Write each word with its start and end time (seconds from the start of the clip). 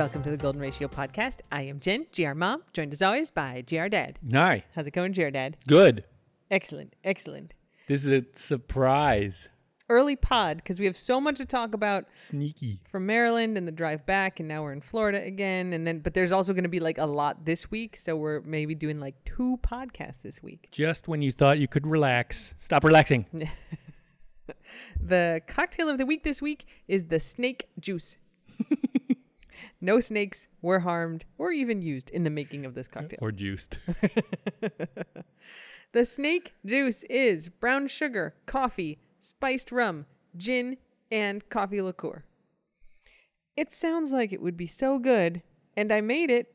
Welcome 0.00 0.22
to 0.22 0.30
the 0.30 0.38
Golden 0.38 0.62
Ratio 0.62 0.88
podcast. 0.88 1.40
I 1.52 1.60
am 1.60 1.78
Jen, 1.78 2.06
GR 2.16 2.32
Mom, 2.32 2.62
joined 2.72 2.94
as 2.94 3.02
always 3.02 3.30
by 3.30 3.62
GR 3.68 3.88
Dad. 3.88 4.18
Hi. 4.32 4.64
How's 4.74 4.86
it 4.86 4.92
going, 4.92 5.12
GR 5.12 5.28
Dad? 5.28 5.58
Good. 5.68 6.04
Excellent, 6.50 6.96
excellent. 7.04 7.52
This 7.86 8.06
is 8.06 8.22
a 8.22 8.24
surprise. 8.32 9.50
Early 9.90 10.16
pod 10.16 10.56
because 10.56 10.80
we 10.80 10.86
have 10.86 10.96
so 10.96 11.20
much 11.20 11.36
to 11.36 11.44
talk 11.44 11.74
about 11.74 12.06
Sneaky. 12.14 12.80
from 12.90 13.04
Maryland 13.04 13.58
and 13.58 13.68
the 13.68 13.72
drive 13.72 14.06
back, 14.06 14.40
and 14.40 14.48
now 14.48 14.62
we're 14.62 14.72
in 14.72 14.80
Florida 14.80 15.22
again. 15.22 15.74
And 15.74 15.86
then, 15.86 15.98
but 15.98 16.14
there's 16.14 16.32
also 16.32 16.54
going 16.54 16.64
to 16.64 16.70
be 16.70 16.80
like 16.80 16.96
a 16.96 17.04
lot 17.04 17.44
this 17.44 17.70
week, 17.70 17.94
so 17.94 18.16
we're 18.16 18.40
maybe 18.40 18.74
doing 18.74 19.00
like 19.00 19.22
two 19.26 19.58
podcasts 19.62 20.22
this 20.22 20.42
week. 20.42 20.70
Just 20.72 21.08
when 21.08 21.20
you 21.20 21.30
thought 21.30 21.58
you 21.58 21.68
could 21.68 21.86
relax, 21.86 22.54
stop 22.56 22.84
relaxing. 22.84 23.26
The 25.00 25.40
cocktail 25.46 25.88
of 25.88 25.98
the 25.98 26.06
week 26.06 26.24
this 26.24 26.42
week 26.42 26.66
is 26.86 27.06
the 27.06 27.20
snake 27.20 27.68
juice. 27.78 28.16
No 29.80 30.00
snakes 30.00 30.48
were 30.62 30.80
harmed 30.80 31.24
or 31.38 31.52
even 31.52 31.82
used 31.82 32.10
in 32.10 32.24
the 32.24 32.30
making 32.30 32.66
of 32.66 32.74
this 32.74 32.88
cocktail. 32.88 33.18
Or 33.20 33.32
juiced. 33.32 33.78
The 35.92 36.04
snake 36.04 36.54
juice 36.64 37.02
is 37.10 37.48
brown 37.48 37.88
sugar, 37.88 38.34
coffee, 38.46 39.00
spiced 39.18 39.72
rum, 39.72 40.06
gin, 40.36 40.76
and 41.10 41.48
coffee 41.48 41.82
liqueur. 41.82 42.24
It 43.56 43.72
sounds 43.72 44.12
like 44.12 44.32
it 44.32 44.40
would 44.40 44.56
be 44.56 44.68
so 44.68 45.00
good, 45.00 45.42
and 45.76 45.92
I 45.92 46.00
made 46.00 46.30
it, 46.30 46.54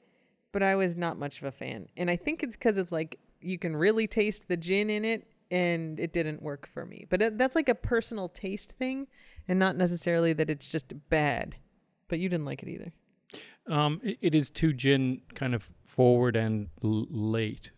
but 0.54 0.64
I 0.64 0.76
was 0.76 0.96
not 0.96 1.20
much 1.20 1.40
of 1.40 1.44
a 1.44 1.52
fan. 1.52 1.90
And 1.98 2.10
I 2.10 2.16
think 2.16 2.44
it's 2.44 2.56
because 2.56 2.78
it's 2.78 2.94
like 2.94 3.20
you 3.42 3.60
can 3.60 3.76
really 3.76 4.08
taste 4.08 4.48
the 4.48 4.56
gin 4.56 4.90
in 4.90 5.04
it, 5.04 5.28
and 5.52 6.00
it 6.00 6.14
didn't 6.14 6.42
work 6.42 6.70
for 6.74 6.86
me. 6.86 7.06
But 7.10 7.22
it, 7.22 7.38
that's 7.38 7.56
like 7.56 7.68
a 7.68 7.76
personal 7.76 8.30
taste 8.30 8.72
thing, 8.72 9.08
and 9.50 9.60
not 9.60 9.76
necessarily 9.76 10.32
that 10.32 10.50
it's 10.50 10.72
just 10.72 10.94
bad. 11.10 11.58
But 12.08 12.20
you 12.20 12.30
didn't 12.30 12.46
like 12.46 12.64
it 12.64 12.70
either. 12.70 12.94
Um, 13.68 14.00
it, 14.04 14.18
it 14.22 14.36
is 14.36 14.50
too 14.50 14.74
gin 14.74 15.22
kind 15.34 15.56
of 15.56 15.70
forward 15.86 16.36
and 16.36 16.68
l- 16.84 17.08
late. 17.10 17.72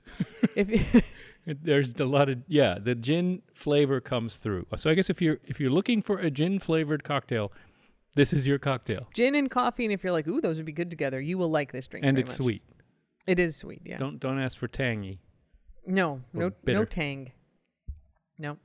If 0.55 1.05
There's 1.63 1.97
a 2.02 2.05
lot 2.05 2.27
of 2.27 2.39
yeah, 2.47 2.77
the 2.77 2.94
gin 2.94 3.41
flavor 3.53 4.02
comes 4.02 4.35
through. 4.35 4.66
So 4.75 4.89
I 4.89 4.95
guess 4.95 5.09
if 5.09 5.21
you're 5.21 5.39
if 5.45 5.61
you're 5.61 5.71
looking 5.71 6.02
for 6.02 6.17
a 6.17 6.29
gin 6.29 6.59
flavored 6.59 7.05
cocktail, 7.05 7.53
this 8.16 8.33
is 8.33 8.45
your 8.45 8.59
cocktail, 8.59 9.07
gin 9.13 9.33
and 9.33 9.49
coffee, 9.49 9.85
and 9.85 9.94
if 9.94 10.03
you're 10.03 10.11
like, 10.11 10.27
ooh, 10.27 10.41
those 10.41 10.57
would 10.57 10.66
be 10.66 10.73
good 10.73 10.89
together, 10.89 11.21
you 11.21 11.38
will 11.38 11.49
like 11.49 11.71
this 11.71 11.88
drink. 11.88 12.05
and 12.05 12.19
it's 12.19 12.31
much. 12.31 12.38
sweet. 12.38 12.63
It 13.27 13.39
is 13.39 13.55
sweet, 13.55 13.81
yeah. 13.85 13.95
Don't 13.97 14.19
don't 14.19 14.39
ask 14.39 14.57
for 14.57 14.67
tangy. 14.67 15.22
No, 15.85 16.22
no, 16.33 16.49
bitter. 16.66 16.79
no 16.79 16.85
tang. 16.85 17.31
No. 18.38 18.57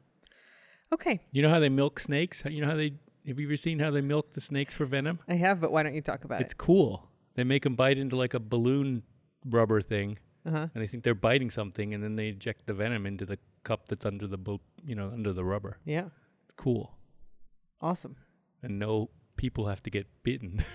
Okay, 0.92 1.20
You 1.30 1.40
know 1.40 1.48
how 1.50 1.60
they 1.60 1.68
milk 1.70 2.00
snakes? 2.00 2.42
You 2.44 2.62
know 2.62 2.68
how 2.68 2.76
they 2.76 2.94
have 3.26 3.38
you 3.38 3.46
ever 3.46 3.56
seen 3.56 3.78
how 3.78 3.92
they 3.92 4.00
milk 4.00 4.34
the 4.34 4.40
snakes 4.40 4.74
for 4.74 4.86
venom? 4.86 5.20
I 5.28 5.34
have, 5.34 5.60
but 5.60 5.70
why 5.70 5.84
don't 5.84 5.94
you 5.94 6.02
talk 6.02 6.24
about 6.24 6.40
it? 6.40 6.44
It's 6.44 6.54
cool. 6.54 7.08
They 7.34 7.44
make 7.44 7.62
them 7.62 7.74
bite 7.74 7.98
into 7.98 8.16
like 8.16 8.34
a 8.34 8.40
balloon 8.40 9.02
rubber 9.46 9.80
thing. 9.80 10.18
Uh 10.44 10.50
huh. 10.50 10.66
and 10.74 10.82
they 10.82 10.88
think 10.88 11.04
they're 11.04 11.14
biting 11.14 11.50
something, 11.50 11.94
and 11.94 12.02
then 12.02 12.16
they 12.16 12.28
inject 12.30 12.66
the 12.66 12.74
venom 12.74 13.06
into 13.06 13.24
the 13.24 13.38
cup 13.62 13.86
that's 13.86 14.04
under 14.04 14.26
the 14.26 14.38
you 14.84 14.96
know 14.96 15.08
under 15.12 15.32
the 15.32 15.44
rubber. 15.44 15.78
Yeah. 15.84 16.06
It's 16.46 16.54
cool, 16.56 16.96
Awesome. 17.80 18.16
and 18.60 18.76
no 18.80 19.10
people 19.36 19.68
have 19.68 19.82
to 19.84 19.90
get 19.90 20.06
bitten. 20.24 20.64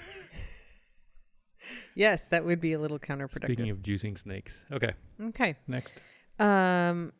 Yes, 1.95 2.27
that 2.29 2.45
would 2.45 2.61
be 2.61 2.73
a 2.73 2.79
little 2.79 2.99
counterproductive. 2.99 3.43
Speaking 3.45 3.69
of 3.71 3.79
juicing 3.79 4.17
snakes, 4.17 4.63
okay, 4.71 4.93
okay. 5.21 5.55
next. 5.67 5.95
Um. 6.39 7.11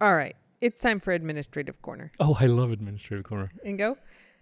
All 0.00 0.14
right. 0.14 0.36
It's 0.60 0.82
time 0.82 0.98
for 1.00 1.12
administrative 1.12 1.80
corner. 1.80 2.10
Oh, 2.18 2.36
I 2.40 2.46
love 2.46 2.72
administrative 2.72 3.24
corner. 3.24 3.52
Ingo. 3.64 3.96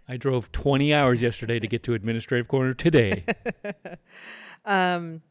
I 0.09 0.17
drove 0.17 0.53
20 0.53 0.93
hours 0.93 1.23
yesterday 1.23 1.59
to 1.59 1.67
get 1.67 1.83
to 1.85 1.95
administrative 1.95 2.49
corner 2.49 2.75
today. 2.75 3.25
um. 4.65 5.23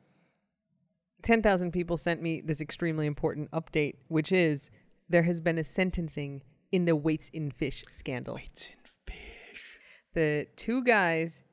Ten 1.22 1.44
thousand 1.44 1.72
people 1.72 1.97
sent 1.97 2.19
me 2.19 2.41
this 2.41 2.62
extremely 2.62 3.06
important 3.06 3.51
update, 3.51 3.97
which 4.07 4.31
is 4.31 4.72
there 5.07 5.22
has 5.22 5.40
been 5.40 5.59
a 5.59 5.63
sentencing 5.63 6.41
in 6.72 6.85
the 6.85 6.96
weights 6.96 7.29
in 7.29 7.51
fish 7.51 7.84
scandal. 7.91 8.35
Weights 8.35 8.69
in 8.69 9.13
fish. 9.13 9.78
the 10.13 10.47
two 10.56 10.84
guys 10.84 11.44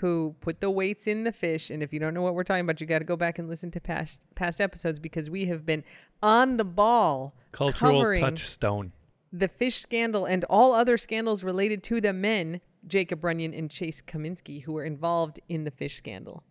who 0.00 0.36
put 0.40 0.60
the 0.60 0.70
weights 0.70 1.06
in 1.06 1.24
the 1.24 1.32
fish 1.32 1.70
and 1.70 1.82
if 1.82 1.92
you 1.92 1.98
don't 1.98 2.14
know 2.14 2.22
what 2.22 2.34
we're 2.34 2.44
talking 2.44 2.60
about 2.60 2.80
you 2.80 2.86
got 2.86 3.00
to 3.00 3.04
go 3.04 3.16
back 3.16 3.38
and 3.38 3.48
listen 3.48 3.70
to 3.72 3.80
past 3.80 4.20
past 4.36 4.60
episodes 4.60 5.00
because 5.00 5.28
we 5.28 5.46
have 5.46 5.66
been 5.66 5.82
on 6.22 6.56
the 6.56 6.64
ball 6.64 7.34
Cultural 7.50 8.14
touchstone. 8.16 8.92
The 9.32 9.48
fish 9.48 9.76
scandal 9.76 10.24
and 10.24 10.44
all 10.44 10.72
other 10.72 10.96
scandals 10.96 11.44
related 11.44 11.82
to 11.84 12.00
the 12.00 12.12
men 12.12 12.60
Jacob 12.86 13.20
Runyan 13.22 13.56
and 13.56 13.70
Chase 13.70 14.00
Cominsky 14.00 14.62
who 14.62 14.72
were 14.72 14.84
involved 14.84 15.40
in 15.48 15.64
the 15.64 15.70
fish 15.70 15.96
scandal 15.96 16.44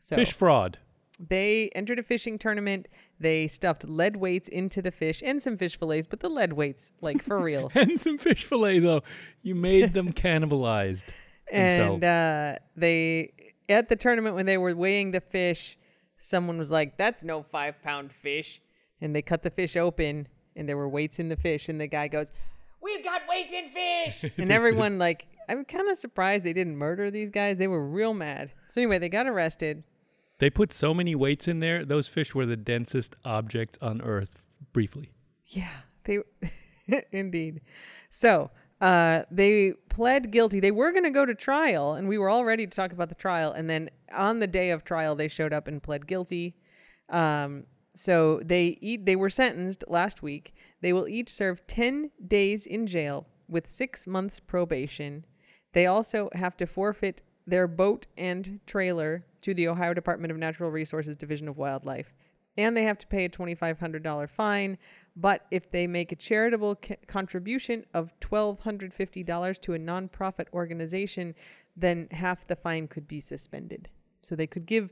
so 0.00 0.16
Fish 0.16 0.32
fraud. 0.32 0.78
they 1.18 1.70
entered 1.74 1.98
a 1.98 2.02
fishing 2.02 2.38
tournament 2.38 2.88
they 3.18 3.46
stuffed 3.46 3.86
lead 3.88 4.16
weights 4.16 4.48
into 4.48 4.82
the 4.82 4.90
fish 4.90 5.22
and 5.24 5.42
some 5.42 5.56
fish 5.56 5.78
fillets 5.78 6.06
but 6.06 6.20
the 6.20 6.28
lead 6.28 6.52
weights 6.54 6.92
like 7.00 7.22
for 7.22 7.38
real 7.40 7.70
And 7.74 7.98
some 8.00 8.18
fish 8.18 8.44
fillet 8.44 8.80
though. 8.80 9.02
You 9.42 9.54
made 9.54 9.92
them 9.94 10.12
cannibalized. 10.24 11.10
and 11.50 12.02
uh, 12.04 12.56
they 12.76 13.32
at 13.68 13.88
the 13.88 13.96
tournament 13.96 14.34
when 14.34 14.46
they 14.46 14.58
were 14.58 14.74
weighing 14.74 15.12
the 15.12 15.20
fish 15.20 15.78
someone 16.18 16.58
was 16.58 16.70
like 16.70 16.96
that's 16.98 17.22
no 17.24 17.42
five 17.42 17.80
pound 17.82 18.12
fish 18.12 18.60
and 19.00 19.14
they 19.14 19.22
cut 19.22 19.42
the 19.42 19.50
fish 19.50 19.76
open 19.76 20.26
and 20.60 20.68
there 20.68 20.76
were 20.76 20.88
weights 20.88 21.18
in 21.18 21.28
the 21.28 21.36
fish 21.36 21.68
and 21.68 21.80
the 21.80 21.86
guy 21.88 22.06
goes 22.06 22.30
we've 22.80 23.02
got 23.02 23.22
weights 23.28 23.52
in 23.52 23.68
fish 23.70 24.30
and 24.38 24.52
everyone 24.52 24.98
like 24.98 25.26
i'm 25.48 25.64
kind 25.64 25.88
of 25.90 25.96
surprised 25.98 26.44
they 26.44 26.52
didn't 26.52 26.76
murder 26.76 27.10
these 27.10 27.30
guys 27.30 27.56
they 27.58 27.66
were 27.66 27.84
real 27.84 28.14
mad 28.14 28.52
so 28.68 28.80
anyway 28.80 28.98
they 28.98 29.08
got 29.08 29.26
arrested 29.26 29.82
They 30.38 30.48
put 30.50 30.72
so 30.72 30.94
many 30.94 31.14
weights 31.14 31.48
in 31.48 31.60
there. 31.60 31.84
Those 31.84 32.06
fish 32.08 32.34
were 32.34 32.46
the 32.46 32.56
densest 32.56 33.14
objects 33.26 33.76
on 33.82 34.00
Earth. 34.00 34.36
Briefly, 34.72 35.10
Yeah, 35.48 35.68
they 36.04 36.20
indeed. 37.12 37.60
So 38.08 38.50
uh, 38.80 39.24
they 39.30 39.74
pled 39.90 40.30
guilty. 40.30 40.58
They 40.60 40.70
were 40.70 40.92
going 40.92 41.04
to 41.04 41.10
go 41.10 41.26
to 41.26 41.34
trial, 41.34 41.92
and 41.92 42.08
we 42.08 42.16
were 42.16 42.30
all 42.30 42.46
ready 42.46 42.66
to 42.66 42.74
talk 42.74 42.92
about 42.92 43.10
the 43.10 43.14
trial. 43.14 43.52
And 43.52 43.68
then 43.68 43.90
on 44.12 44.38
the 44.38 44.46
day 44.46 44.70
of 44.70 44.82
trial, 44.82 45.14
they 45.14 45.28
showed 45.28 45.52
up 45.52 45.68
and 45.68 45.82
pled 45.82 46.06
guilty. 46.06 46.56
Um, 47.10 47.66
so 47.94 48.40
they 48.44 48.78
eat. 48.80 49.06
They 49.06 49.16
were 49.16 49.30
sentenced 49.30 49.84
last 49.88 50.22
week. 50.22 50.54
They 50.80 50.92
will 50.92 51.08
each 51.08 51.30
serve 51.30 51.66
ten 51.66 52.10
days 52.24 52.66
in 52.66 52.86
jail 52.86 53.26
with 53.48 53.68
six 53.68 54.06
months 54.06 54.40
probation. 54.40 55.24
They 55.72 55.86
also 55.86 56.28
have 56.34 56.56
to 56.58 56.66
forfeit 56.66 57.22
their 57.46 57.66
boat 57.66 58.06
and 58.16 58.60
trailer 58.66 59.24
to 59.42 59.54
the 59.54 59.68
Ohio 59.68 59.94
Department 59.94 60.30
of 60.30 60.38
Natural 60.38 60.70
Resources 60.70 61.16
Division 61.16 61.48
of 61.48 61.56
Wildlife 61.56 62.12
and 62.56 62.76
they 62.76 62.84
have 62.84 62.98
to 62.98 63.06
pay 63.06 63.24
a 63.24 63.28
$2,500 63.28 64.28
fine. 64.28 64.78
But 65.16 65.46
if 65.50 65.70
they 65.70 65.86
make 65.86 66.12
a 66.12 66.16
charitable 66.16 66.78
contribution 67.06 67.84
of 67.94 68.12
$1,250 68.20 69.60
to 69.60 69.74
a 69.74 69.78
nonprofit 69.78 70.46
organization, 70.52 71.34
then 71.76 72.08
half 72.10 72.46
the 72.46 72.56
fine 72.56 72.88
could 72.88 73.06
be 73.06 73.20
suspended. 73.20 73.88
So 74.22 74.36
they 74.36 74.46
could 74.46 74.66
give, 74.66 74.90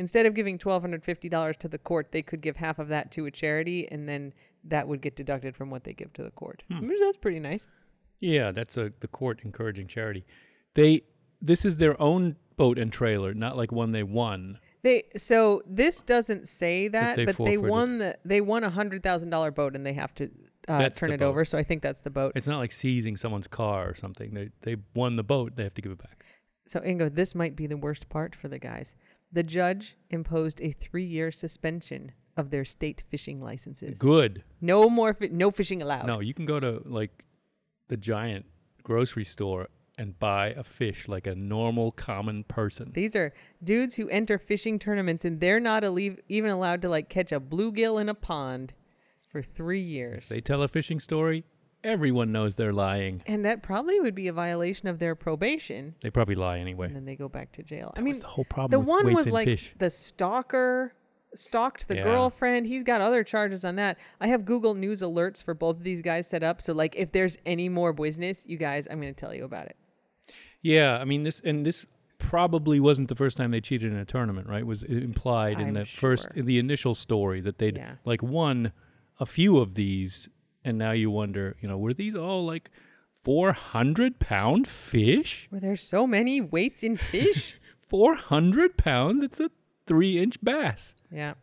instead 0.00 0.24
of 0.24 0.34
giving 0.34 0.58
$1,250 0.58 1.56
to 1.56 1.68
the 1.68 1.78
court, 1.78 2.10
they 2.10 2.22
could 2.22 2.40
give 2.40 2.56
half 2.56 2.78
of 2.78 2.88
that 2.88 3.12
to 3.12 3.26
a 3.26 3.30
charity, 3.30 3.86
and 3.92 4.08
then 4.08 4.32
that 4.64 4.88
would 4.88 5.02
get 5.02 5.14
deducted 5.14 5.54
from 5.54 5.70
what 5.70 5.84
they 5.84 5.92
give 5.92 6.10
to 6.14 6.22
the 6.22 6.30
court. 6.30 6.62
Which 6.68 6.98
That's 6.98 7.18
pretty 7.18 7.38
nice. 7.38 7.66
yeah, 8.18 8.50
that's 8.50 8.76
a 8.76 8.92
the 9.00 9.08
court 9.08 9.40
encouraging 9.44 9.88
charity. 9.88 10.24
They 10.74 11.02
this 11.40 11.64
is 11.64 11.76
their 11.76 12.00
own 12.00 12.36
boat 12.56 12.78
and 12.78 12.92
trailer, 12.92 13.34
not 13.34 13.56
like 13.56 13.72
one 13.72 13.92
they 13.92 14.02
won. 14.02 14.58
They 14.82 15.04
so 15.16 15.62
this 15.66 16.02
doesn't 16.02 16.48
say 16.48 16.88
that, 16.88 17.16
they 17.16 17.26
but 17.26 17.36
they 17.36 17.58
won 17.58 17.98
the 17.98 18.18
they 18.24 18.40
won 18.40 18.64
a 18.64 18.70
hundred 18.70 19.02
thousand 19.02 19.30
dollar 19.30 19.50
boat 19.50 19.76
and 19.76 19.84
they 19.84 19.92
have 19.92 20.14
to 20.14 20.30
uh, 20.68 20.88
turn 20.90 21.12
it 21.12 21.20
boat. 21.20 21.28
over. 21.28 21.44
So 21.44 21.58
I 21.58 21.62
think 21.62 21.82
that's 21.82 22.00
the 22.00 22.10
boat. 22.10 22.32
It's 22.34 22.46
not 22.46 22.58
like 22.58 22.72
seizing 22.72 23.16
someone's 23.16 23.48
car 23.48 23.88
or 23.88 23.94
something. 23.94 24.32
They 24.32 24.50
they 24.62 24.76
won 24.94 25.16
the 25.16 25.22
boat. 25.22 25.56
They 25.56 25.64
have 25.64 25.74
to 25.74 25.82
give 25.82 25.92
it 25.92 25.98
back. 25.98 26.24
So 26.66 26.80
Ingo, 26.80 27.14
this 27.14 27.34
might 27.34 27.56
be 27.56 27.66
the 27.66 27.76
worst 27.76 28.08
part 28.08 28.34
for 28.36 28.48
the 28.48 28.58
guys. 28.58 28.94
The 29.32 29.42
judge 29.42 29.96
imposed 30.10 30.60
a 30.60 30.72
three-year 30.72 31.30
suspension 31.30 32.12
of 32.36 32.50
their 32.50 32.64
state 32.64 33.02
fishing 33.10 33.40
licenses. 33.40 33.98
Good. 33.98 34.42
No 34.60 34.88
more, 34.90 35.14
fi- 35.14 35.28
no 35.28 35.50
fishing 35.50 35.82
allowed. 35.82 36.06
No, 36.06 36.20
you 36.20 36.34
can 36.34 36.46
go 36.46 36.58
to 36.58 36.82
like 36.84 37.24
the 37.88 37.96
giant 37.96 38.46
grocery 38.82 39.24
store 39.24 39.68
and 39.98 40.18
buy 40.18 40.48
a 40.48 40.64
fish 40.64 41.06
like 41.08 41.26
a 41.26 41.34
normal 41.34 41.92
common 41.92 42.42
person. 42.44 42.90
These 42.94 43.14
are 43.14 43.34
dudes 43.62 43.96
who 43.96 44.08
enter 44.08 44.38
fishing 44.38 44.78
tournaments 44.78 45.24
and 45.24 45.40
they're 45.40 45.60
not 45.60 45.84
alle- 45.84 46.16
even 46.28 46.50
allowed 46.50 46.80
to 46.82 46.88
like 46.88 47.08
catch 47.08 47.32
a 47.32 47.40
bluegill 47.40 48.00
in 48.00 48.08
a 48.08 48.14
pond 48.14 48.72
for 49.28 49.42
three 49.42 49.80
years. 49.82 50.28
They 50.28 50.40
tell 50.40 50.62
a 50.62 50.68
fishing 50.68 50.98
story, 51.00 51.44
everyone 51.84 52.32
knows 52.32 52.56
they're 52.56 52.72
lying. 52.72 53.22
and 53.26 53.44
that 53.44 53.62
probably 53.62 54.00
would 54.00 54.14
be 54.14 54.28
a 54.28 54.32
violation 54.32 54.88
of 54.88 54.98
their 54.98 55.14
probation. 55.14 55.94
They 56.02 56.10
probably 56.10 56.34
lie 56.34 56.58
anyway. 56.58 56.86
And 56.88 56.96
then 56.96 57.04
they 57.04 57.16
go 57.16 57.28
back 57.28 57.52
to 57.52 57.62
jail. 57.62 57.92
I 57.96 58.00
mean, 58.00 58.18
the 58.18 58.26
whole 58.26 58.44
problem 58.44 58.70
the 58.70 58.86
one 58.86 59.12
was 59.14 59.26
in 59.26 59.32
like 59.32 59.46
fish. 59.46 59.74
the 59.78 59.90
stalker 59.90 60.92
stalked 61.34 61.86
the 61.88 61.96
Yeah. 61.96 62.02
girlfriend. 62.02 62.66
He's 62.66 62.82
got 62.82 63.00
other 63.00 63.22
charges 63.24 63.64
on 63.64 63.76
that. 63.76 63.98
I 64.20 64.26
have 64.26 64.44
Google 64.44 64.74
News 64.74 65.00
alerts 65.00 65.42
for 65.44 65.54
both 65.54 65.76
of 65.76 65.84
these 65.84 66.02
guys 66.02 66.26
set 66.28 66.42
up. 66.42 66.60
So 66.60 66.72
like 66.74 66.96
if 66.96 67.12
there's 67.12 67.38
any 67.46 67.68
more 67.68 67.92
business, 67.92 68.44
you 68.46 68.56
guys, 68.56 68.86
I'm 68.90 69.00
going 69.00 69.14
to 69.14 69.18
tell 69.20 69.32
you 69.34 69.44
about 69.44 69.66
it. 69.66 69.76
Yeah, 70.62 70.98
I 70.98 71.04
mean 71.04 71.22
this 71.22 71.40
and 71.40 71.64
this 71.64 71.86
probably 72.18 72.80
wasn't 72.80 73.08
the 73.08 73.14
first 73.14 73.36
time 73.38 73.50
they 73.50 73.60
cheated 73.62 73.90
in 73.92 73.98
a 73.98 74.04
tournament, 74.04 74.46
right? 74.46 74.66
Was 74.66 74.82
implied 74.82 75.58
in 75.60 75.68
I'm 75.68 75.74
the 75.74 75.84
first 75.86 76.28
in 76.34 76.44
the 76.44 76.58
initial 76.58 76.94
story 76.94 77.40
that 77.40 77.58
they'd 77.58 77.76
Yeah. 77.76 77.94
like 78.04 78.22
won 78.22 78.72
a 79.18 79.24
few 79.26 79.56
of 79.58 79.74
these, 79.74 80.28
and 80.64 80.78
now 80.78 80.92
you 80.92 81.10
wonder, 81.10 81.56
you 81.60 81.68
know, 81.68 81.78
were 81.78 81.92
these 81.92 82.14
all 82.14 82.44
like 82.44 82.70
four 83.22 83.52
hundred 83.52 84.18
pound 84.18 84.66
fish? 84.66 85.48
Were 85.50 85.60
there 85.60 85.76
so 85.76 86.06
many 86.06 86.40
weights 86.40 86.82
in 86.82 86.96
fish? 86.96 87.56
Four 87.88 88.14
hundred 88.14 88.76
pounds? 88.76 89.24
It's 89.24 89.40
a 89.40 89.50
three 89.84 90.16
inch 90.22 90.40
bass. 90.44 90.94
yeah. 91.10 91.34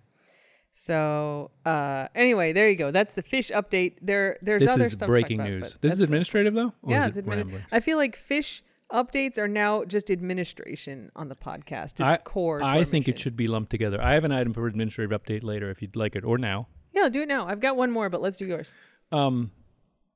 So 0.71 1.49
uh, 1.65 2.07
anyway, 2.13 2.53
there 2.53 2.69
you 2.69 2.75
go. 2.75 2.91
That's 2.91 3.13
the 3.13 3.23
fish 3.23 3.49
update. 3.49 3.95
There, 4.01 4.37
there's 4.41 4.61
this 4.61 4.69
other 4.69 4.89
stuff. 4.91 5.07
breaking 5.07 5.39
about, 5.39 5.49
news. 5.49 5.77
This 5.81 5.93
is 5.93 6.01
administrative 6.01 6.53
though. 6.53 6.71
Yeah, 6.85 7.07
it's 7.07 7.17
it 7.17 7.25
admini- 7.25 7.65
I 7.71 7.79
feel 7.79 7.97
like 7.97 8.15
fish 8.15 8.61
updates 8.91 9.37
are 9.37 9.47
now 9.47 9.83
just 9.85 10.11
administration 10.11 11.11
on 11.15 11.29
the 11.29 11.35
podcast. 11.35 11.93
It's 11.93 12.01
I- 12.01 12.17
core. 12.17 12.61
I 12.61 12.83
think 12.83 13.07
it 13.07 13.17
should 13.17 13.35
be 13.35 13.47
lumped 13.47 13.71
together. 13.71 14.01
I 14.01 14.13
have 14.13 14.23
an 14.23 14.31
item 14.31 14.53
for 14.53 14.67
administrative 14.67 15.19
update 15.19 15.43
later 15.43 15.69
if 15.71 15.81
you'd 15.81 15.95
like 15.95 16.15
it, 16.15 16.23
or 16.23 16.37
now. 16.37 16.67
Yeah, 16.93 17.09
do 17.09 17.23
it 17.23 17.27
now. 17.27 17.47
I've 17.47 17.59
got 17.59 17.75
one 17.75 17.91
more, 17.91 18.09
but 18.09 18.21
let's 18.21 18.37
do 18.37 18.45
yours. 18.45 18.73
Um, 19.11 19.51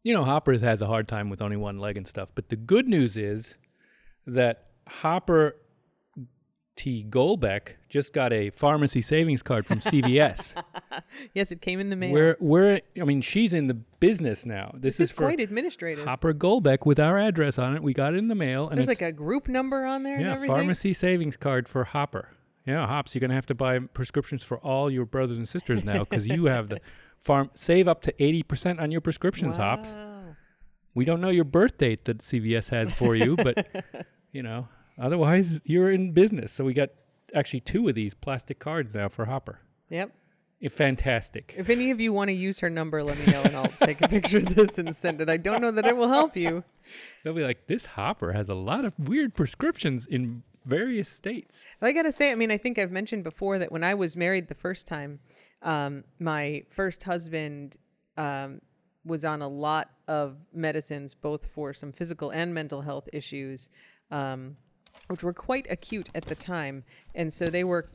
you 0.04 0.14
know, 0.14 0.24
Hopper 0.24 0.58
has 0.58 0.82
a 0.82 0.88
hard 0.88 1.08
time 1.08 1.30
with 1.30 1.42
only 1.42 1.58
one 1.58 1.80
leg 1.80 1.98
and 1.98 2.08
stuff. 2.08 2.30
But 2.34 2.50
the 2.50 2.56
good 2.56 2.88
news 2.88 3.18
is 3.18 3.56
that 4.26 4.70
Hopper 4.88 5.56
T. 6.76 7.06
Golbeck 7.08 7.74
just 7.90 8.14
got 8.14 8.34
a 8.34 8.50
pharmacy 8.50 9.02
savings 9.02 9.44
card 9.44 9.66
from 9.66 9.80
CVS. 9.80 10.62
Yes, 11.34 11.52
it 11.52 11.62
came 11.62 11.80
in 11.80 11.90
the 11.90 11.96
mail. 11.96 12.14
We're 12.14 12.38
we're 12.40 12.82
I 13.00 13.04
mean, 13.04 13.22
she's 13.22 13.54
in 13.54 13.68
the 13.68 13.74
business 13.74 14.46
now. 14.46 14.72
This, 14.74 14.98
this 14.98 15.00
is 15.00 15.10
is 15.10 15.12
for 15.12 15.24
quite 15.24 15.40
administrative. 15.40 16.06
Hopper 16.06 16.34
Golbeck 16.34 16.86
with 16.86 17.00
our 17.00 17.18
address 17.18 17.60
on 17.60 17.76
it. 17.76 17.84
We 17.84 17.94
got 17.94 18.14
it 18.14 18.18
in 18.18 18.28
the 18.28 18.36
mail, 18.36 18.68
and 18.70 18.78
There's 18.78 18.88
like 18.88 19.02
a 19.02 19.12
group 19.12 19.48
number 19.48 19.86
on 19.86 20.04
there 20.04 20.16
and 20.16 20.26
yeah 20.26 20.48
pharmacy 20.48 20.94
savings 20.94 21.38
card 21.38 21.68
for 21.68 21.84
Hopper. 21.84 22.30
Yeah, 22.66 22.86
Hops, 22.86 23.16
you're 23.16 23.20
gonna 23.20 23.34
have 23.34 23.46
to 23.48 23.56
buy 23.56 23.80
prescriptions 23.80 24.44
for 24.44 24.58
all 24.60 24.92
your 24.92 25.06
brothers 25.06 25.38
and 25.38 25.48
sisters 25.48 25.84
now 25.84 26.00
because 26.00 26.28
you 26.28 26.46
have 26.46 26.68
the 26.68 26.80
farm 27.24 27.50
save 27.54 27.88
up 27.88 28.02
to 28.04 28.24
eighty 28.24 28.44
percent 28.44 28.80
on 28.80 28.92
your 28.92 29.02
prescriptions, 29.02 29.56
Hops. 29.56 29.96
We 30.94 31.06
don't 31.06 31.22
know 31.22 31.30
your 31.30 31.46
birth 31.46 31.78
date 31.78 32.06
that 32.06 32.20
CVS 32.20 32.70
has 32.70 32.92
for 32.92 33.16
you, 33.16 33.36
but 33.38 33.66
you 34.32 34.44
know, 34.44 34.68
otherwise 35.00 35.62
you're 35.64 35.92
in 35.92 36.12
business. 36.12 36.52
So 36.52 36.66
we 36.66 36.74
got 36.74 36.90
actually 37.34 37.62
two 37.62 37.88
of 37.88 37.96
these 37.96 38.14
plastic 38.14 38.60
cards 38.60 38.94
now 38.96 39.10
for 39.10 39.26
Hopper. 39.26 39.60
Yep. 39.90 40.12
Eh, 40.64 40.70
fantastic. 40.70 41.54
If 41.58 41.70
any 41.70 41.92
of 41.92 42.00
you 42.00 42.14
want 42.14 42.28
to 42.30 42.34
use 42.34 42.60
her 42.60 42.70
number, 42.70 43.04
let 43.04 43.18
me 43.18 43.26
know 43.26 43.42
and 43.42 43.56
I'll 43.56 43.72
take 43.84 44.02
a 44.02 44.08
picture 44.08 44.38
of 44.38 44.54
this 44.56 44.78
and 44.78 44.96
send 44.96 45.22
it. 45.22 45.30
I 45.30 45.38
don't 45.38 45.62
know 45.62 45.72
that 45.72 45.86
it 45.86 45.96
will 45.96 46.10
help 46.10 46.36
you. 46.36 46.64
They'll 47.24 47.34
be 47.34 47.44
like, 47.44 47.68
this 47.68 47.86
Hopper 47.86 48.34
has 48.34 48.50
a 48.50 48.56
lot 48.56 48.86
of 48.86 48.94
weird 49.00 49.34
prescriptions 49.34 50.06
in 50.06 50.44
various 50.66 51.10
states. 51.10 51.66
I 51.82 51.92
gotta 51.92 52.12
say, 52.12 52.32
I 52.32 52.36
mean, 52.36 52.52
I 52.52 52.58
think 52.58 52.78
I've 52.78 52.92
mentioned 52.92 53.24
before 53.24 53.58
that 53.60 53.72
when 53.72 53.84
I 53.84 53.94
was 53.94 54.16
married 54.16 54.48
the 54.48 54.56
first 54.56 54.86
time, 54.88 55.20
um, 55.62 56.04
my 56.20 56.64
first 56.70 57.04
husband 57.04 57.78
um, 58.18 58.62
was 59.06 59.26
on 59.26 59.42
a 59.42 59.48
lot 59.48 59.90
of 60.08 60.38
medicines, 60.54 61.14
both 61.14 61.48
for 61.48 61.74
some 61.74 61.92
physical 61.92 62.30
and 62.32 62.54
mental 62.54 62.82
health 62.82 63.08
issues, 63.14 63.70
um, 64.12 64.58
which 65.08 65.24
were 65.24 65.34
quite 65.34 65.68
acute 65.70 66.10
at 66.14 66.26
the 66.26 66.36
time. 66.36 66.84
And 67.16 67.34
so 67.34 67.50
they 67.50 67.64
were, 67.64 67.90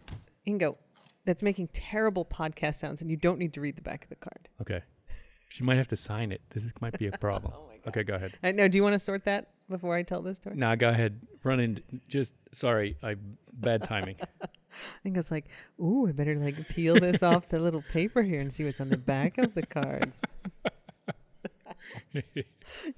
Ingo, 0.47 0.77
that's 1.25 1.43
making 1.43 1.69
terrible 1.69 2.25
podcast 2.25 2.77
sounds, 2.77 3.01
and 3.01 3.11
you 3.11 3.17
don't 3.17 3.39
need 3.39 3.53
to 3.55 3.61
read 3.61 3.77
the 3.77 3.83
back 3.83 4.05
of 4.05 4.11
the 4.11 4.17
card. 4.17 4.49
Okay. 4.61 4.83
She 5.49 5.63
might 5.63 5.77
have 5.77 5.89
to 5.89 5.97
sign 5.97 6.33
it. 6.33 6.41
This 6.51 6.65
is, 6.65 6.73
might 6.81 6.99
be 6.99 7.07
a 7.07 7.13
problem. 7.19 7.53
Okay, 7.87 8.03
go 8.03 8.15
ahead. 8.15 8.35
I 8.43 8.53
know. 8.53 8.67
Do 8.67 8.79
you 8.79 8.83
want 8.83 8.95
to 8.95 8.99
sort 8.99 9.25
that 9.25 9.51
before 9.69 9.95
I 9.95 10.03
tell 10.03 10.23
this 10.23 10.39
story? 10.39 10.57
Nah, 10.57 10.75
go 10.75 10.89
ahead. 10.89 11.21
Run 11.45 11.61
in. 11.61 11.83
Just 12.09 12.35
sorry, 12.53 12.97
I 13.03 13.15
bad 13.53 13.85
timing. 13.85 14.17
I 14.77 14.99
think 15.03 15.17
it's 15.17 15.31
like, 15.31 15.47
ooh, 15.81 16.09
I 16.09 16.13
better 16.13 16.35
like 16.37 16.69
peel 16.69 16.95
this 16.97 17.23
off 17.23 17.49
the 17.49 17.59
little 17.61 17.83
paper 17.93 18.23
here 18.23 18.41
and 18.41 18.53
see 18.53 18.65
what's 18.65 18.81
on 18.81 18.89
the 18.89 18.97
back 18.97 19.39
of 19.39 19.55
the 19.55 19.65
cards. 19.65 20.21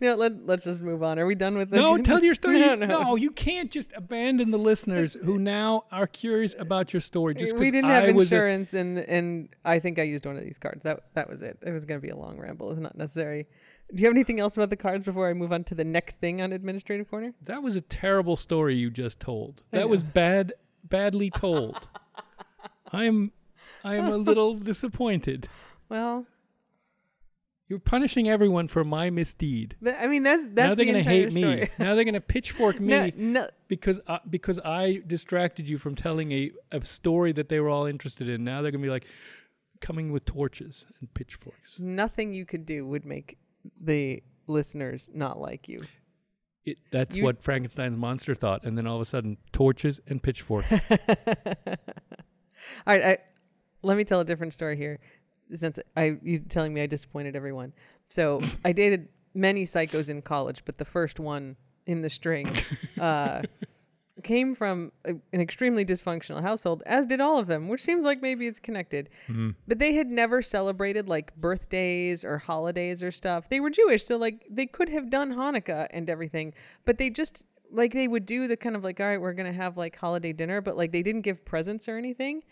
no, 0.01 0.15
let, 0.15 0.47
let's 0.47 0.65
just 0.65 0.83
move 0.83 1.03
on. 1.03 1.19
Are 1.19 1.27
we 1.27 1.35
done 1.35 1.57
with 1.59 1.71
the 1.71 1.77
no, 1.77 1.99
tell 2.03 2.23
your 2.23 2.35
story. 2.35 2.61
No, 2.61 2.71
You- 2.71 2.77
no. 2.77 2.87
no, 2.87 3.17
you 3.17 3.31
can't 3.31 3.71
just 3.71 3.93
abandon 3.95 4.51
the 4.51 4.59
listeners 4.59 5.15
who 5.25 5.39
now 5.39 5.85
are 5.93 6.07
curious 6.07 6.55
about 6.59 6.93
your 6.93 7.01
story. 7.01 7.35
Just 7.35 7.57
we 7.57 7.71
didn't 7.71 7.91
have 7.91 8.05
I 8.05 8.13
was 8.13 8.31
a- 8.33 8.35
insurance, 8.35 8.75
and 8.75 8.99
and 8.99 9.49
I 9.65 9.79
think 9.79 9.99
I 9.99 10.03
used 10.03 10.25
one 10.27 10.37
of 10.37 10.43
these 10.45 10.59
cards. 10.59 10.83
That 10.85 11.01
that 11.15 11.29
was 11.29 11.43
it. 11.43 11.59
It 11.63 11.71
was 11.73 11.85
going 11.85 12.01
to 12.01 12.03
be 12.07 12.11
a 12.11 12.17
long 12.17 12.39
ramble. 12.39 12.71
It's 12.71 12.81
not 12.81 12.97
necessary. 12.97 13.47
Do 13.95 14.03
you 14.03 14.07
have 14.07 14.15
anything 14.15 14.39
else 14.39 14.55
about 14.57 14.69
the 14.71 14.77
cards 14.77 15.05
before 15.07 15.31
I 15.31 15.33
move 15.33 15.51
on 15.53 15.65
to 15.65 15.75
the 15.75 15.85
next 15.85 16.21
thing 16.21 16.43
on 16.43 16.53
administrative 16.53 17.09
corner? 17.09 17.33
that 17.45 17.63
was 17.63 17.75
a 17.75 17.81
terrible 17.81 18.37
story 18.37 18.77
you 18.77 18.91
just 18.91 19.19
told. 19.19 19.63
That 19.71 19.89
was 19.89 20.05
bad, 20.05 20.53
badly 20.89 21.31
told. 21.31 21.89
I 22.93 23.05
am, 23.05 23.33
I 23.85 23.97
am 23.97 24.07
a 24.07 24.17
little 24.17 24.55
disappointed. 24.71 25.49
Well, 25.89 26.27
You're 27.69 27.79
punishing 27.79 28.29
everyone 28.29 28.69
for 28.69 28.83
my 28.85 29.11
misdeed. 29.11 29.77
th- 29.85 29.97
I 29.99 30.07
mean 30.07 30.23
that's 30.23 30.43
that's 30.53 30.55
now 30.71 30.75
they're 30.75 30.87
the 30.87 30.93
gonna 30.93 31.03
hate 31.03 31.33
me. 31.35 31.69
now 31.79 31.95
they're 31.95 32.05
gonna 32.05 32.21
pitchfork 32.21 32.81
me. 32.81 32.89
no, 32.89 33.11
no, 33.17 33.49
because 33.69 34.01
I, 34.09 34.21
because 34.31 34.59
I 34.65 35.03
distracted 35.07 35.69
you 35.69 35.77
from 35.79 35.95
telling 35.95 36.33
a, 36.33 36.51
a 36.73 36.85
story 36.85 37.33
that 37.33 37.49
they 37.51 37.61
were 37.61 37.69
all 37.69 37.85
interested 37.87 38.29
in. 38.29 38.43
Now 38.45 38.63
they're 38.63 38.71
gonna 38.73 38.83
be 38.83 38.91
like 38.91 39.07
coming 39.81 40.11
with 40.13 40.25
torches 40.25 40.87
and 41.01 41.13
pitchforks. 41.15 41.79
nothing 41.79 42.33
you 42.35 42.45
could 42.47 42.65
do 42.67 42.87
would 42.87 43.05
make 43.05 43.39
the 43.81 44.23
listeners 44.47 45.09
not 45.13 45.39
like 45.39 45.69
you. 45.69 45.81
It, 46.71 46.79
that's 46.91 47.17
You- 47.17 47.25
what 47.25 47.43
Frankenstein's 47.43 47.97
monster 47.97 48.35
thought, 48.35 48.65
and 48.65 48.77
then 48.77 48.87
all 48.87 48.97
of 48.97 49.03
a 49.03 49.05
sudden, 49.05 49.37
torches 49.53 50.01
and 50.07 50.23
pitchforks. 50.23 50.71
All 52.87 52.95
right, 52.95 53.05
I, 53.05 53.19
let 53.83 53.97
me 53.97 54.05
tell 54.05 54.21
a 54.21 54.25
different 54.25 54.53
story 54.55 54.77
here. 54.77 54.99
Since 55.53 55.79
I 55.97 56.19
you 56.23 56.41
telling 56.41 56.75
me 56.75 56.83
I 56.83 56.87
disappointed 56.87 57.35
everyone, 57.37 57.73
so 58.07 58.41
I 58.65 58.73
dated 58.73 59.09
many 59.35 59.65
psychos 59.65 60.11
in 60.11 60.21
college, 60.23 60.65
but 60.65 60.79
the 60.79 60.85
first 60.85 61.19
one 61.21 61.57
in 61.87 62.03
the 62.03 62.11
string 62.11 62.47
uh, 63.01 63.43
came 64.23 64.55
from 64.55 64.93
a, 65.05 65.11
an 65.33 65.41
extremely 65.41 65.85
dysfunctional 65.85 66.43
household, 66.43 66.83
as 66.87 67.07
did 67.07 67.21
all 67.21 67.39
of 67.39 67.47
them, 67.47 67.69
which 67.69 67.83
seems 67.83 68.05
like 68.05 68.21
maybe 68.23 68.47
it's 68.47 68.59
connected. 68.59 69.09
Mhm. 69.29 69.55
But 69.67 69.79
they 69.79 69.95
had 69.95 70.09
never 70.09 70.43
celebrated 70.43 71.09
like 71.09 71.35
birthdays 71.37 72.25
or 72.25 72.39
holidays 72.39 73.03
or 73.03 73.11
stuff. 73.13 73.49
They 73.49 73.61
were 73.61 73.71
Jewish, 73.71 74.05
so 74.05 74.17
like 74.17 74.47
they 74.51 74.67
could 74.67 74.89
have 74.89 75.11
done 75.11 75.33
Hanukkah 75.35 75.87
and 75.91 76.09
everything, 76.11 76.55
but 76.85 76.99
they 76.99 77.11
just 77.11 77.45
like 77.71 77.93
they 77.93 78.09
would 78.09 78.25
do 78.27 78.49
the 78.49 78.57
kind 78.57 78.75
of 78.77 78.83
like, 78.85 78.99
all 78.99 79.07
right, 79.07 79.21
we're 79.21 79.35
gonna 79.35 79.53
have 79.53 79.77
like 79.77 79.97
holiday 79.97 80.33
dinner, 80.33 80.61
but 80.61 80.77
like 80.77 80.93
they 80.93 81.03
didn't 81.03 81.23
give 81.23 81.45
presents 81.45 81.89
or 81.89 81.97
anything. 81.99 82.43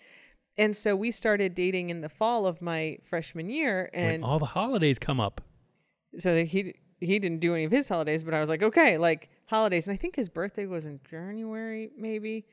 And 0.58 0.74
so 0.76 0.94
we 0.96 1.10
started 1.10 1.54
dating 1.54 1.90
in 1.90 2.00
the 2.00 2.08
fall 2.08 2.46
of 2.46 2.62
my 2.62 2.98
freshman 3.04 3.50
year, 3.50 3.90
when 3.92 4.04
and 4.04 4.24
all 4.24 4.38
the 4.38 4.46
holidays 4.46 4.98
come 4.98 5.20
up. 5.20 5.40
so 6.18 6.44
he 6.44 6.74
he 7.00 7.18
didn't 7.18 7.40
do 7.40 7.54
any 7.54 7.64
of 7.64 7.72
his 7.72 7.88
holidays, 7.88 8.22
but 8.24 8.32
I 8.34 8.40
was 8.40 8.48
like, 8.48 8.62
okay, 8.62 8.96
like 8.98 9.28
holidays, 9.46 9.86
and 9.86 9.94
I 9.94 9.96
think 9.96 10.16
his 10.16 10.28
birthday 10.28 10.66
was 10.66 10.84
in 10.84 11.00
January, 11.08 11.90
maybe. 11.96 12.46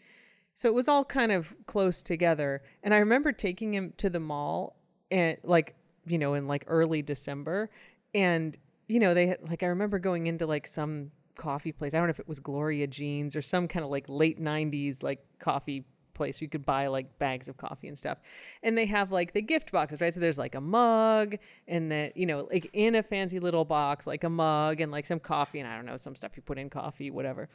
So 0.55 0.67
it 0.67 0.73
was 0.73 0.87
all 0.87 1.03
kind 1.03 1.31
of 1.31 1.55
close 1.65 2.01
together, 2.01 2.61
and 2.83 2.93
I 2.93 2.97
remember 2.97 3.31
taking 3.31 3.73
him 3.73 3.93
to 3.97 4.09
the 4.09 4.19
mall, 4.19 4.77
and 5.11 5.37
like 5.43 5.75
you 6.05 6.17
know, 6.17 6.33
in 6.33 6.47
like 6.47 6.65
early 6.67 7.01
December, 7.01 7.69
and 8.13 8.57
you 8.87 8.99
know, 8.99 9.13
they 9.13 9.27
had 9.27 9.37
like 9.49 9.63
I 9.63 9.67
remember 9.67 9.99
going 9.99 10.27
into 10.27 10.45
like 10.45 10.67
some 10.67 11.11
coffee 11.35 11.71
place. 11.71 11.93
I 11.93 11.97
don't 11.97 12.07
know 12.07 12.11
if 12.11 12.19
it 12.19 12.27
was 12.27 12.39
Gloria 12.39 12.87
Jeans 12.87 13.35
or 13.35 13.41
some 13.41 13.67
kind 13.67 13.83
of 13.83 13.89
like 13.89 14.05
late 14.07 14.39
'90s 14.39 15.01
like 15.01 15.25
coffee 15.39 15.85
place 16.13 16.41
you 16.41 16.49
could 16.49 16.65
buy 16.65 16.87
like 16.87 17.17
bags 17.19 17.47
of 17.47 17.57
coffee 17.57 17.87
and 17.87 17.97
stuff 17.97 18.17
and 18.61 18.77
they 18.77 18.85
have 18.85 19.11
like 19.11 19.33
the 19.33 19.41
gift 19.41 19.71
boxes 19.71 20.01
right 20.01 20.13
so 20.13 20.19
there's 20.19 20.37
like 20.37 20.55
a 20.55 20.61
mug 20.61 21.35
and 21.67 21.91
that 21.91 22.15
you 22.15 22.25
know 22.25 22.47
like 22.51 22.69
in 22.73 22.95
a 22.95 23.03
fancy 23.03 23.39
little 23.39 23.65
box 23.65 24.07
like 24.07 24.23
a 24.23 24.29
mug 24.29 24.81
and 24.81 24.91
like 24.91 25.05
some 25.05 25.19
coffee 25.19 25.59
and 25.59 25.67
i 25.67 25.75
don't 25.75 25.85
know 25.85 25.97
some 25.97 26.15
stuff 26.15 26.31
you 26.35 26.41
put 26.41 26.57
in 26.57 26.69
coffee 26.69 27.11
whatever 27.11 27.49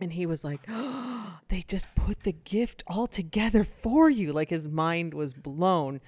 and 0.00 0.12
he 0.12 0.26
was 0.26 0.44
like 0.44 0.60
oh, 0.68 1.38
they 1.48 1.62
just 1.66 1.86
put 1.94 2.22
the 2.22 2.32
gift 2.32 2.82
all 2.86 3.06
together 3.06 3.64
for 3.64 4.10
you 4.10 4.32
like 4.32 4.50
his 4.50 4.68
mind 4.68 5.14
was 5.14 5.32
blown 5.32 6.00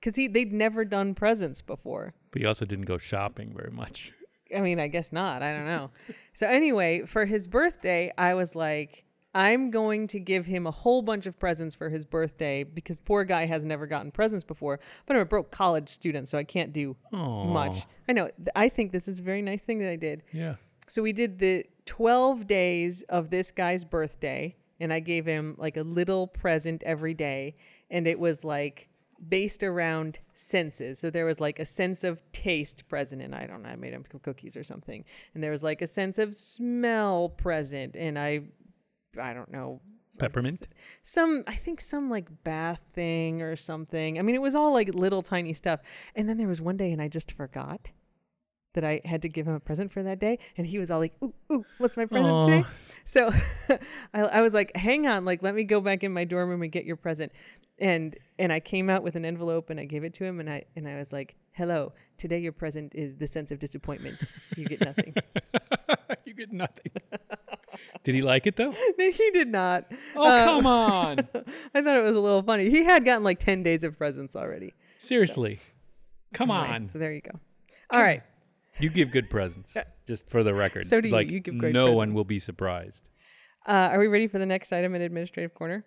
because 0.00 0.16
he 0.16 0.28
they'd 0.28 0.52
never 0.52 0.84
done 0.84 1.14
presents 1.14 1.62
before 1.62 2.14
But 2.30 2.42
he 2.42 2.46
also 2.46 2.64
didn't 2.64 2.86
go 2.86 2.98
shopping 2.98 3.54
very 3.56 3.70
much. 3.70 4.12
I 4.54 4.60
mean, 4.60 4.78
I 4.78 4.88
guess 4.88 5.12
not. 5.12 5.42
I 5.42 5.52
don't 5.52 5.66
know. 5.66 5.90
so 6.32 6.46
anyway, 6.46 7.02
for 7.06 7.24
his 7.24 7.48
birthday, 7.48 8.12
I 8.16 8.34
was 8.34 8.54
like, 8.54 9.03
I'm 9.34 9.70
going 9.70 10.06
to 10.08 10.20
give 10.20 10.46
him 10.46 10.66
a 10.66 10.70
whole 10.70 11.02
bunch 11.02 11.26
of 11.26 11.38
presents 11.38 11.74
for 11.74 11.88
his 11.90 12.04
birthday 12.04 12.62
because 12.62 13.00
poor 13.00 13.24
guy 13.24 13.46
has 13.46 13.66
never 13.66 13.86
gotten 13.86 14.10
presents 14.12 14.44
before. 14.44 14.78
But 15.06 15.16
I'm 15.16 15.22
a 15.22 15.26
broke 15.26 15.50
college 15.50 15.88
student, 15.88 16.28
so 16.28 16.38
I 16.38 16.44
can't 16.44 16.72
do 16.72 16.96
Oh, 17.12 17.44
much. 17.44 17.84
I 18.08 18.12
know. 18.12 18.30
I 18.54 18.68
think 18.68 18.92
this 18.92 19.08
is 19.08 19.18
a 19.18 19.22
very 19.22 19.42
nice 19.42 19.62
thing 19.62 19.80
that 19.80 19.90
I 19.90 19.96
did. 19.96 20.22
Yeah. 20.32 20.54
So 20.86 21.02
we 21.02 21.12
did 21.12 21.38
the 21.38 21.64
12 21.86 22.46
days 22.46 23.02
of 23.08 23.30
this 23.30 23.50
guy's 23.50 23.84
birthday, 23.84 24.54
and 24.78 24.92
I 24.92 25.00
gave 25.00 25.26
him 25.26 25.56
like 25.58 25.76
a 25.76 25.82
little 25.82 26.26
present 26.28 26.82
every 26.84 27.14
day. 27.14 27.56
And 27.90 28.06
it 28.06 28.20
was 28.20 28.44
like 28.44 28.88
based 29.28 29.62
around 29.62 30.18
senses. 30.34 30.98
So 30.98 31.10
there 31.10 31.24
was 31.24 31.40
like 31.40 31.58
a 31.58 31.64
sense 31.64 32.04
of 32.04 32.22
taste 32.32 32.88
present, 32.88 33.22
and 33.22 33.34
I 33.34 33.46
don't 33.46 33.62
know, 33.62 33.70
I 33.70 33.76
made 33.76 33.94
him 33.94 34.04
cookies 34.22 34.56
or 34.56 34.62
something. 34.62 35.04
And 35.34 35.42
there 35.42 35.50
was 35.50 35.62
like 35.62 35.82
a 35.82 35.86
sense 35.86 36.18
of 36.18 36.34
smell 36.34 37.30
present, 37.30 37.96
and 37.96 38.18
I 38.18 38.42
I 39.20 39.32
don't 39.34 39.50
know. 39.50 39.80
Peppermint. 40.18 40.62
s- 40.62 40.68
Some, 41.02 41.42
I 41.46 41.54
think 41.56 41.80
some 41.80 42.08
like 42.08 42.44
bath 42.44 42.80
thing 42.92 43.42
or 43.42 43.56
something. 43.56 44.18
I 44.18 44.22
mean, 44.22 44.34
it 44.34 44.42
was 44.42 44.54
all 44.54 44.72
like 44.72 44.94
little 44.94 45.22
tiny 45.22 45.52
stuff. 45.54 45.80
And 46.14 46.28
then 46.28 46.38
there 46.38 46.46
was 46.48 46.60
one 46.60 46.76
day 46.76 46.92
and 46.92 47.02
I 47.02 47.08
just 47.08 47.32
forgot 47.32 47.90
that 48.74 48.84
I 48.84 49.00
had 49.04 49.22
to 49.22 49.28
give 49.28 49.46
him 49.46 49.54
a 49.54 49.60
present 49.60 49.92
for 49.92 50.02
that 50.04 50.18
day. 50.18 50.38
And 50.56 50.66
he 50.66 50.78
was 50.78 50.90
all 50.90 50.98
like, 51.00 51.14
ooh, 51.22 51.34
ooh, 51.52 51.64
what's 51.78 51.96
my 51.96 52.06
present 52.06 52.28
Aw. 52.38 52.44
today? 52.46 52.64
So 53.04 53.32
I, 54.14 54.20
I 54.22 54.42
was 54.42 54.54
like, 54.54 54.76
hang 54.76 55.06
on, 55.06 55.24
like, 55.24 55.42
let 55.42 55.54
me 55.54 55.64
go 55.64 55.80
back 55.80 56.02
in 56.04 56.12
my 56.12 56.24
dorm 56.24 56.48
room 56.48 56.62
and 56.62 56.70
get 56.72 56.84
your 56.84 56.96
present. 56.96 57.32
And 57.80 58.16
and 58.38 58.52
I 58.52 58.60
came 58.60 58.88
out 58.88 59.02
with 59.02 59.16
an 59.16 59.24
envelope 59.24 59.68
and 59.70 59.80
I 59.80 59.84
gave 59.84 60.04
it 60.04 60.14
to 60.14 60.24
him 60.24 60.38
and 60.38 60.48
I 60.48 60.64
and 60.76 60.86
I 60.86 60.96
was 60.96 61.12
like, 61.12 61.34
hello, 61.52 61.92
today 62.18 62.38
your 62.38 62.52
present 62.52 62.92
is 62.94 63.16
the 63.16 63.26
sense 63.26 63.50
of 63.50 63.58
disappointment. 63.58 64.20
You 64.56 64.66
get 64.66 64.80
nothing. 64.80 65.12
you 66.24 66.34
get 66.34 66.52
nothing. 66.52 66.92
Did 68.02 68.14
he 68.14 68.22
like 68.22 68.46
it 68.46 68.56
though? 68.56 68.72
No, 68.98 69.10
he 69.10 69.30
did 69.30 69.48
not. 69.48 69.84
Oh 70.16 70.26
Um, 70.26 70.44
come 70.44 70.66
on! 70.66 71.18
I 71.74 71.80
thought 71.82 71.96
it 71.96 72.02
was 72.02 72.16
a 72.16 72.20
little 72.20 72.42
funny. 72.42 72.70
He 72.70 72.84
had 72.84 73.04
gotten 73.04 73.24
like 73.24 73.38
10 73.40 73.62
days 73.62 73.82
of 73.84 73.96
presents 73.98 74.36
already. 74.36 74.74
Seriously, 74.98 75.58
come 76.32 76.50
Anyway, 76.50 76.68
on. 76.74 76.84
So 76.84 76.98
there 76.98 77.12
you 77.12 77.20
go. 77.20 77.38
All 77.90 78.02
right. 78.02 78.22
You 78.80 78.90
give 78.90 79.10
good 79.12 79.30
presents, 79.30 79.76
just 80.06 80.28
for 80.28 80.42
the 80.42 80.52
record. 80.54 80.86
So 80.86 81.00
do 81.00 81.08
you. 81.08 81.14
Like, 81.14 81.30
You 81.30 81.38
give 81.40 81.58
great 81.58 81.72
no 81.72 81.92
one 81.92 82.12
will 82.14 82.24
be 82.24 82.38
surprised. 82.40 83.04
Uh, 83.66 83.90
are 83.92 83.98
we 83.98 84.08
ready 84.08 84.26
for 84.26 84.38
the 84.38 84.46
next 84.46 84.72
item 84.72 84.94
in 84.94 85.02
Administrative 85.02 85.54
Corner? 85.54 85.84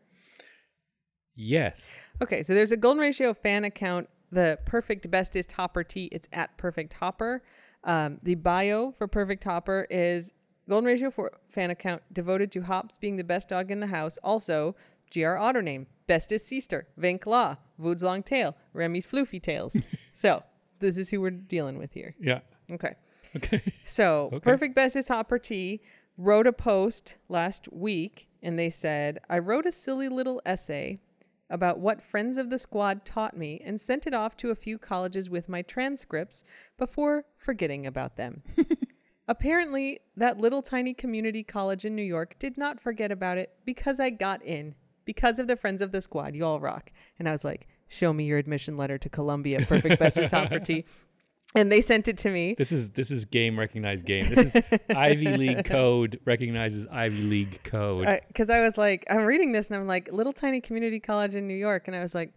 Yes. 1.35 1.91
Okay, 2.23 2.43
so 2.43 2.53
there's 2.53 2.71
a 2.71 2.77
golden 2.77 3.01
ratio 3.01 3.33
fan 3.33 3.63
account, 3.63 4.09
the 4.31 4.57
perfect 4.65 5.09
bestest 5.11 5.51
hopper 5.53 5.83
T. 5.83 6.05
It's 6.11 6.27
at 6.33 6.57
perfect 6.57 6.93
hopper. 6.93 7.43
Um, 7.83 8.17
the 8.23 8.35
bio 8.35 8.91
for 8.97 9.07
perfect 9.07 9.43
hopper 9.43 9.85
is 9.89 10.33
golden 10.67 10.85
ratio 10.85 11.09
for 11.11 11.31
fan 11.49 11.71
account 11.71 12.01
devoted 12.11 12.51
to 12.51 12.61
hops 12.61 12.97
being 12.97 13.15
the 13.15 13.23
best 13.23 13.49
dog 13.49 13.71
in 13.71 13.79
the 13.79 13.87
house. 13.87 14.17
Also, 14.23 14.75
GR 15.13 15.35
Otter 15.35 15.61
name 15.61 15.87
bestest 16.07 16.47
Seaster, 16.47 16.87
Vink 16.99 17.25
Law, 17.25 17.57
Vood's 17.77 18.03
long 18.03 18.23
tail, 18.23 18.55
Remy's 18.73 19.05
floofy 19.05 19.41
tails. 19.41 19.75
so 20.13 20.43
this 20.79 20.97
is 20.97 21.09
who 21.09 21.21
we're 21.21 21.31
dealing 21.31 21.77
with 21.77 21.93
here. 21.93 22.15
Yeah. 22.19 22.39
Okay. 22.71 22.95
Okay. 23.35 23.61
So, 23.83 24.25
Okay. 24.33 24.39
Perfect 24.39 24.75
Bestest 24.75 25.09
Hopper 25.09 25.39
T 25.39 25.81
wrote 26.17 26.47
a 26.47 26.53
post 26.53 27.17
last 27.29 27.71
week 27.71 28.27
and 28.41 28.57
they 28.57 28.69
said, 28.69 29.19
I 29.29 29.39
wrote 29.39 29.65
a 29.65 29.71
silly 29.71 30.09
little 30.09 30.41
essay 30.45 30.99
about 31.49 31.79
what 31.79 32.03
friends 32.03 32.37
of 32.37 32.49
the 32.49 32.59
squad 32.59 33.05
taught 33.05 33.37
me 33.37 33.61
and 33.63 33.79
sent 33.79 34.05
it 34.05 34.13
off 34.13 34.35
to 34.37 34.51
a 34.51 34.55
few 34.55 34.77
colleges 34.77 35.29
with 35.29 35.47
my 35.47 35.61
transcripts 35.61 36.43
before 36.77 37.25
forgetting 37.37 37.85
about 37.85 38.17
them. 38.17 38.41
Apparently, 39.27 39.99
that 40.15 40.39
little 40.39 40.61
tiny 40.61 40.93
community 40.93 41.43
college 41.43 41.83
in 41.83 41.95
New 41.95 42.03
York 42.03 42.35
did 42.39 42.57
not 42.57 42.79
forget 42.79 43.11
about 43.11 43.37
it 43.37 43.51
because 43.65 43.99
I 43.99 44.09
got 44.09 44.41
in. 44.43 44.75
Because 45.03 45.39
of 45.39 45.47
the 45.47 45.55
friends 45.55 45.81
of 45.81 45.91
the 45.91 46.01
squad, 46.01 46.35
you 46.35 46.45
all 46.45 46.59
rock. 46.59 46.91
And 47.19 47.27
I 47.27 47.31
was 47.31 47.43
like, 47.43 47.67
show 47.87 48.13
me 48.13 48.25
your 48.25 48.37
admission 48.37 48.77
letter 48.77 48.97
to 48.97 49.09
Columbia, 49.09 49.65
Perfect 49.65 49.99
Bestest 49.99 50.33
Hopper 50.33 50.59
Tea. 50.59 50.85
And 51.55 51.71
they 51.71 51.79
sent 51.79 52.09
it 52.09 52.17
to 52.19 52.29
me. 52.29 52.55
This 52.57 52.73
is 52.73 52.91
this 52.91 53.09
is 53.09 53.23
game 53.23 53.57
recognized 53.57 54.05
game. 54.05 54.27
This 54.29 54.53
is 54.53 54.63
Ivy 54.93 55.37
League 55.37 55.65
code 55.65 56.19
recognizes 56.25 56.85
Ivy 56.91 57.21
League 57.23 57.63
code. 57.63 58.21
because 58.27 58.49
I, 58.49 58.61
was 58.61 58.77
like, 58.77 59.05
I'm 59.09 59.23
reading 59.23 59.53
this 59.53 59.67
and 59.67 59.77
I'm 59.77 59.87
like, 59.87 60.11
little 60.11 60.33
tiny 60.33 60.59
community 60.59 60.99
college 60.99 61.35
in 61.35 61.47
New 61.47 61.55
York, 61.55 61.87
and 61.87 61.95
I 61.95 62.01
was 62.01 62.13
like, 62.13 62.33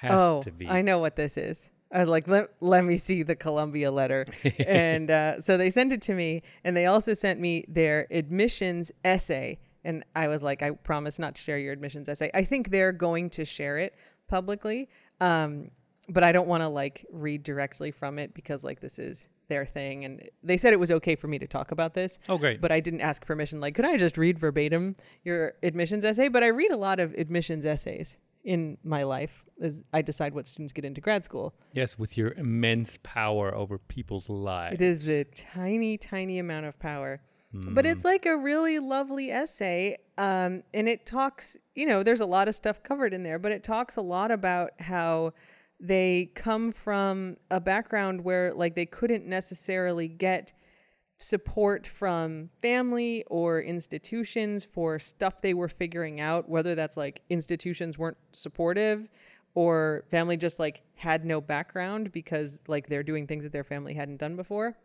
Has 0.00 0.20
oh, 0.20 0.42
to 0.42 0.50
be. 0.50 0.68
I 0.68 0.82
know 0.82 0.98
what 0.98 1.14
this 1.14 1.36
is. 1.36 1.70
I 1.92 1.98
was 1.98 2.08
like, 2.08 2.26
let, 2.26 2.48
let 2.60 2.84
me 2.84 2.96
see 2.96 3.22
the 3.22 3.36
Columbia 3.36 3.90
letter. 3.90 4.26
and 4.66 5.10
uh, 5.10 5.40
so 5.40 5.56
they 5.56 5.70
sent 5.70 5.92
it 5.92 6.00
to 6.02 6.14
me, 6.14 6.42
and 6.64 6.76
they 6.76 6.86
also 6.86 7.12
sent 7.14 7.38
me 7.38 7.64
their 7.68 8.06
admissions 8.10 8.90
essay. 9.04 9.58
And 9.84 10.04
I 10.16 10.28
was 10.28 10.42
like, 10.42 10.62
I 10.62 10.70
promise 10.70 11.18
not 11.18 11.34
to 11.34 11.42
share 11.42 11.58
your 11.58 11.72
admissions 11.72 12.08
essay. 12.08 12.30
I 12.32 12.44
think 12.44 12.70
they're 12.70 12.92
going 12.92 13.30
to 13.30 13.44
share 13.44 13.78
it 13.78 13.94
publicly. 14.28 14.88
Um, 15.20 15.70
but 16.08 16.24
I 16.24 16.32
don't 16.32 16.48
want 16.48 16.62
to 16.62 16.68
like 16.68 17.06
read 17.12 17.42
directly 17.42 17.90
from 17.90 18.18
it 18.18 18.34
because 18.34 18.64
like 18.64 18.80
this 18.80 18.98
is 18.98 19.28
their 19.48 19.64
thing. 19.66 20.04
And 20.04 20.28
they 20.42 20.56
said 20.56 20.72
it 20.72 20.80
was 20.80 20.90
okay 20.90 21.14
for 21.14 21.28
me 21.28 21.38
to 21.38 21.46
talk 21.46 21.70
about 21.70 21.94
this 21.94 22.18
Oh 22.28 22.38
great. 22.38 22.60
but 22.60 22.72
I 22.72 22.80
didn't 22.80 23.02
ask 23.02 23.24
permission. 23.24 23.60
Like, 23.60 23.74
could 23.74 23.84
I 23.84 23.96
just 23.96 24.16
read 24.16 24.38
verbatim 24.38 24.96
your 25.24 25.54
admissions 25.62 26.04
essay? 26.04 26.28
But 26.28 26.42
I 26.42 26.48
read 26.48 26.72
a 26.72 26.76
lot 26.76 26.98
of 27.00 27.12
admissions 27.14 27.64
essays 27.66 28.16
in 28.44 28.78
my 28.82 29.02
life 29.02 29.44
as 29.60 29.84
I 29.92 30.02
decide 30.02 30.34
what 30.34 30.46
students 30.46 30.72
get 30.72 30.84
into 30.84 31.00
grad 31.00 31.22
school. 31.24 31.54
yes, 31.72 31.98
with 31.98 32.18
your 32.18 32.32
immense 32.32 32.98
power 33.02 33.54
over 33.54 33.78
people's 33.78 34.28
lives. 34.28 34.74
It 34.74 34.82
is 34.82 35.08
a 35.08 35.24
tiny, 35.24 35.96
tiny 35.96 36.38
amount 36.38 36.66
of 36.66 36.78
power. 36.78 37.20
But 37.54 37.84
it's 37.84 38.02
like 38.02 38.24
a 38.24 38.34
really 38.34 38.78
lovely 38.78 39.30
essay. 39.30 39.98
Um, 40.16 40.62
and 40.72 40.88
it 40.88 41.04
talks, 41.04 41.54
you 41.74 41.84
know, 41.84 42.02
there's 42.02 42.22
a 42.22 42.26
lot 42.26 42.48
of 42.48 42.54
stuff 42.54 42.82
covered 42.82 43.12
in 43.12 43.24
there, 43.24 43.38
but 43.38 43.52
it 43.52 43.62
talks 43.62 43.96
a 43.96 44.00
lot 44.00 44.30
about 44.30 44.70
how 44.80 45.34
they 45.78 46.30
come 46.34 46.72
from 46.72 47.36
a 47.50 47.60
background 47.60 48.24
where, 48.24 48.54
like, 48.54 48.74
they 48.74 48.86
couldn't 48.86 49.26
necessarily 49.26 50.08
get 50.08 50.54
support 51.22 51.86
from 51.86 52.50
family 52.60 53.24
or 53.28 53.62
institutions 53.62 54.64
for 54.64 54.98
stuff 54.98 55.40
they 55.40 55.54
were 55.54 55.68
figuring 55.68 56.20
out, 56.20 56.48
whether 56.48 56.74
that's 56.74 56.96
like 56.96 57.22
institutions 57.30 57.96
weren't 57.96 58.16
supportive 58.32 59.08
or 59.54 60.04
family 60.10 60.36
just 60.36 60.58
like 60.58 60.82
had 60.94 61.24
no 61.24 61.40
background 61.40 62.10
because 62.10 62.58
like 62.66 62.88
they're 62.88 63.02
doing 63.02 63.26
things 63.26 63.44
that 63.44 63.52
their 63.52 63.64
family 63.64 63.94
hadn't 63.94 64.16
done 64.16 64.34
before 64.34 64.76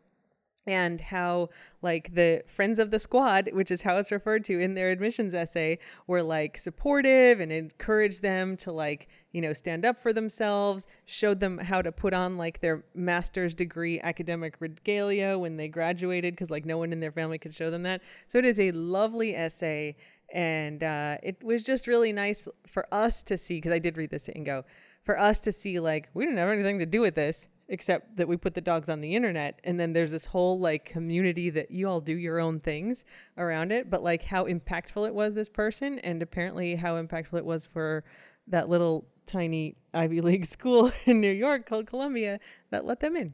and 0.68 1.02
how 1.02 1.50
like 1.82 2.14
the 2.14 2.44
friends 2.46 2.78
of 2.78 2.92
the 2.92 3.00
squad 3.00 3.50
which 3.54 3.72
is 3.72 3.82
how 3.82 3.96
it's 3.96 4.12
referred 4.12 4.44
to 4.44 4.60
in 4.60 4.76
their 4.76 4.92
admissions 4.92 5.34
essay 5.34 5.80
were 6.06 6.22
like 6.22 6.58
supportive 6.58 7.40
and 7.40 7.52
encouraged 7.52 8.22
them 8.22 8.56
to 8.58 8.72
like 8.72 9.08
you 9.32 9.42
know 9.42 9.54
stand 9.54 9.86
up 9.86 10.00
for 10.00 10.12
themselves 10.12 10.86
showed 11.06 11.40
them 11.40 11.58
how 11.58 11.82
to 11.82 11.92
put 11.92 12.14
on 12.14 12.38
like 12.38 12.60
their 12.60 12.84
master's 12.94 13.54
degree 13.54 14.00
academic 14.02 14.56
regalia 14.60 15.38
when 15.38 15.58
they 15.58 15.68
graduated 15.68 16.34
because 16.34 16.50
like 16.50 16.66
no 16.66 16.78
one 16.78 16.92
in 16.92 17.00
their 17.00 17.12
family 17.12 17.38
could 17.38 17.54
show 17.54 17.70
them 17.70 17.84
that. 17.84 18.02
So 18.28 18.38
it 18.38 18.46
is 18.46 18.60
a 18.60 18.72
lovely 18.72 19.36
essay 19.36 19.96
and 20.34 20.84
uh, 20.84 21.18
it 21.24 21.42
was 21.44 21.64
just 21.64 21.88
really 21.88 22.12
nice 22.12 22.48
for 22.66 22.86
us 22.92 23.24
to 23.24 23.38
see 23.38 23.56
because 23.56 23.72
i 23.72 23.80
did 23.80 23.96
read 23.96 24.10
this 24.10 24.28
and 24.28 24.46
go 24.46 24.66
for 25.04 25.18
us 25.18 25.40
to 25.40 25.54
see 25.54 25.80
like 25.80 26.10
we 26.14 26.26
didn't 26.26 26.38
have 26.38 26.50
anything 26.50 26.80
to 26.80 26.86
do 26.86 27.00
with 27.00 27.16
this 27.16 27.48
except 27.70 28.16
that 28.18 28.28
we 28.28 28.38
put 28.38 28.54
the 28.54 28.62
dogs 28.62 28.88
on 28.88 29.02
the 29.02 29.16
internet 29.16 29.60
and 29.64 29.80
then 29.80 29.94
there's 29.94 30.12
this 30.12 30.26
whole 30.26 30.60
like 30.60 30.86
community 30.86 31.50
that 31.50 31.70
you 31.70 31.88
all 31.88 32.00
do 32.00 32.14
your 32.14 32.40
own 32.40 32.60
things 32.60 33.04
around 33.38 33.72
it 33.72 33.90
but 33.90 34.02
like 34.02 34.24
how 34.24 34.46
impactful 34.46 35.06
it 35.06 35.14
was 35.14 35.34
this 35.34 35.50
person 35.50 36.00
and 36.00 36.22
apparently 36.22 36.76
how 36.76 37.02
impactful 37.02 37.38
it 37.38 37.46
was 37.46 37.66
for 37.66 38.04
that 38.48 38.70
little 38.70 39.06
tiny 39.26 39.76
ivy 39.94 40.22
league 40.30 40.46
school 40.46 40.92
in 41.06 41.20
new 41.20 41.32
york 41.32 41.66
called 41.68 41.86
columbia 41.86 42.40
that 42.70 42.86
let 42.86 43.00
them 43.00 43.16
in. 43.16 43.34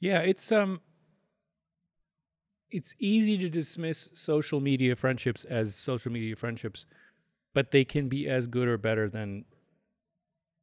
Yeah, 0.00 0.20
it's 0.20 0.52
um 0.52 0.80
it's 2.70 2.94
easy 2.98 3.38
to 3.38 3.48
dismiss 3.48 4.10
social 4.14 4.60
media 4.60 4.94
friendships 4.94 5.44
as 5.46 5.74
social 5.74 6.12
media 6.12 6.36
friendships, 6.36 6.86
but 7.54 7.70
they 7.70 7.84
can 7.84 8.08
be 8.08 8.28
as 8.28 8.46
good 8.46 8.68
or 8.68 8.76
better 8.76 9.08
than 9.08 9.44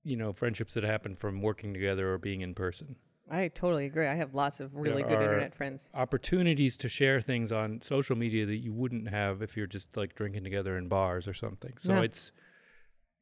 you 0.06 0.16
know, 0.16 0.32
friendships 0.32 0.74
that 0.76 0.84
happen 0.84 1.16
from 1.16 1.42
working 1.42 1.74
together 1.74 2.14
or 2.14 2.18
being 2.18 2.42
in 2.42 2.54
person. 2.54 2.96
i 3.30 3.48
totally 3.48 3.86
agree 3.88 4.06
i 4.08 4.14
have 4.14 4.36
lots 4.36 4.60
of 4.60 4.68
really 4.76 5.02
There 5.02 5.10
good 5.12 5.18
are- 5.20 5.24
internet 5.24 5.56
friends 5.56 5.90
Opportunities 5.96 6.78
to 6.78 6.88
share 6.88 7.20
things 7.20 7.52
on 7.52 7.82
social 7.82 8.16
media 8.16 8.46
that 8.46 8.58
you 8.66 8.72
wouldn't 8.72 9.10
have 9.10 9.42
if 9.42 9.58
you're 9.58 9.66
just 9.78 9.98
like 9.98 10.14
drinking 10.16 10.44
together 10.44 10.78
in 10.78 10.88
bars 10.88 11.28
or 11.28 11.34
something. 11.34 11.74
So 11.80 11.94
Yeah. 11.94 12.02
it's 12.08 12.32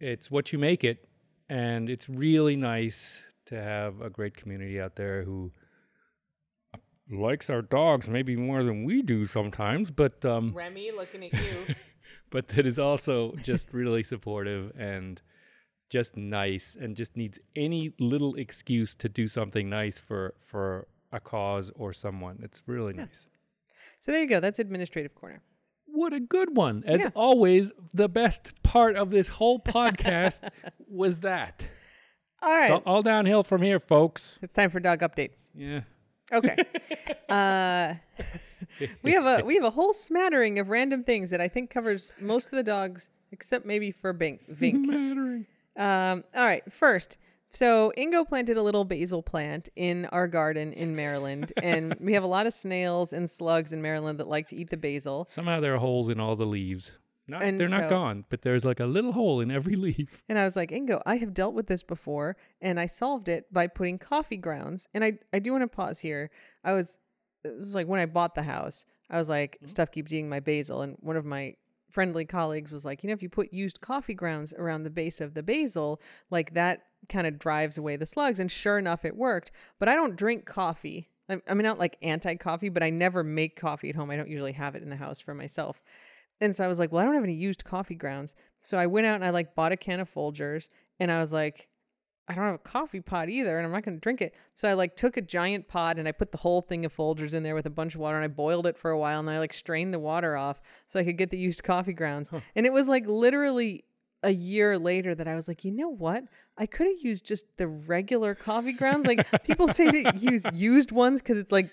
it's 0.02 0.30
what 0.30 0.52
you 0.52 0.60
make 0.60 0.84
it 0.84 1.08
and 1.50 1.90
it's 1.90 2.10
really 2.10 2.58
nice 2.58 3.24
to 3.46 3.56
have 3.56 4.02
a 4.02 4.10
great 4.10 4.36
community 4.36 4.78
out 4.82 4.96
there 4.98 5.24
who 5.24 5.54
likes 7.10 7.50
our 7.50 7.62
dogs 7.62 8.08
maybe 8.10 8.36
more 8.36 8.64
than 8.64 8.84
we 8.86 9.02
do 9.02 9.26
sometimes, 9.26 9.92
but 9.92 10.24
um 10.26 10.52
remy 10.54 10.92
looking 10.92 11.24
at 11.28 11.34
you 11.34 11.76
but 12.30 12.48
that 12.50 12.66
is 12.66 12.78
also 12.80 13.34
just 13.44 13.72
really 13.74 14.04
supportive 14.04 14.72
and 14.78 15.22
just 15.98 16.12
nice 16.18 16.68
and 16.82 16.96
just 17.02 17.14
needs 17.22 17.38
any 17.56 17.84
little 18.00 18.34
excuse 18.46 18.92
to 19.04 19.08
do 19.20 19.26
something 19.38 19.66
nice 19.70 19.98
for 20.08 20.34
for 20.50 20.88
a 21.12 21.20
cause 21.20 21.68
or 21.82 21.90
someone. 21.94 22.36
It's 22.48 22.60
really 22.74 22.94
nice. 23.04 23.20
so 24.00 24.12
there 24.12 24.22
you 24.26 24.28
go 24.36 24.40
that's 24.46 24.60
administrative 24.68 25.14
corner 25.22 25.40
What 26.02 26.12
a 26.14 26.20
good 26.36 26.50
one. 26.66 26.76
As 26.94 27.02
Yeah. 27.02 27.12
always, 27.28 27.66
the 28.04 28.10
best 28.22 28.44
part 28.64 28.94
of 29.02 29.08
this 29.18 29.28
whole 29.38 29.60
podcast 29.60 30.38
was 31.02 31.14
that. 31.30 31.56
all 32.42 32.56
right 32.62 32.72
So 32.74 32.78
all 32.90 33.04
downhill 33.14 33.44
from 33.52 33.62
here, 33.70 33.80
folks. 33.80 34.22
it's 34.42 34.56
time 34.60 34.72
for 34.72 34.80
dog 34.90 35.00
updates 35.08 35.40
Yeah. 35.68 35.82
Okay. 36.38 36.56
uh, 37.38 37.94
we 39.06 39.12
have 39.18 39.26
a 39.34 39.36
we 39.50 39.54
have 39.60 39.68
a 39.72 39.76
whole 39.80 39.94
smattering 39.94 40.58
of 40.62 40.66
random 40.78 41.02
things 41.04 41.30
that 41.30 41.42
I 41.42 41.48
think 41.56 41.66
covers 41.70 42.02
most 42.20 42.46
of 42.52 42.56
the 42.60 42.64
dogs, 42.76 43.02
except 43.36 43.66
maybe 43.66 43.90
for 43.92 44.12
Bink, 44.14 44.38
Vink. 44.62 44.80
Mattering. 44.94 45.46
Um, 45.76 46.24
all 46.36 46.46
right. 46.46 46.64
First, 46.72 47.18
So 47.52 47.92
Ingo 47.98 48.28
planted 48.28 48.58
a 48.58 48.62
little 48.64 48.84
basil 48.86 49.22
plant 49.22 49.70
in 49.76 50.06
our 50.08 50.28
garden 50.28 50.74
in 50.74 50.96
Maryland, 50.96 51.54
and 51.62 51.96
we 52.00 52.14
have 52.14 52.24
a 52.24 52.28
lot 52.28 52.48
of 52.48 52.54
snails 52.54 53.14
and 53.14 53.30
slugs 53.30 53.74
in 53.74 53.82
Maryland 53.82 54.20
that 54.20 54.28
like 54.28 54.48
to 54.50 54.56
eat 54.56 54.70
the 54.70 54.78
basil. 54.78 55.26
Somehow 55.30 55.60
there 55.60 55.76
are 55.76 55.80
holes 55.80 56.10
in 56.10 56.20
all 56.20 56.36
the 56.36 56.46
leaves. 56.46 56.98
Not, 57.26 57.42
And 57.42 57.58
they're 57.62 57.70
not 57.70 57.84
so- 57.84 57.90
gone, 57.90 58.26
but 58.30 58.42
there's 58.42 58.66
like 58.66 58.80
a 58.82 58.86
little 58.86 59.14
hole 59.14 59.40
in 59.40 59.50
every 59.50 59.76
leaf. 59.88 60.22
And 60.28 60.38
I 60.38 60.44
was 60.46 60.56
like, 60.58 60.72
Ingo, 60.72 61.02
I 61.06 61.16
have 61.18 61.34
dealt 61.34 61.54
with 61.54 61.68
this 61.68 61.82
before, 61.84 62.36
and 62.62 62.80
I 62.80 62.86
solved 62.86 63.30
it 63.30 63.46
by 63.54 63.68
putting 63.68 63.98
coffee 63.98 64.36
grounds. 64.38 64.88
And 64.94 65.04
I, 65.06 65.14
I 65.32 65.40
do 65.40 65.52
want 65.54 65.62
to 65.64 65.68
pause 65.70 66.00
here. 66.00 66.32
I 66.66 66.74
was, 66.74 66.98
it 67.46 67.56
was 67.56 67.74
like 67.74 67.88
when 67.88 68.00
I 68.02 68.08
bought 68.08 68.36
the 68.36 68.44
house, 68.44 68.86
I 69.10 69.18
was 69.18 69.30
like, 69.30 69.58
stuff 69.66 69.92
keeps 69.92 70.12
eating 70.12 70.28
my 70.28 70.40
basil. 70.42 70.82
And 70.82 70.98
one 71.00 71.16
of 71.16 71.24
my 71.24 71.54
friendly 71.94 72.26
colleagues 72.26 72.72
was 72.72 72.84
like, 72.84 73.04
you 73.04 73.08
know, 73.08 73.14
if 73.14 73.22
you 73.22 73.30
put 73.30 73.54
used 73.54 73.80
coffee 73.80 74.16
grounds 74.16 74.52
around 74.54 74.84
the 74.84 74.90
base 74.90 75.22
of 75.22 75.36
the 75.36 75.44
basil, 75.44 76.02
like 76.32 76.56
that 76.56 76.88
kind 77.08 77.28
of 77.28 77.38
drives 77.38 77.78
away 77.78 77.96
the 77.96 78.06
slugs. 78.06 78.40
And 78.40 78.52
sure 78.52 78.80
enough, 78.80 79.06
it 79.06 79.16
worked. 79.16 79.52
But 79.80 79.90
I 79.90 79.96
don't 79.96 80.16
drink 80.16 80.46
coffee. 80.46 81.10
I 81.30 81.40
I 81.48 81.54
mean, 81.54 81.64
not 81.64 81.80
like 81.80 81.98
anti 82.02 82.36
coffee, 82.36 82.70
but 82.70 82.84
I 82.84 82.90
never 82.90 83.24
make 83.24 83.56
coffee 83.56 83.90
at 83.90 83.96
home. 83.96 84.10
I 84.10 84.18
don't 84.18 84.30
usually 84.30 84.54
have 84.54 84.76
it 84.76 84.82
in 84.82 84.90
the 84.90 84.96
house 84.96 85.20
for 85.20 85.36
myself. 85.36 85.82
And 86.42 86.56
so 86.56 86.66
I 86.66 86.68
was 86.68 86.80
like, 86.80 86.92
well, 86.92 87.02
I 87.02 87.06
don't 87.06 87.14
have 87.14 87.24
any 87.24 87.34
used 87.34 87.64
coffee 87.64 87.96
grounds. 87.96 88.34
So 88.62 88.78
I 88.78 88.88
went 88.88 89.06
out 89.06 89.16
and 89.16 89.26
I 89.26 89.30
like 89.30 89.56
bought 89.56 89.72
a 89.72 89.78
can 89.78 90.00
of 90.00 90.12
Folgers 90.12 90.70
and 91.00 91.12
I 91.12 91.20
was 91.20 91.32
like, 91.32 91.70
I 92.28 92.36
don't 92.36 92.46
have 92.46 92.56
a 92.56 92.60
coffee 92.60 93.02
pot 93.02 93.30
either 93.30 93.58
and 93.58 93.66
I'm 93.66 93.72
not 93.72 93.84
going 93.84 93.98
to 93.98 94.02
drink 94.02 94.22
it. 94.22 94.34
So 94.54 94.70
I 94.70 94.74
like 94.74 94.96
took 94.96 95.18
a 95.18 95.22
giant 95.22 95.68
pot 95.68 96.00
and 96.00 96.08
I 96.08 96.14
put 96.14 96.32
the 96.32 96.38
whole 96.38 96.62
thing 96.62 96.86
of 96.86 96.96
Folgers 96.96 97.34
in 97.34 97.44
there 97.44 97.56
with 97.56 97.66
a 97.66 97.70
bunch 97.70 97.96
of 97.96 98.02
water 98.02 98.16
and 98.16 98.24
I 98.24 98.30
boiled 98.30 98.66
it 98.66 98.78
for 98.78 98.92
a 98.92 98.98
while 98.98 99.20
and 99.20 99.30
I 99.30 99.40
like 99.40 99.54
strained 99.54 99.94
the 99.94 100.00
water 100.00 100.38
off 100.38 100.62
so 100.88 101.00
I 101.00 101.04
could 101.04 101.18
get 101.18 101.32
the 101.32 101.38
used 101.38 101.64
coffee 101.64 101.94
grounds. 101.94 102.32
And 102.56 102.66
it 102.66 102.72
was 102.72 102.88
like 102.88 103.06
literally 103.08 103.84
a 104.24 104.32
year 104.32 104.80
later 104.80 105.14
that 105.14 105.28
I 105.28 105.36
was 105.36 105.48
like, 105.48 105.64
you 105.66 105.72
know 105.72 105.90
what? 105.90 106.24
I 106.58 106.66
could 106.68 106.86
have 106.88 107.00
used 107.02 107.26
just 107.26 107.46
the 107.58 107.68
regular 107.68 108.36
coffee 108.36 108.74
grounds. 108.74 109.06
Like 109.08 109.28
people 109.44 109.68
say 109.68 109.90
to 109.90 110.14
use 110.18 110.46
used 110.54 110.92
ones 110.92 111.22
because 111.22 111.38
it's 111.40 111.52
like 111.52 111.70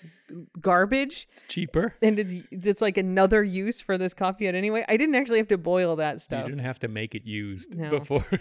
garbage 0.59 1.27
It's 1.31 1.43
cheaper. 1.47 1.93
and 2.01 2.17
it's 2.17 2.33
it's 2.51 2.81
like 2.81 2.97
another 2.97 3.43
use 3.43 3.81
for 3.81 3.97
this 3.97 4.13
coffee 4.13 4.45
yet 4.45 4.55
anyway. 4.55 4.83
I 4.87 4.97
didn't 4.97 5.15
actually 5.15 5.37
have 5.37 5.47
to 5.49 5.57
boil 5.57 5.95
that 5.97 6.21
stuff. 6.21 6.43
You 6.45 6.49
didn't 6.49 6.65
have 6.65 6.79
to 6.79 6.87
make 6.87 7.15
it 7.15 7.25
used 7.25 7.77
No. 7.77 7.89
before. 7.99 8.25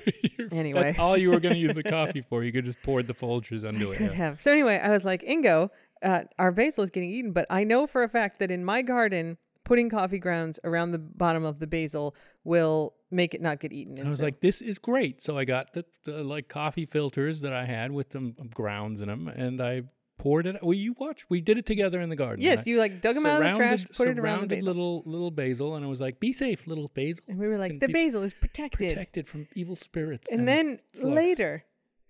Anyway. 0.52 0.82
that's 0.82 0.98
all 0.98 1.16
you 1.16 1.30
were 1.30 1.38
going 1.38 1.52
to 1.54 1.60
use 1.60 1.74
the 1.74 1.82
coffee 1.98 2.22
for. 2.22 2.42
You 2.42 2.50
could 2.50 2.64
just 2.64 2.82
pour 2.82 3.02
the 3.02 3.12
Folgers 3.14 3.64
under 3.64 3.92
it. 3.92 3.98
Could 3.98 4.10
yeah. 4.10 4.16
have. 4.16 4.40
So 4.40 4.50
anyway, 4.50 4.80
I 4.82 4.88
was 4.90 5.04
like, 5.04 5.22
Ingo, 5.22 5.68
uh, 6.02 6.22
our 6.40 6.50
basil 6.50 6.82
is 6.82 6.90
getting 6.90 7.10
eaten, 7.10 7.32
but 7.32 7.46
I 7.50 7.62
know 7.62 7.86
for 7.86 8.02
a 8.02 8.08
fact 8.08 8.38
that 8.40 8.50
in 8.50 8.64
my 8.64 8.82
garden, 8.82 9.36
putting 9.70 9.88
coffee 9.88 10.18
grounds 10.18 10.58
around 10.64 10.90
the 10.90 10.98
bottom 10.98 11.44
of 11.44 11.60
the 11.60 11.66
basil 11.66 12.12
will 12.42 12.92
make 13.12 13.34
it 13.34 13.40
not 13.40 13.60
get 13.60 13.72
eaten. 13.72 13.98
And 13.98 14.08
I 14.08 14.10
was 14.10 14.18
so- 14.18 14.24
like, 14.24 14.40
this 14.40 14.60
is 14.60 14.80
great. 14.80 15.22
So 15.22 15.38
I 15.38 15.44
got 15.44 15.72
the, 15.74 15.84
the 16.04 16.24
like 16.24 16.48
coffee 16.48 16.86
filters 16.86 17.40
that 17.42 17.52
I 17.52 17.64
had 17.64 17.92
with 17.92 18.10
some 18.12 18.34
um, 18.40 18.48
grounds 18.52 19.00
in 19.00 19.06
them, 19.06 19.28
and 19.28 19.62
I 19.62 19.82
poured 20.18 20.48
it. 20.48 20.56
Well, 20.60 20.74
you 20.74 20.96
watched. 20.98 21.26
We 21.28 21.40
did 21.40 21.56
it 21.56 21.66
together 21.66 22.00
in 22.00 22.08
the 22.08 22.16
garden. 22.16 22.44
yes, 22.44 22.66
you 22.66 22.80
like 22.80 23.00
dug 23.00 23.14
them 23.14 23.24
out 23.26 23.40
of 23.40 23.48
the 23.48 23.54
trash, 23.54 23.86
put 23.96 24.08
it 24.08 24.18
around 24.18 24.40
the 24.40 24.56
basil, 24.56 24.74
little 24.74 25.02
little 25.06 25.30
basil, 25.30 25.76
and 25.76 25.84
I 25.84 25.88
was 25.88 26.00
like, 26.00 26.18
"Be 26.18 26.32
safe, 26.32 26.66
little 26.66 26.90
basil, 26.92 27.22
and 27.28 27.38
we 27.38 27.46
were 27.46 27.56
like, 27.56 27.70
and 27.70 27.80
the 27.80 27.86
basil 27.86 28.24
is 28.24 28.34
protected. 28.34 28.88
protected 28.88 29.28
from 29.28 29.46
evil 29.54 29.76
spirits." 29.76 30.32
And 30.32 30.48
then 30.48 30.80
slugs. 30.94 31.14
later, 31.14 31.64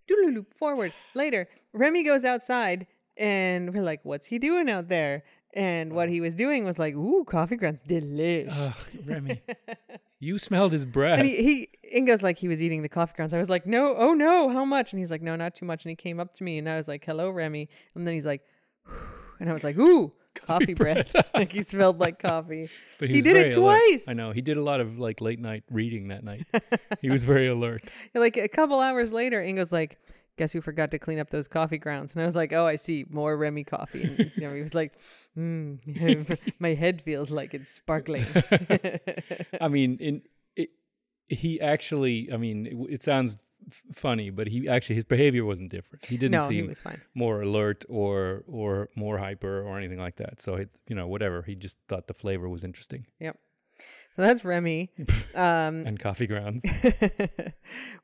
doodaloo, 0.08 0.46
forward, 0.54 0.94
later, 1.14 1.46
Remy 1.74 2.04
goes 2.04 2.24
outside 2.24 2.86
and 3.20 3.74
we're 3.74 3.82
like, 3.82 4.00
what's 4.02 4.26
he 4.26 4.38
doing 4.38 4.70
out 4.70 4.88
there? 4.88 5.22
And 5.52 5.92
what 5.92 6.08
he 6.08 6.20
was 6.20 6.34
doing 6.34 6.64
was 6.64 6.78
like, 6.78 6.94
ooh, 6.94 7.24
coffee 7.24 7.56
grounds, 7.56 7.80
delish. 7.86 8.52
Ugh, 8.56 8.74
Remy, 9.04 9.42
you 10.20 10.38
smelled 10.38 10.72
his 10.72 10.86
breath. 10.86 11.18
and 11.18 11.28
he, 11.28 11.42
he 11.42 11.68
Ingo's 11.90 12.22
like 12.22 12.38
he 12.38 12.46
was 12.46 12.62
eating 12.62 12.82
the 12.82 12.88
coffee 12.88 13.14
grounds. 13.16 13.34
I 13.34 13.38
was 13.38 13.50
like, 13.50 13.66
no, 13.66 13.94
oh 13.96 14.14
no, 14.14 14.48
how 14.48 14.64
much? 14.64 14.92
And 14.92 15.00
he's 15.00 15.10
like, 15.10 15.22
no, 15.22 15.34
not 15.34 15.54
too 15.56 15.66
much. 15.66 15.84
And 15.84 15.90
he 15.90 15.96
came 15.96 16.20
up 16.20 16.34
to 16.34 16.44
me 16.44 16.58
and 16.58 16.68
I 16.68 16.76
was 16.76 16.86
like, 16.86 17.04
hello, 17.04 17.30
Remy. 17.30 17.68
And 17.94 18.06
then 18.06 18.14
he's 18.14 18.26
like, 18.26 18.42
and 19.40 19.50
I 19.50 19.52
was 19.52 19.64
like, 19.64 19.76
ooh, 19.76 20.12
coffee, 20.34 20.74
breath. 20.74 21.10
like 21.34 21.50
he 21.50 21.62
smelled 21.62 21.98
like 21.98 22.20
coffee. 22.20 22.70
but 23.00 23.10
he 23.10 23.20
did 23.20 23.36
it 23.36 23.38
very 23.38 23.50
alert. 23.50 23.80
twice. 23.90 24.08
I 24.08 24.12
know 24.12 24.30
he 24.30 24.42
did 24.42 24.56
a 24.56 24.62
lot 24.62 24.80
of 24.80 24.98
like 25.00 25.20
late 25.20 25.40
night 25.40 25.64
reading 25.68 26.08
that 26.08 26.22
night. 26.22 26.46
he 27.00 27.10
was 27.10 27.24
very 27.24 27.48
alert. 27.48 27.82
Like 28.14 28.36
a 28.36 28.48
couple 28.48 28.78
hours 28.78 29.12
later, 29.12 29.42
Ingo's 29.42 29.72
like, 29.72 29.98
guess 30.40 30.52
who 30.52 30.62
forgot 30.62 30.90
to 30.90 30.98
clean 30.98 31.18
up 31.18 31.28
those 31.28 31.48
coffee 31.48 31.76
grounds? 31.76 32.14
And 32.14 32.22
I 32.22 32.24
was 32.24 32.34
like, 32.34 32.50
oh, 32.54 32.66
I 32.66 32.76
see, 32.76 33.04
more 33.10 33.36
Remy 33.36 33.64
coffee. 33.64 34.02
And 34.02 34.32
you 34.34 34.48
know, 34.48 34.54
he 34.54 34.62
was 34.62 34.72
like, 34.72 34.94
mm, 35.36 36.38
my 36.58 36.72
head 36.72 37.02
feels 37.02 37.30
like 37.30 37.52
it's 37.52 37.70
sparkling. 37.70 38.26
I 39.60 39.68
mean, 39.76 39.98
in 40.00 40.22
it, 40.56 40.70
he 41.28 41.60
actually. 41.60 42.32
I 42.32 42.38
mean, 42.38 42.66
it, 42.66 42.94
it 42.94 43.02
sounds 43.02 43.36
f- 43.68 43.82
funny, 43.94 44.30
but 44.30 44.46
he 44.46 44.66
actually 44.66 44.94
his 44.94 45.04
behavior 45.04 45.44
wasn't 45.44 45.70
different. 45.70 46.06
He 46.06 46.16
didn't 46.16 46.38
no, 46.38 46.48
he 46.48 46.60
seem 46.60 46.74
fine. 46.74 47.02
more 47.14 47.42
alert 47.42 47.84
or 47.90 48.42
or 48.46 48.88
more 48.96 49.18
hyper 49.18 49.60
or 49.60 49.76
anything 49.76 49.98
like 49.98 50.16
that. 50.16 50.40
So 50.40 50.54
it, 50.54 50.70
you 50.88 50.96
know, 50.96 51.06
whatever. 51.06 51.42
He 51.42 51.54
just 51.54 51.76
thought 51.86 52.06
the 52.06 52.14
flavor 52.14 52.48
was 52.48 52.64
interesting 52.64 53.04
Yep. 53.20 53.38
So 54.16 54.22
that's 54.22 54.44
Remy. 54.44 54.90
Um, 55.34 55.86
and 55.86 55.98
coffee 55.98 56.26
grounds. 56.26 56.64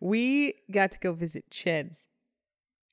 we 0.01 0.55
got 0.71 0.93
to 0.93 0.99
go 0.99 1.13
visit 1.13 1.51
Ched's. 1.51 2.07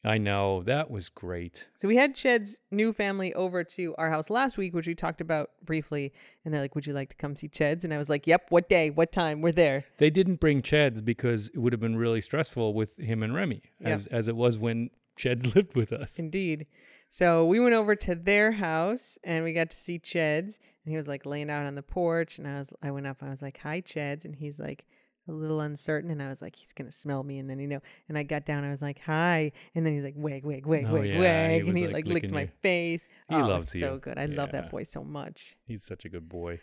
I 0.06 0.18
know 0.18 0.64
that 0.64 0.92
was 0.92 1.08
great. 1.08 1.68
So 1.76 1.88
we 1.88 1.96
had 1.96 2.14
Ched's 2.14 2.58
new 2.72 2.92
family 2.92 3.34
over 3.34 3.64
to 3.64 3.96
our 3.98 4.10
house 4.10 4.30
last 4.30 4.58
week, 4.58 4.74
which 4.74 4.86
we 4.86 4.96
talked 4.96 5.22
about 5.22 5.52
briefly. 5.64 6.12
And 6.44 6.54
they're 6.54 6.62
like, 6.62 6.76
Would 6.76 6.86
you 6.86 6.94
like 6.94 7.10
to 7.10 7.16
come 7.16 7.36
see 7.36 7.48
Ched's? 7.48 7.86
And 7.86 7.94
I 7.94 7.98
was 7.98 8.10
like, 8.10 8.28
Yep, 8.28 8.48
what 8.50 8.68
day? 8.68 8.90
What 8.90 9.14
time? 9.14 9.42
We're 9.42 9.54
there. 9.54 9.86
They 9.98 10.10
didn't 10.10 10.42
bring 10.42 10.62
Cheds 10.62 11.04
because 11.04 11.48
it 11.48 11.58
would 11.58 11.72
have 11.72 11.80
been 11.80 11.96
really 11.96 12.20
stressful 12.20 12.74
with 12.74 12.98
him 12.98 13.24
and 13.24 13.34
Remy, 13.34 13.62
as 13.82 14.08
as 14.08 14.28
it 14.28 14.36
was 14.36 14.58
when 14.58 14.90
Cheds 15.18 15.56
lived 15.56 15.76
with 15.76 15.94
us. 15.94 16.20
Indeed. 16.20 16.68
So 17.10 17.46
we 17.46 17.60
went 17.60 17.76
over 17.76 17.96
to 17.96 18.16
their 18.16 18.54
house 18.54 19.20
and 19.24 19.44
we 19.44 19.54
got 19.54 19.70
to 19.70 19.78
see 19.78 20.00
Ched's. 20.00 20.60
And 20.84 20.92
he 20.92 20.98
was 20.98 21.08
like 21.08 21.26
laying 21.26 21.50
out 21.50 21.66
on 21.66 21.76
the 21.76 21.84
porch. 21.84 22.40
And 22.40 22.48
I 22.48 22.58
was 22.58 22.74
I 22.82 22.92
went 22.92 23.08
up, 23.08 23.18
I 23.22 23.30
was 23.30 23.42
like, 23.42 23.60
Hi, 23.60 23.80
Ched's. 23.80 24.26
And 24.26 24.36
he's 24.36 24.60
like 24.60 24.86
a 25.28 25.32
little 25.32 25.62
uncertain. 25.62 26.12
And 26.12 26.22
I 26.22 26.30
was 26.30 26.42
like, 26.42 26.56
He's 26.56 26.74
gonna 26.74 26.92
smell 26.92 27.24
me. 27.24 27.40
And 27.40 27.50
then 27.50 27.60
you 27.60 27.68
know, 27.68 27.80
and 28.10 28.18
I 28.18 28.24
got 28.24 28.46
down, 28.46 28.64
I 28.64 28.70
was 28.72 28.82
like, 28.82 29.00
Hi. 29.06 29.52
And 29.76 29.86
then 29.86 29.94
he's 29.94 30.04
like, 30.04 30.16
Wag, 30.18 30.44
wag, 30.46 30.66
wag, 30.66 30.86
Oh, 30.88 30.94
wag, 30.96 31.06
yeah, 31.10 31.50
he 31.50 31.60
and 31.60 31.78
he 31.78 31.86
like, 31.88 32.06
like 32.06 32.08
licked 32.08 32.32
my 32.32 32.42
you. 32.42 32.50
face. 32.62 33.08
He 33.30 33.36
oh, 33.36 33.46
loves 33.48 33.72
so 33.72 33.94
you. 33.94 34.00
good. 34.00 34.18
I 34.18 34.26
love 34.26 34.52
that 34.52 34.70
boy 34.70 34.84
so 34.84 35.04
much. 35.04 35.56
He's 35.66 35.84
such 35.84 36.06
a 36.06 36.10
good 36.10 36.28
boy. 36.30 36.60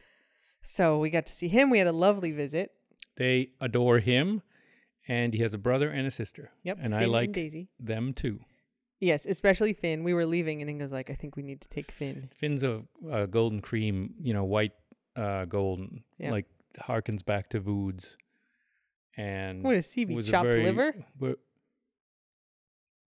So 0.63 0.99
we 0.99 1.11
got 1.11 1.27
to 1.27 1.33
see 1.33 1.49
him. 1.49 1.71
We 1.71 1.79
had 1.79 1.87
a 1.87 1.93
lovely 1.93 2.33
visit. 2.33 2.73
They 3.17 3.51
adore 3.61 3.99
him, 3.99 4.43
and 5.09 5.33
he 5.35 5.41
has 5.41 5.55
a 5.55 5.59
brother 5.59 5.89
and 5.91 6.07
a 6.07 6.11
sister. 6.11 6.51
Yep. 6.65 6.79
and 6.83 6.93
Finn 6.93 7.03
I 7.03 7.07
like 7.07 7.33
Daisy. 7.33 7.69
them 7.79 8.13
too. 8.13 8.41
Yes, 9.01 9.25
especially 9.25 9.73
Finn. 9.73 10.05
We 10.05 10.13
were 10.13 10.27
leaving, 10.27 10.61
and 10.61 10.69
Ingo's 10.69 10.93
like, 10.93 11.09
"I 11.09 11.15
think 11.15 11.35
we 11.37 11.43
need 11.43 11.63
to 11.63 11.69
take 11.69 11.91
Finn." 11.91 12.29
Finn's 12.39 12.63
a, 12.63 12.83
a 13.11 13.27
golden 13.27 13.61
cream, 13.63 14.13
you 14.21 14.35
know, 14.35 14.45
white 14.45 14.73
uh, 15.17 15.47
golden, 15.47 16.05
Yeah. 16.19 16.31
like 16.33 16.45
harkens 16.79 17.25
back 17.25 17.49
to 17.51 17.61
Voods. 17.61 18.19
And 19.17 19.63
What 19.65 19.75
is 19.77 19.87
CB? 19.89 20.29
Chopped 20.31 20.51
very- 20.51 20.65
liver? 20.65 20.95
wa- 21.19 21.35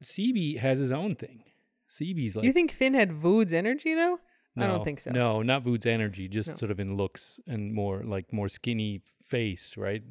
CB 0.04 0.58
has 0.58 0.80
his 0.80 0.92
own 0.92 1.16
thing. 1.16 1.44
CB's 1.90 2.36
like 2.36 2.46
you 2.46 2.52
think 2.52 2.72
Finn 2.72 2.94
had 2.94 3.12
Vood's 3.14 3.54
energy 3.54 3.94
though? 3.94 4.20
No, 4.56 4.66
I 4.66 4.68
don't 4.68 4.84
think 4.84 5.00
so. 5.00 5.12
No, 5.12 5.42
not 5.42 5.64
Vood's 5.64 5.86
energy, 5.86 6.28
just 6.28 6.50
No. 6.50 6.56
sort 6.56 6.72
of 6.72 6.80
in 6.80 6.98
looks 6.98 7.40
and 7.48 7.74
more 7.74 8.04
like 8.04 8.32
more 8.34 8.50
skinny 8.50 9.02
face, 9.24 9.78
right? 9.78 10.04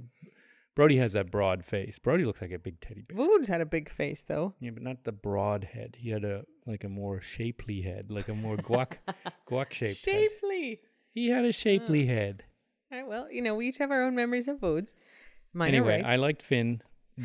Brody 0.74 0.96
has 0.96 1.12
that 1.12 1.30
broad 1.30 1.64
face. 1.64 1.98
Brody 1.98 2.24
looks 2.24 2.40
like 2.40 2.50
a 2.52 2.58
big 2.58 2.80
teddy 2.80 3.02
bear. 3.02 3.16
Vood's 3.16 3.48
had 3.48 3.60
a 3.60 3.66
big 3.66 3.90
face 3.90 4.22
though. 4.22 4.54
Yeah, 4.60 4.70
but 4.70 4.82
not 4.82 5.04
the 5.04 5.12
broad 5.12 5.64
head. 5.64 5.96
He 5.98 6.10
had 6.10 6.24
a 6.24 6.44
like 6.66 6.84
a 6.84 6.88
more 6.88 7.20
shapely 7.20 7.82
head, 7.82 8.10
like 8.10 8.28
a 8.28 8.34
more 8.34 8.56
guac 8.56 8.96
guac 9.50 9.72
shaped 9.72 10.04
head. 10.04 10.14
Shapely. 10.14 10.80
He 11.10 11.28
had 11.28 11.44
a 11.44 11.52
shapely 11.52 12.06
head. 12.06 12.44
All 12.90 12.98
right. 12.98 13.06
Well, 13.06 13.30
you 13.30 13.42
know, 13.42 13.54
we 13.54 13.68
each 13.68 13.78
have 13.78 13.90
our 13.90 14.02
own 14.02 14.14
memories 14.14 14.48
of 14.48 14.60
Vood's. 14.60 14.94
Mine 15.54 15.68
anyway. 15.74 16.02
I 16.02 16.16
liked 16.16 16.42
Finn 16.42 16.82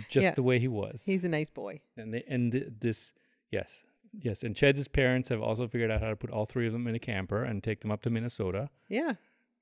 just 0.09 0.23
Yeah. 0.25 0.31
the 0.33 0.43
way 0.43 0.59
he 0.59 0.67
was. 0.67 1.03
He's 1.05 1.23
a 1.23 1.29
nice 1.29 1.49
boy. 1.49 1.81
and 1.95 2.13
they, 2.13 2.23
and 2.27 2.51
th- 2.51 2.67
this 2.79 3.13
yes. 3.51 3.83
Yes, 4.19 4.43
and 4.43 4.55
Ched's 4.55 4.87
parents 4.87 5.29
have 5.29 5.41
also 5.41 5.67
figured 5.67 5.91
out 5.91 6.01
how 6.01 6.09
to 6.09 6.15
put 6.15 6.29
all 6.31 6.45
three 6.45 6.65
of 6.65 6.73
them 6.73 6.87
in 6.87 6.95
a 6.95 6.99
camper 6.99 7.43
and 7.43 7.61
take 7.63 7.81
them 7.81 7.91
up 7.91 8.01
to 8.03 8.09
Minnesota. 8.09 8.69
Yeah. 8.89 9.13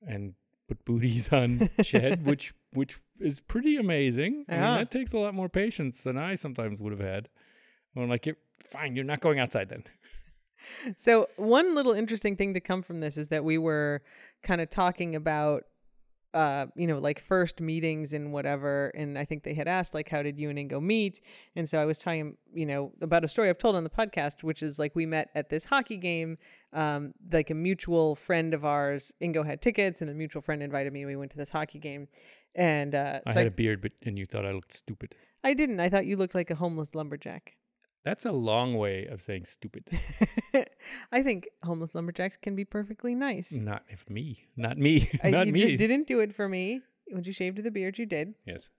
and 0.06 0.34
put 0.68 0.84
booties 0.84 1.32
on 1.32 1.68
shed, 1.82 2.24
which 2.26 2.52
which 2.72 2.98
is 3.20 3.38
pretty 3.40 3.76
amazing. 3.76 4.44
I 4.48 4.52
mean, 4.52 4.60
Yeah. 4.60 4.78
that 4.78 4.90
takes 4.90 5.12
a 5.12 5.18
lot 5.18 5.32
more 5.34 5.48
patience 5.48 6.00
than 6.02 6.16
I 6.18 6.34
sometimes 6.34 6.80
would 6.80 6.92
have 6.92 7.00
had. 7.00 7.28
I'm 7.96 8.08
like, 8.08 8.26
you're 8.26 8.36
fine. 8.70 8.94
You're 8.96 9.04
not 9.04 9.20
going 9.20 9.38
outside 9.38 9.68
then. 9.68 9.84
So 10.96 11.28
one 11.36 11.74
little 11.74 11.92
interesting 11.92 12.36
thing 12.36 12.54
to 12.54 12.60
come 12.60 12.82
from 12.82 13.00
this 13.00 13.16
is 13.16 13.28
that 13.28 13.44
we 13.44 13.58
were 13.58 14.02
kind 14.42 14.60
of 14.60 14.70
talking 14.70 15.14
about 15.14 15.64
uh, 16.34 16.66
you 16.76 16.86
know, 16.86 16.98
like 16.98 17.20
first 17.20 17.60
meetings 17.60 18.12
and 18.12 18.32
whatever. 18.32 18.88
And 18.94 19.18
I 19.18 19.24
think 19.24 19.42
they 19.42 19.54
had 19.54 19.68
asked, 19.68 19.94
like, 19.94 20.08
how 20.08 20.22
did 20.22 20.38
you 20.38 20.50
and 20.50 20.58
Ingo 20.58 20.82
meet? 20.82 21.20
And 21.54 21.68
so 21.68 21.80
I 21.80 21.84
was 21.84 21.98
telling, 21.98 22.36
you 22.52 22.66
know, 22.66 22.92
about 23.00 23.24
a 23.24 23.28
story 23.28 23.48
I've 23.48 23.58
told 23.58 23.76
on 23.76 23.84
the 23.84 23.90
podcast, 23.90 24.42
which 24.42 24.62
is 24.62 24.78
like 24.78 24.94
we 24.94 25.06
met 25.06 25.30
at 25.34 25.48
this 25.48 25.64
hockey 25.64 25.96
game. 25.96 26.38
Um, 26.72 27.14
like 27.32 27.50
a 27.50 27.54
mutual 27.54 28.14
friend 28.14 28.52
of 28.52 28.64
ours, 28.64 29.12
Ingo 29.22 29.46
had 29.46 29.62
tickets, 29.62 30.02
and 30.02 30.10
the 30.10 30.14
mutual 30.14 30.42
friend 30.42 30.62
invited 30.62 30.92
me. 30.92 31.02
and 31.02 31.08
We 31.08 31.16
went 31.16 31.30
to 31.30 31.38
this 31.38 31.50
hockey 31.50 31.78
game. 31.78 32.08
And 32.54 32.94
uh, 32.94 33.20
I 33.26 33.32
so 33.32 33.40
I, 33.40 33.42
had 33.44 33.52
a 33.52 33.54
beard, 33.54 33.80
but 33.80 33.92
and 34.04 34.18
you 34.18 34.26
thought 34.26 34.44
I 34.44 34.52
looked 34.52 34.74
stupid. 34.74 35.14
I 35.44 35.54
didn't. 35.54 35.80
I 35.80 35.88
thought 35.88 36.06
you 36.06 36.16
looked 36.16 36.34
like 36.34 36.50
a 36.50 36.54
homeless 36.56 36.94
lumberjack. 36.94 37.56
That's 38.06 38.24
a 38.24 38.30
long 38.30 38.76
way 38.76 39.06
of 39.06 39.20
saying 39.20 39.46
stupid. 39.46 39.82
I 41.12 41.24
think 41.24 41.48
homeless 41.64 41.92
lumberjacks 41.92 42.36
can 42.36 42.54
be 42.54 42.64
perfectly 42.64 43.16
nice. 43.16 43.50
not 43.50 43.82
if 43.88 44.08
me. 44.08 44.46
Not 44.56 44.78
me. 44.78 45.10
I- 45.24 45.30
not 45.30 45.48
you 45.48 45.52
me. 45.52 45.58
just 45.58 45.76
didn't 45.76 46.06
do 46.06 46.20
it 46.20 46.32
for 46.32 46.48
me. 46.48 46.82
When 47.08 47.24
you 47.24 47.32
shaved 47.32 47.60
the 47.60 47.70
beard, 47.72 47.98
you 47.98 48.06
did. 48.06 48.34
Yes. 48.46 48.70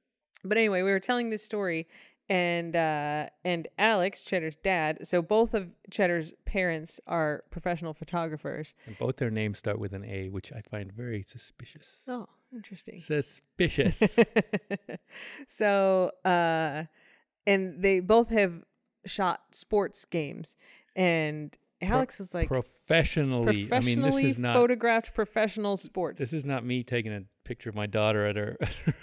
But 0.46 0.58
anyway, 0.58 0.82
we 0.82 0.92
were 0.92 1.02
telling 1.02 1.30
this 1.30 1.44
story, 1.44 1.90
and 2.30 2.74
uh, 2.74 3.28
and 3.44 3.68
Alex 3.78 4.22
Cheddar's 4.22 4.56
dad. 4.64 5.06
So 5.06 5.22
both 5.22 5.54
of 5.54 5.72
Cheddar's 5.92 6.34
parents 6.46 7.02
are 7.06 7.44
professional 7.52 7.94
photographers. 7.94 8.76
And 8.86 8.98
both 8.98 9.18
their 9.18 9.32
names 9.32 9.58
start 9.58 9.78
with 9.78 9.92
an 9.92 10.06
A, 10.06 10.30
which 10.30 10.54
I 10.54 10.62
find 10.62 10.90
very 10.94 11.24
suspicious. 11.24 11.98
Oh, 12.08 12.30
interesting. 12.54 12.98
Suspicious. 12.98 14.02
so, 15.50 16.12
uh, 16.24 16.84
and 17.46 17.82
they 17.84 18.00
both 18.00 18.30
have 18.30 18.64
shot 19.08 19.42
sports 19.52 20.06
games, 20.06 20.56
and 20.96 21.56
Alex 21.82 22.20
was 22.20 22.34
like 22.34 22.48
professionally. 22.48 23.70
I 23.72 23.80
mean, 23.82 24.02
this 24.02 24.18
is 24.18 24.40
not. 24.40 24.56
photographed 24.56 25.14
professional 25.14 25.78
sports. 25.78 26.20
This 26.20 26.34
is 26.34 26.46
not 26.46 26.66
me 26.66 26.84
taking 26.84 27.14
a 27.14 27.22
picture 27.44 27.70
of 27.70 27.76
my 27.76 27.86
daughter 27.86 28.26
at 28.26 28.36
her, 28.36 28.58
at 28.62 28.74
her 28.86 28.94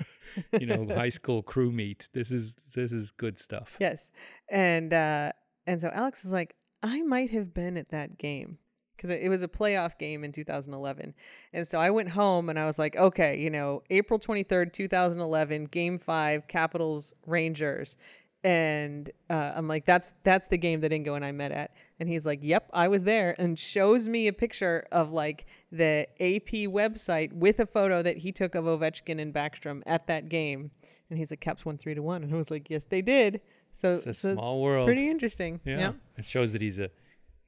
you 0.58 0.66
know, 0.66 0.86
high 0.94 1.08
school 1.10 1.42
crew 1.42 1.70
meet. 1.70 2.08
This 2.12 2.30
is 2.30 2.56
this 2.74 2.92
is 2.92 3.10
good 3.12 3.38
stuff. 3.38 3.76
yes, 3.80 4.10
and 4.50 4.92
uh, 4.92 5.32
and 5.66 5.80
so 5.80 5.90
Alex 5.92 6.24
was 6.24 6.32
like, 6.32 6.56
I 6.82 7.02
might 7.02 7.30
have 7.30 7.54
been 7.54 7.76
at 7.76 7.90
that 7.90 8.18
game 8.18 8.58
because 8.96 9.10
it 9.10 9.28
was 9.28 9.42
a 9.42 9.48
playoff 9.48 9.98
game 9.98 10.24
in 10.24 10.32
2011, 10.32 11.14
and 11.52 11.68
so 11.68 11.78
I 11.78 11.90
went 11.90 12.10
home 12.10 12.48
and 12.48 12.58
I 12.58 12.66
was 12.66 12.78
like, 12.78 12.96
okay, 12.96 13.38
you 13.38 13.50
know, 13.50 13.82
April 13.90 14.18
23rd, 14.18 14.72
2011, 14.72 15.66
Game 15.66 15.98
Five, 15.98 16.48
Capitals 16.48 17.14
Rangers. 17.26 17.96
And 18.44 19.10
uh, 19.30 19.52
I'm 19.56 19.66
like, 19.68 19.86
that's 19.86 20.12
that's 20.22 20.46
the 20.48 20.58
game 20.58 20.82
that 20.82 20.92
Ingo 20.92 21.16
and 21.16 21.24
I 21.24 21.32
met 21.32 21.50
at. 21.50 21.72
And 21.98 22.10
he's 22.10 22.26
like, 22.26 22.40
yep, 22.42 22.68
I 22.74 22.88
was 22.88 23.04
there, 23.04 23.34
and 23.38 23.58
shows 23.58 24.06
me 24.06 24.26
a 24.28 24.34
picture 24.34 24.86
of 24.92 25.12
like 25.12 25.46
the 25.72 26.06
AP 26.20 26.68
website 26.70 27.32
with 27.32 27.58
a 27.58 27.64
photo 27.66 28.02
that 28.02 28.18
he 28.18 28.32
took 28.32 28.54
of 28.54 28.66
Ovechkin 28.66 29.18
and 29.18 29.32
Backstrom 29.32 29.82
at 29.86 30.06
that 30.08 30.28
game. 30.28 30.70
And 31.08 31.18
he's 31.18 31.30
like, 31.30 31.40
Caps 31.40 31.64
won 31.64 31.78
three 31.78 31.94
to 31.94 32.02
one, 32.02 32.22
and 32.22 32.34
I 32.34 32.36
was 32.36 32.50
like, 32.50 32.68
yes, 32.68 32.84
they 32.84 33.00
did. 33.00 33.40
So, 33.72 33.90
It's 33.92 34.06
a 34.06 34.14
so 34.14 34.34
small 34.34 34.60
world. 34.62 34.86
pretty 34.86 35.08
interesting. 35.08 35.60
yeah. 35.64 35.78
yeah. 35.78 35.92
It 36.18 36.26
shows 36.26 36.52
that 36.52 36.60
he's 36.60 36.78
a 36.78 36.90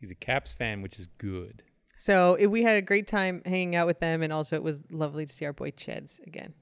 he's 0.01 0.11
a 0.11 0.15
Caps 0.17 0.55
fan, 0.55 0.81
which 0.81 0.99
is 0.99 1.09
good. 1.19 1.63
So 1.99 2.37
it, 2.37 2.47
we 2.47 2.63
had 2.63 2.77
a 2.77 2.83
great 2.83 3.07
time 3.07 3.43
hanging 3.45 3.77
out 3.77 3.87
with 3.87 4.01
them, 4.01 4.23
and 4.23 4.33
also 4.33 4.57
it 4.57 4.63
was 4.63 4.83
lovely 4.91 5.27
to 5.27 5.33
see 5.33 5.45
our 5.45 5.53
boy 5.53 5.73
Cheds 5.73 6.27
again. 6.27 6.55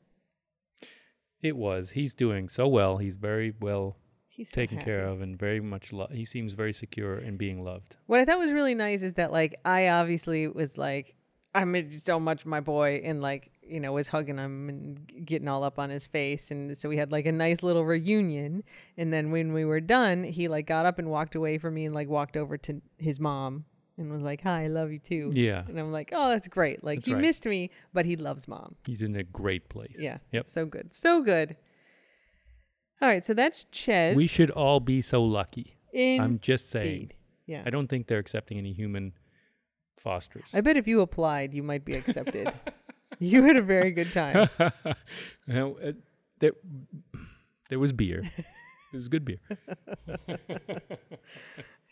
It 1.40 1.56
was. 1.56 1.90
He's 1.90 2.14
doing 2.14 2.48
so 2.48 2.66
well. 2.66 2.98
He's 2.98 3.14
very 3.16 3.54
well 3.60 3.96
He's 4.36 4.50
so 4.50 4.54
taken 4.56 4.78
care 4.78 5.06
of 5.06 5.20
and 5.20 5.38
very 5.38 5.60
much 5.60 5.92
lo- 5.92 6.08
he 6.10 6.24
seems 6.24 6.52
very 6.54 6.72
secure 6.72 7.18
in 7.18 7.36
being 7.36 7.62
loved. 7.64 7.96
What 8.06 8.20
I 8.20 8.24
thought 8.24 8.38
was 8.38 8.52
really 8.52 8.74
nice 8.74 9.02
is 9.02 9.14
that 9.14 9.30
like 9.32 9.54
I 9.64 9.88
obviously 9.88 10.48
was 10.48 10.76
like 10.76 11.14
I'm 11.54 11.98
so 11.98 12.18
much 12.18 12.44
my 12.44 12.58
boy 12.60 13.00
and 13.04 13.22
like 13.22 13.52
you 13.62 13.78
know 13.80 13.92
was 13.92 14.08
hugging 14.08 14.38
him 14.38 14.68
and 14.68 15.24
getting 15.24 15.46
all 15.48 15.62
up 15.62 15.78
on 15.78 15.88
his 15.88 16.06
face 16.06 16.50
and 16.50 16.76
so 16.76 16.88
we 16.88 16.96
had 16.96 17.12
like 17.12 17.26
a 17.26 17.32
nice 17.32 17.62
little 17.62 17.84
reunion 17.84 18.64
and 18.98 19.12
then 19.12 19.30
when 19.30 19.52
we 19.52 19.64
were 19.64 19.80
done 19.80 20.24
he 20.24 20.48
like 20.48 20.66
got 20.66 20.84
up 20.84 20.98
and 20.98 21.08
walked 21.08 21.34
away 21.36 21.56
from 21.56 21.74
me 21.74 21.84
and 21.86 21.94
like 21.94 22.08
walked 22.08 22.36
over 22.36 22.58
to 22.58 22.82
his 22.98 23.18
mom 23.20 23.64
and 23.96 24.10
was 24.12 24.20
like 24.20 24.42
hi 24.42 24.64
I 24.64 24.66
love 24.66 24.90
you 24.92 24.98
too 24.98 25.30
Yeah. 25.32 25.62
and 25.68 25.78
I'm 25.78 25.92
like 25.92 26.10
oh 26.12 26.28
that's 26.28 26.48
great 26.48 26.82
like 26.84 26.98
That's 26.98 27.06
he 27.06 27.14
right. 27.14 27.22
missed 27.22 27.46
me 27.46 27.70
but 27.94 28.04
he 28.04 28.16
loves 28.16 28.46
mom 28.48 28.74
He's 28.84 29.00
in 29.00 29.14
a 29.16 29.22
great 29.22 29.68
place. 29.70 29.96
yeah 29.98 30.18
Yep. 30.32 30.48
so 30.48 30.66
good 30.66 30.92
so 30.92 31.22
good 31.22 31.56
all 33.00 33.08
right 33.08 33.24
so 33.24 33.34
that's 33.34 33.64
Ched 33.72 34.14
We 34.14 34.26
should 34.26 34.50
all 34.50 34.80
be 34.80 35.00
so 35.02 35.22
lucky. 35.22 35.76
in 35.92 36.20
I'm 36.20 36.38
just 36.40 36.70
saying. 36.70 37.12
Yeah 37.46 37.62
I 37.66 37.70
don't 37.70 37.88
think 37.88 38.06
they're 38.06 38.18
accepting 38.18 38.58
any 38.58 38.72
human 38.72 39.12
fosters. 39.98 40.44
I 40.52 40.60
bet 40.60 40.76
if 40.76 40.86
you 40.86 41.00
applied, 41.00 41.54
you 41.54 41.62
might 41.62 41.84
be 41.84 41.94
accepted. 41.94 42.52
you 43.18 43.42
had 43.44 43.56
a 43.56 43.62
very 43.62 43.90
good 43.90 44.12
time. 44.12 44.48
Well, 45.46 45.76
uh, 45.84 45.92
there, 46.40 46.52
there 47.68 47.78
was 47.78 47.92
beer. 47.92 48.22
it 48.92 48.96
was 48.96 49.08
good 49.08 49.24
beer. 49.26 49.40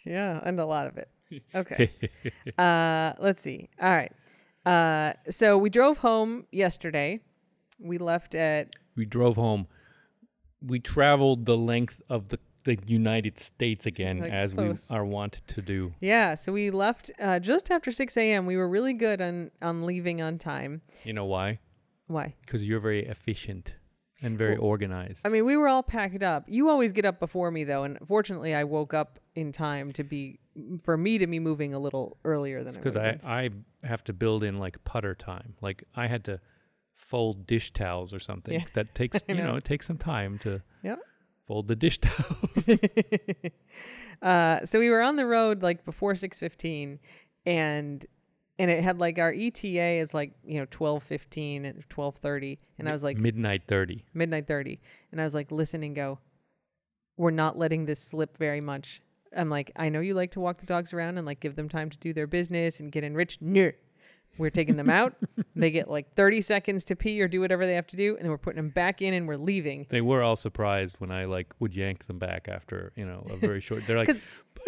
Yeah, 0.04 0.40
and 0.42 0.58
a 0.58 0.66
lot 0.66 0.86
of 0.86 0.98
it. 0.98 1.08
Okay. 1.54 1.92
uh, 2.58 3.12
let's 3.18 3.40
see. 3.42 3.68
All 3.80 3.94
right. 3.94 4.12
Uh, 4.66 5.14
so 5.30 5.56
we 5.58 5.70
drove 5.70 5.98
home 5.98 6.46
yesterday. 6.50 7.20
We 7.78 7.98
left 7.98 8.34
at 8.34 8.70
we 8.96 9.04
drove 9.04 9.36
home. 9.36 9.66
We 10.66 10.78
traveled 10.80 11.46
the 11.46 11.56
length 11.56 12.00
of 12.08 12.28
the, 12.28 12.38
the 12.64 12.78
United 12.86 13.38
States 13.40 13.86
again, 13.86 14.20
Like 14.20 14.32
as 14.32 14.52
close. 14.52 14.88
we 14.90 14.96
are 14.96 15.04
wont 15.04 15.40
to 15.48 15.62
do. 15.62 15.92
yeah. 16.00 16.34
So 16.36 16.52
we 16.52 16.70
left 16.70 17.10
uh, 17.20 17.38
just 17.38 17.70
after 17.70 17.90
six 17.92 18.16
a.m. 18.16 18.46
We 18.46 18.56
were 18.56 18.68
really 18.68 18.92
good 18.94 19.20
on 19.20 19.50
on 19.60 19.84
leaving 19.84 20.22
on 20.22 20.38
time. 20.38 20.82
You 21.04 21.12
know 21.14 21.24
why? 21.24 21.58
Why? 22.06 22.34
Because 22.44 22.66
you're 22.66 22.80
very 22.80 23.06
efficient 23.06 23.76
and 24.22 24.38
very 24.38 24.56
organized. 24.56 25.26
I 25.26 25.30
mean, 25.30 25.44
we 25.44 25.56
were 25.56 25.66
all 25.66 25.82
packed 25.82 26.22
up. 26.22 26.44
You 26.46 26.68
always 26.68 26.92
get 26.92 27.04
up 27.04 27.18
before 27.18 27.50
me 27.50 27.64
though, 27.64 27.82
and 27.84 27.98
fortunately, 28.06 28.54
I 28.54 28.64
woke 28.64 28.94
up 28.94 29.18
in 29.34 29.50
time 29.50 29.92
to 29.94 30.04
be 30.04 30.38
for 30.84 30.96
me 30.96 31.18
to 31.18 31.26
be 31.26 31.40
moving 31.40 31.72
a 31.74 31.78
little 31.78 32.18
earlier 32.24 32.62
than 32.62 32.74
I 32.74 32.76
because 32.76 32.96
I. 32.96 33.18
I 33.24 33.50
have 33.84 34.04
to 34.04 34.12
build 34.12 34.44
in 34.44 34.58
like 34.60 34.82
putter 34.84 35.14
time. 35.16 35.54
Like 35.60 35.82
I 35.96 36.06
had 36.06 36.22
to 36.24 36.38
fold 37.12 37.46
dish 37.46 37.72
towels 37.72 38.12
or 38.14 38.18
something. 38.20 38.54
Yeah. 38.54 38.64
That 38.72 38.94
takes 38.94 39.20
you 39.28 39.34
know 39.34 39.48
know. 39.52 39.56
it 39.56 39.64
takes 39.64 39.86
some 39.86 39.98
time 39.98 40.38
to 40.40 40.62
Yep. 40.82 40.98
fold 41.46 41.68
the 41.68 41.76
dish 41.76 41.98
towel. 42.06 42.38
uh, 44.22 44.64
so 44.64 44.78
we 44.78 44.90
were 44.90 45.02
on 45.02 45.16
the 45.16 45.26
road 45.26 45.62
like 45.62 45.84
before 45.84 46.14
six 46.14 46.38
fifteen, 46.38 46.98
and 47.44 48.04
and 48.58 48.70
it 48.70 48.82
had 48.82 48.98
like 48.98 49.18
our 49.18 49.32
ETA 49.32 49.98
is 50.00 50.14
like 50.14 50.32
you 50.44 50.58
know 50.58 50.66
twelve 50.70 51.02
fifteen 51.02 51.64
and 51.64 51.88
twelve 51.88 52.16
thirty, 52.16 52.58
and 52.78 52.88
I 52.88 52.92
was 52.92 53.02
like 53.02 53.18
midnight 53.18 53.62
thirty. 53.68 54.04
midnight 54.14 54.46
thirty, 54.46 54.80
and 55.10 55.20
I 55.20 55.24
was 55.24 55.34
like 55.34 55.50
listen 55.52 55.82
and 55.82 55.94
go, 55.94 56.18
we're 57.16 57.30
not 57.30 57.58
letting 57.58 57.84
this 57.86 57.98
slip 58.00 58.36
very 58.38 58.60
much. 58.60 59.02
I'm 59.36 59.50
like 59.50 59.72
I 59.76 59.88
know 59.88 60.00
you 60.00 60.14
like 60.14 60.30
to 60.32 60.40
walk 60.40 60.58
the 60.60 60.66
dogs 60.66 60.92
around 60.92 61.18
and 61.18 61.26
like 61.26 61.40
give 61.40 61.56
them 61.56 61.68
time 61.68 61.90
to 61.90 61.98
do 61.98 62.12
their 62.12 62.26
business 62.26 62.80
and 62.80 62.92
get 62.92 63.04
enriched. 63.04 63.42
No. 63.42 63.70
We're 64.38 64.50
taking 64.50 64.76
them 64.76 64.90
out. 64.90 65.14
they 65.56 65.70
get 65.70 65.90
like 65.90 66.14
30 66.14 66.40
seconds 66.40 66.84
to 66.86 66.96
pee 66.96 67.20
or 67.20 67.28
do 67.28 67.40
whatever 67.40 67.66
they 67.66 67.74
have 67.74 67.86
to 67.88 67.96
do, 67.96 68.14
and 68.16 68.24
then 68.24 68.30
we're 68.30 68.38
putting 68.38 68.56
them 68.56 68.70
back 68.70 69.02
in 69.02 69.14
and 69.14 69.28
we're 69.28 69.36
leaving. 69.36 69.86
They 69.90 70.00
were 70.00 70.22
all 70.22 70.36
surprised 70.36 70.96
when 70.98 71.10
I 71.10 71.26
like 71.26 71.52
would 71.58 71.74
yank 71.74 72.06
them 72.06 72.18
back 72.18 72.48
after 72.48 72.92
you 72.96 73.04
know 73.04 73.26
a 73.30 73.36
very 73.36 73.60
short. 73.60 73.86
They're 73.86 73.98
like, 73.98 74.08
"But 74.54 74.64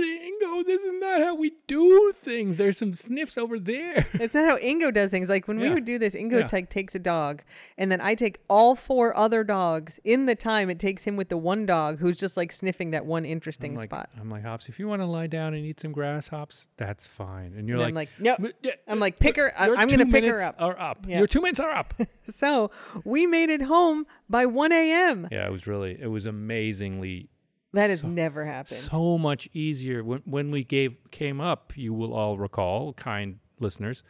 Ingo, 0.63 0.67
this 0.67 0.83
is 0.83 0.93
not 1.01 1.21
how 1.21 1.35
we 1.35 1.53
do 1.67 2.13
things. 2.21 2.59
There's 2.59 2.79
some 2.79 2.93
sniffs 2.95 3.37
over 3.39 3.59
there." 3.59 4.07
It's 4.15 4.35
not 4.35 4.49
how 4.49 4.57
Ingo 4.59 4.93
does 4.93 5.11
things. 5.11 5.29
Like 5.29 5.47
when 5.49 5.59
we 5.59 5.69
would 5.71 5.85
do 5.85 5.99
this, 5.99 6.15
Ingo 6.15 6.41
Yeah. 6.41 6.49
like 6.53 6.71
takes 6.71 6.95
a 6.95 6.99
dog, 6.99 7.43
and 7.77 7.91
then 7.93 8.01
I 8.01 8.15
take 8.15 8.41
all 8.49 8.75
four 8.75 9.17
other 9.17 9.45
dogs 9.45 10.01
in 10.05 10.27
the 10.27 10.35
time 10.35 10.71
it 10.71 10.79
takes 10.79 11.05
him 11.05 11.17
with 11.17 11.29
the 11.29 11.37
one 11.37 11.67
dog 11.67 11.99
who's 11.99 12.19
just 12.19 12.37
like 12.37 12.53
sniffing 12.53 12.91
that 12.93 13.05
one 13.07 13.25
interesting 13.25 13.73
I'm 13.73 13.77
like, 13.77 13.89
spot. 13.91 14.11
I'm 14.21 14.31
like, 14.31 14.45
Hops, 14.45 14.69
if 14.69 14.79
you 14.79 14.89
want 14.89 15.03
to 15.03 15.07
lie 15.07 15.27
down 15.27 15.55
and 15.55 15.65
eat 15.67 15.81
some 15.81 15.93
grass, 15.93 16.29
Hops, 16.29 16.69
that's 16.77 17.07
fine. 17.07 17.55
And 17.57 17.69
you're 17.69 17.77
And 17.83 17.95
like, 17.95 18.09
I'm 18.21 18.29
like, 18.29 18.39
no. 18.41 18.51
"But, 18.63 18.81
I'm 18.89 19.01
like, 19.01 19.19
pick 19.19 19.37
her. 19.37 19.53
I, 19.59 19.71
I'm 19.71 19.89
gonna 19.89 20.07
pick 20.07 20.25
her 20.25 20.41
up. 20.41 20.57
Are 20.59 20.79
up. 20.79 21.05
Yeah. 21.07 21.19
Your 21.19 21.27
two 21.27 21.41
minutes 21.41 21.61
are 21.61 21.71
up. 21.71 21.95
So 22.27 22.71
we 23.05 23.27
made 23.27 23.51
it 23.51 23.61
home 23.61 24.07
by 24.31 24.47
1 24.47 24.73
a.m. 24.73 25.29
yeah, 25.31 25.47
it 25.47 25.53
was 25.53 25.67
really, 25.67 25.95
it 26.01 26.07
was 26.07 26.25
amazingly 26.25 27.29
That 27.75 27.91
has 27.91 28.01
so- 28.01 28.09
never 28.09 28.45
happened. 28.45 28.81
so 28.81 29.19
much 29.19 29.49
easier 29.53 30.03
when 30.03 30.21
when 30.25 30.51
we 30.51 30.65
gave 30.65 30.97
came 31.11 31.41
up. 31.41 31.73
You 31.77 31.93
will 31.93 32.15
all 32.15 32.39
recall, 32.39 32.93
kind 32.95 33.39
listeners, 33.61 34.03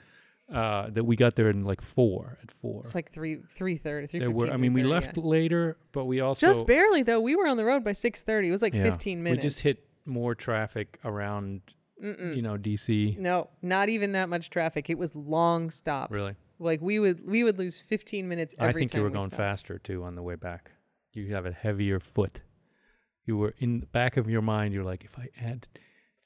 uh, 0.52 0.90
that 0.90 1.04
we 1.04 1.16
got 1.16 1.36
there 1.36 1.48
in 1.48 1.64
like 1.64 1.80
four 1.80 2.38
at 2.42 2.50
four. 2.50 2.82
it's 2.84 2.94
like 2.94 3.10
three, 3.12 3.38
three 3.50 3.76
thirty, 3.76 4.06
three 4.06 4.20
there 4.20 4.30
were, 4.30 4.50
I 4.50 4.56
mean, 4.56 4.72
we 4.72 4.82
left 4.82 5.16
later, 5.16 5.78
but 5.92 6.04
we 6.04 6.20
also 6.20 6.46
just 6.46 6.66
barely 6.66 7.02
though. 7.02 7.20
We 7.20 7.34
were 7.36 7.46
on 7.46 7.56
the 7.56 7.64
road 7.64 7.82
by 7.84 7.92
6:30. 7.92 8.48
It 8.48 8.50
was 8.50 8.62
like 8.62 8.74
yeah, 8.74 8.82
15 8.84 9.22
minutes. 9.22 9.42
We 9.42 9.48
just 9.48 9.60
hit 9.60 9.86
more 10.04 10.34
traffic 10.34 10.98
around, 11.04 11.62
Mm-mm. 12.02 12.36
you 12.36 12.42
know, 12.42 12.58
DC. 12.58 13.18
No, 13.18 13.48
not 13.62 13.88
even 13.88 14.12
that 14.12 14.28
much 14.28 14.50
traffic. 14.50 14.90
It 14.90 14.98
was 14.98 15.14
long 15.14 15.70
stops. 15.70 16.12
Really? 16.12 16.34
Like 16.58 16.80
we 16.80 16.98
would 16.98 17.26
we 17.26 17.42
would 17.42 17.58
lose 17.58 17.80
15 17.80 18.28
minutes 18.28 18.54
every 18.58 18.68
I 18.68 18.72
think 18.72 18.94
you 18.94 19.00
were 19.00 19.08
we 19.08 19.14
going 19.14 19.30
stopped. 19.30 19.36
faster 19.40 19.78
too 19.78 20.04
on 20.04 20.14
the 20.14 20.22
way 20.22 20.34
back. 20.34 20.70
You 21.12 21.32
have 21.34 21.46
a 21.46 21.52
heavier 21.52 22.00
foot. 22.00 22.42
You 23.26 23.36
were 23.38 23.54
in 23.58 23.80
the 23.80 23.86
back 23.86 24.16
of 24.16 24.28
your 24.28 24.42
mind. 24.42 24.74
You're 24.74 24.84
like, 24.84 25.04
if 25.04 25.18
I 25.18 25.28
add 25.42 25.66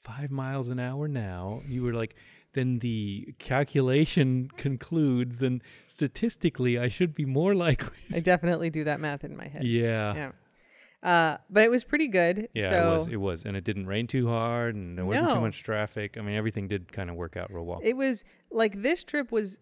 five 0.03 0.31
miles 0.31 0.69
an 0.69 0.79
hour 0.79 1.07
now, 1.07 1.61
you 1.67 1.83
were 1.83 1.93
like, 1.93 2.15
then 2.53 2.79
the 2.79 3.33
calculation 3.39 4.49
concludes. 4.57 5.37
Then 5.39 5.61
statistically, 5.87 6.77
I 6.79 6.87
should 6.87 7.13
be 7.13 7.25
more 7.25 7.53
likely. 7.67 7.97
I 8.11 8.19
definitely 8.19 8.69
do 8.69 8.83
that 8.85 8.99
math 8.99 9.23
in 9.23 9.35
my 9.37 9.47
head. 9.47 9.63
yeah. 9.63 10.13
Yeah. 10.15 10.31
Uh, 11.01 11.37
but 11.49 11.63
it 11.63 11.71
was 11.71 11.85
pretty 11.85 12.09
good. 12.09 12.49
Yeah, 12.53 12.69
so 12.69 12.75
it 12.75 12.97
was. 12.97 13.07
It 13.07 13.15
was, 13.15 13.45
and 13.45 13.55
it 13.55 13.63
didn't 13.63 13.85
rain 13.87 14.05
too 14.05 14.27
hard, 14.27 14.75
and 14.75 14.97
there 14.97 15.05
wasn't 15.05 15.29
too 15.29 15.39
much 15.39 15.63
traffic. 15.63 16.17
I 16.17 16.21
mean, 16.21 16.35
everything 16.35 16.67
did 16.67 16.91
kind 16.91 17.09
of 17.09 17.15
work 17.15 17.37
out 17.37 17.53
real 17.53 17.63
well. 17.65 17.79
it 17.81 17.95
was 17.95 18.25
like 18.51 18.81
this 18.81 19.05
trip 19.05 19.31
was 19.31 19.59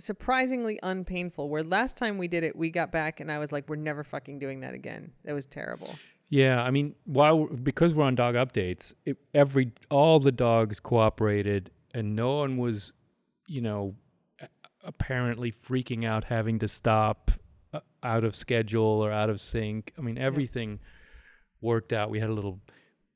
surprisingly 0.00 0.80
unpainful. 0.82 1.48
Where 1.48 1.62
last 1.62 1.96
time 1.96 2.18
we 2.18 2.26
did 2.26 2.42
it, 2.42 2.56
we 2.56 2.70
got 2.70 2.90
back 2.90 3.20
and 3.20 3.30
I 3.30 3.38
was 3.38 3.52
like, 3.52 3.68
we're 3.68 3.76
never 3.76 4.02
fucking 4.02 4.40
doing 4.40 4.60
that 4.60 4.74
again. 4.74 5.12
That 5.24 5.34
was 5.34 5.46
terrible. 5.46 5.94
Yeah, 6.34 6.64
I 6.64 6.72
mean, 6.72 6.96
while 7.04 7.46
because 7.46 7.94
we're 7.94 8.02
on 8.02 8.16
dog 8.16 8.34
updates, 8.34 8.92
it, 9.06 9.18
every 9.32 9.70
all 9.88 10.18
the 10.18 10.32
dogs 10.32 10.80
cooperated, 10.80 11.70
and 11.94 12.16
no 12.16 12.38
one 12.38 12.56
was, 12.56 12.92
you 13.46 13.60
know, 13.60 13.94
apparently 14.82 15.52
freaking 15.52 16.04
out 16.04 16.24
having 16.24 16.58
to 16.58 16.66
stop 16.66 17.30
uh, 17.72 17.78
out 18.02 18.24
of 18.24 18.34
schedule 18.34 18.82
or 18.82 19.12
out 19.12 19.30
of 19.30 19.40
sync. 19.40 19.92
I 19.96 20.00
mean, 20.00 20.18
everything 20.18 20.80
worked 21.60 21.92
out. 21.92 22.10
We 22.10 22.18
had 22.18 22.30
a 22.30 22.34
little 22.34 22.58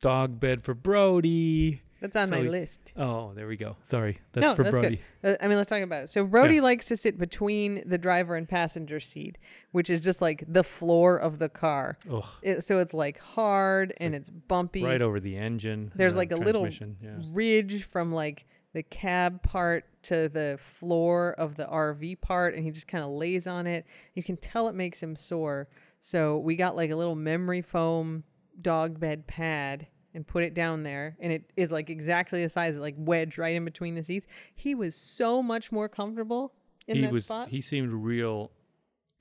dog 0.01 0.39
bed 0.39 0.63
for 0.63 0.75
Brody. 0.75 1.83
That's 2.01 2.15
on 2.17 2.29
So 2.29 2.37
my 2.37 2.41
list. 2.43 2.93
Oh, 2.97 3.33
there 3.35 3.47
we 3.49 3.57
go. 3.57 3.77
Sorry, 3.83 4.19
that's 4.33 4.47
No, 4.47 4.55
for 4.55 4.63
that's 4.63 4.77
good. 4.77 4.81
Brody. 4.83 5.01
Uh, 5.25 5.35
I 5.41 5.49
mean, 5.49 5.57
let's 5.57 5.69
talk 5.69 5.83
about 5.83 6.05
it. 6.05 6.09
So 6.11 6.25
Brody 6.25 6.61
likes 6.61 6.87
to 6.89 6.97
sit 6.97 7.19
between 7.19 7.83
the 7.87 7.99
driver 7.99 8.37
and 8.37 8.49
passenger 8.49 9.01
seat, 9.01 9.37
which 9.73 9.91
is 9.91 10.01
just 10.01 10.21
like 10.23 10.45
the 10.47 10.63
floor 10.65 11.17
of 11.17 11.39
the 11.39 11.49
car. 11.49 11.99
Ugh, 12.11 12.25
It, 12.43 12.63
so 12.65 12.79
it's 12.79 12.95
like 12.95 13.19
hard 13.19 13.95
and 13.99 14.15
it's 14.15 14.31
bumpy. 14.31 14.85
right 14.85 15.03
over 15.03 15.19
the 15.19 15.37
engine. 15.37 15.91
There's 15.95 16.15
the 16.15 16.19
like 16.19 16.33
a 16.33 16.37
little 16.37 16.69
Yeah. 16.69 17.19
ridge 17.33 17.83
from 17.85 18.13
like 18.13 18.47
the 18.75 18.83
cab 18.83 19.43
part 19.43 19.85
to 20.05 20.29
the 20.29 20.57
floor 20.61 21.33
of 21.33 21.57
the 21.57 21.65
RV 21.67 22.21
part, 22.21 22.55
and 22.55 22.63
he 22.63 22.71
just 22.71 22.87
kind 22.87 23.03
of 23.03 23.11
lays 23.11 23.47
on 23.47 23.67
it. 23.67 23.87
You 24.15 24.23
can 24.23 24.37
tell 24.37 24.69
it 24.69 24.75
makes 24.75 25.03
him 25.03 25.17
sore. 25.17 25.69
So 26.01 26.39
we 26.39 26.55
got 26.55 26.77
like 26.77 26.91
a 26.91 26.97
little 26.97 27.17
memory 27.17 27.61
foam 27.63 28.23
dog 28.61 29.01
bed 29.01 29.27
pad 29.27 29.87
and 30.19 30.27
put 30.27 30.43
it 30.43 30.53
down 30.53 30.83
there, 30.83 31.17
and 31.21 31.33
it 31.33 31.53
is 31.57 31.71
like 31.71 31.89
exactly 31.89 32.43
the 32.43 32.49
size, 32.49 32.75
of 32.75 32.81
like 32.83 32.97
wedge 32.99 33.39
right 33.39 33.55
in 33.55 33.65
between 33.65 33.95
the 33.95 34.03
seats. 34.03 34.27
He 34.57 34.75
was 34.75 34.97
so 34.97 35.41
much 35.43 35.71
more 35.71 35.89
comfortable 35.89 36.53
in 36.89 36.97
he 36.97 37.03
that 37.03 37.13
was 37.13 37.25
spot. 37.25 37.49
he 37.49 37.61
seemed 37.61 37.93
real 37.93 38.51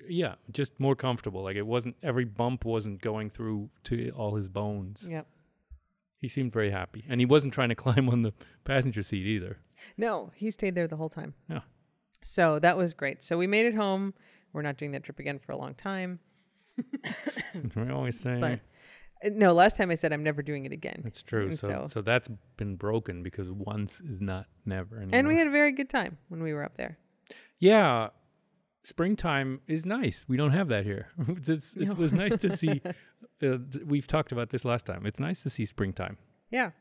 yeah 0.09 0.35
just 0.51 0.79
more 0.79 0.95
comfortable 0.95 1.43
like 1.43 1.55
it 1.55 1.65
wasn't 1.65 1.95
every 2.03 2.23
bump 2.23 2.63
wasn't 2.65 3.01
going 3.01 3.29
through 3.29 3.69
to 3.83 4.09
all 4.15 4.35
his 4.35 4.47
bones 4.47 5.03
Yep. 5.07 5.27
he 6.19 6.27
seemed 6.27 6.53
very 6.53 6.69
happy 6.71 7.03
and 7.09 7.19
he 7.19 7.25
wasn't 7.25 7.51
trying 7.53 7.69
to 7.69 7.75
climb 7.85 8.07
on 8.09 8.21
the 8.21 8.31
passenger 8.63 9.01
seat 9.03 9.25
either 9.25 9.57
No, 9.97 10.31
he 10.35 10.49
stayed 10.51 10.75
there 10.75 10.87
the 10.87 10.95
whole 10.97 11.09
time. 11.09 11.33
Yeah. 11.49 11.61
So 12.23 12.57
that 12.59 12.77
was 12.77 12.93
great. 12.93 13.21
So 13.23 13.37
we 13.37 13.47
made 13.47 13.65
it 13.65 13.73
home. 13.75 14.13
We're 14.53 14.61
not 14.63 14.77
doing 14.77 14.91
that 14.91 15.03
trip 15.03 15.19
again 15.19 15.39
for 15.39 15.51
a 15.51 15.57
long 15.57 15.73
time. 15.75 16.19
i 17.75 17.89
always 17.91 18.19
say 18.19 18.37
But 18.39 18.59
no, 19.23 19.53
last 19.53 19.77
time 19.77 19.89
I 19.91 19.95
said 19.95 20.13
I'm 20.13 20.23
never 20.23 20.41
doing 20.41 20.65
it 20.65 20.71
again. 20.71 21.01
that's 21.03 21.21
true 21.23 21.47
and 21.47 21.57
so, 21.59 21.67
so- 21.67 21.87
so 21.87 22.01
that's 22.01 22.29
been 22.57 22.75
broken 22.75 23.23
because 23.23 23.49
once 23.51 23.99
is 24.01 24.21
not 24.21 24.45
never 24.65 24.97
anymore. 24.97 25.17
And 25.19 25.27
we 25.27 25.35
had 25.35 25.47
a 25.47 25.51
very 25.51 25.71
good 25.71 25.89
time 25.89 26.17
when 26.29 26.41
we 26.43 26.53
were 26.53 26.63
up 26.63 26.77
there. 26.77 26.97
yeah 27.59 28.09
springtime 28.83 29.59
is 29.67 29.85
nice 29.85 30.23
we 30.29 30.37
don't 30.37 30.51
have 30.51 30.69
that 30.69 30.85
here 30.85 31.09
it's, 31.47 31.75
it 31.75 31.87
No. 31.89 31.93
was 31.95 32.13
nice 32.13 32.37
to 32.37 32.55
see 32.55 32.81
uh, 32.85 32.93
th- 33.41 33.83
we've 33.85 34.07
talked 34.07 34.31
about 34.31 34.49
this 34.49 34.63
last 34.63 34.85
time 34.85 35.05
it's 35.05 35.19
nice 35.19 35.43
to 35.43 35.49
see 35.49 35.65
springtime 35.65 36.17
Yeah. 36.51 36.71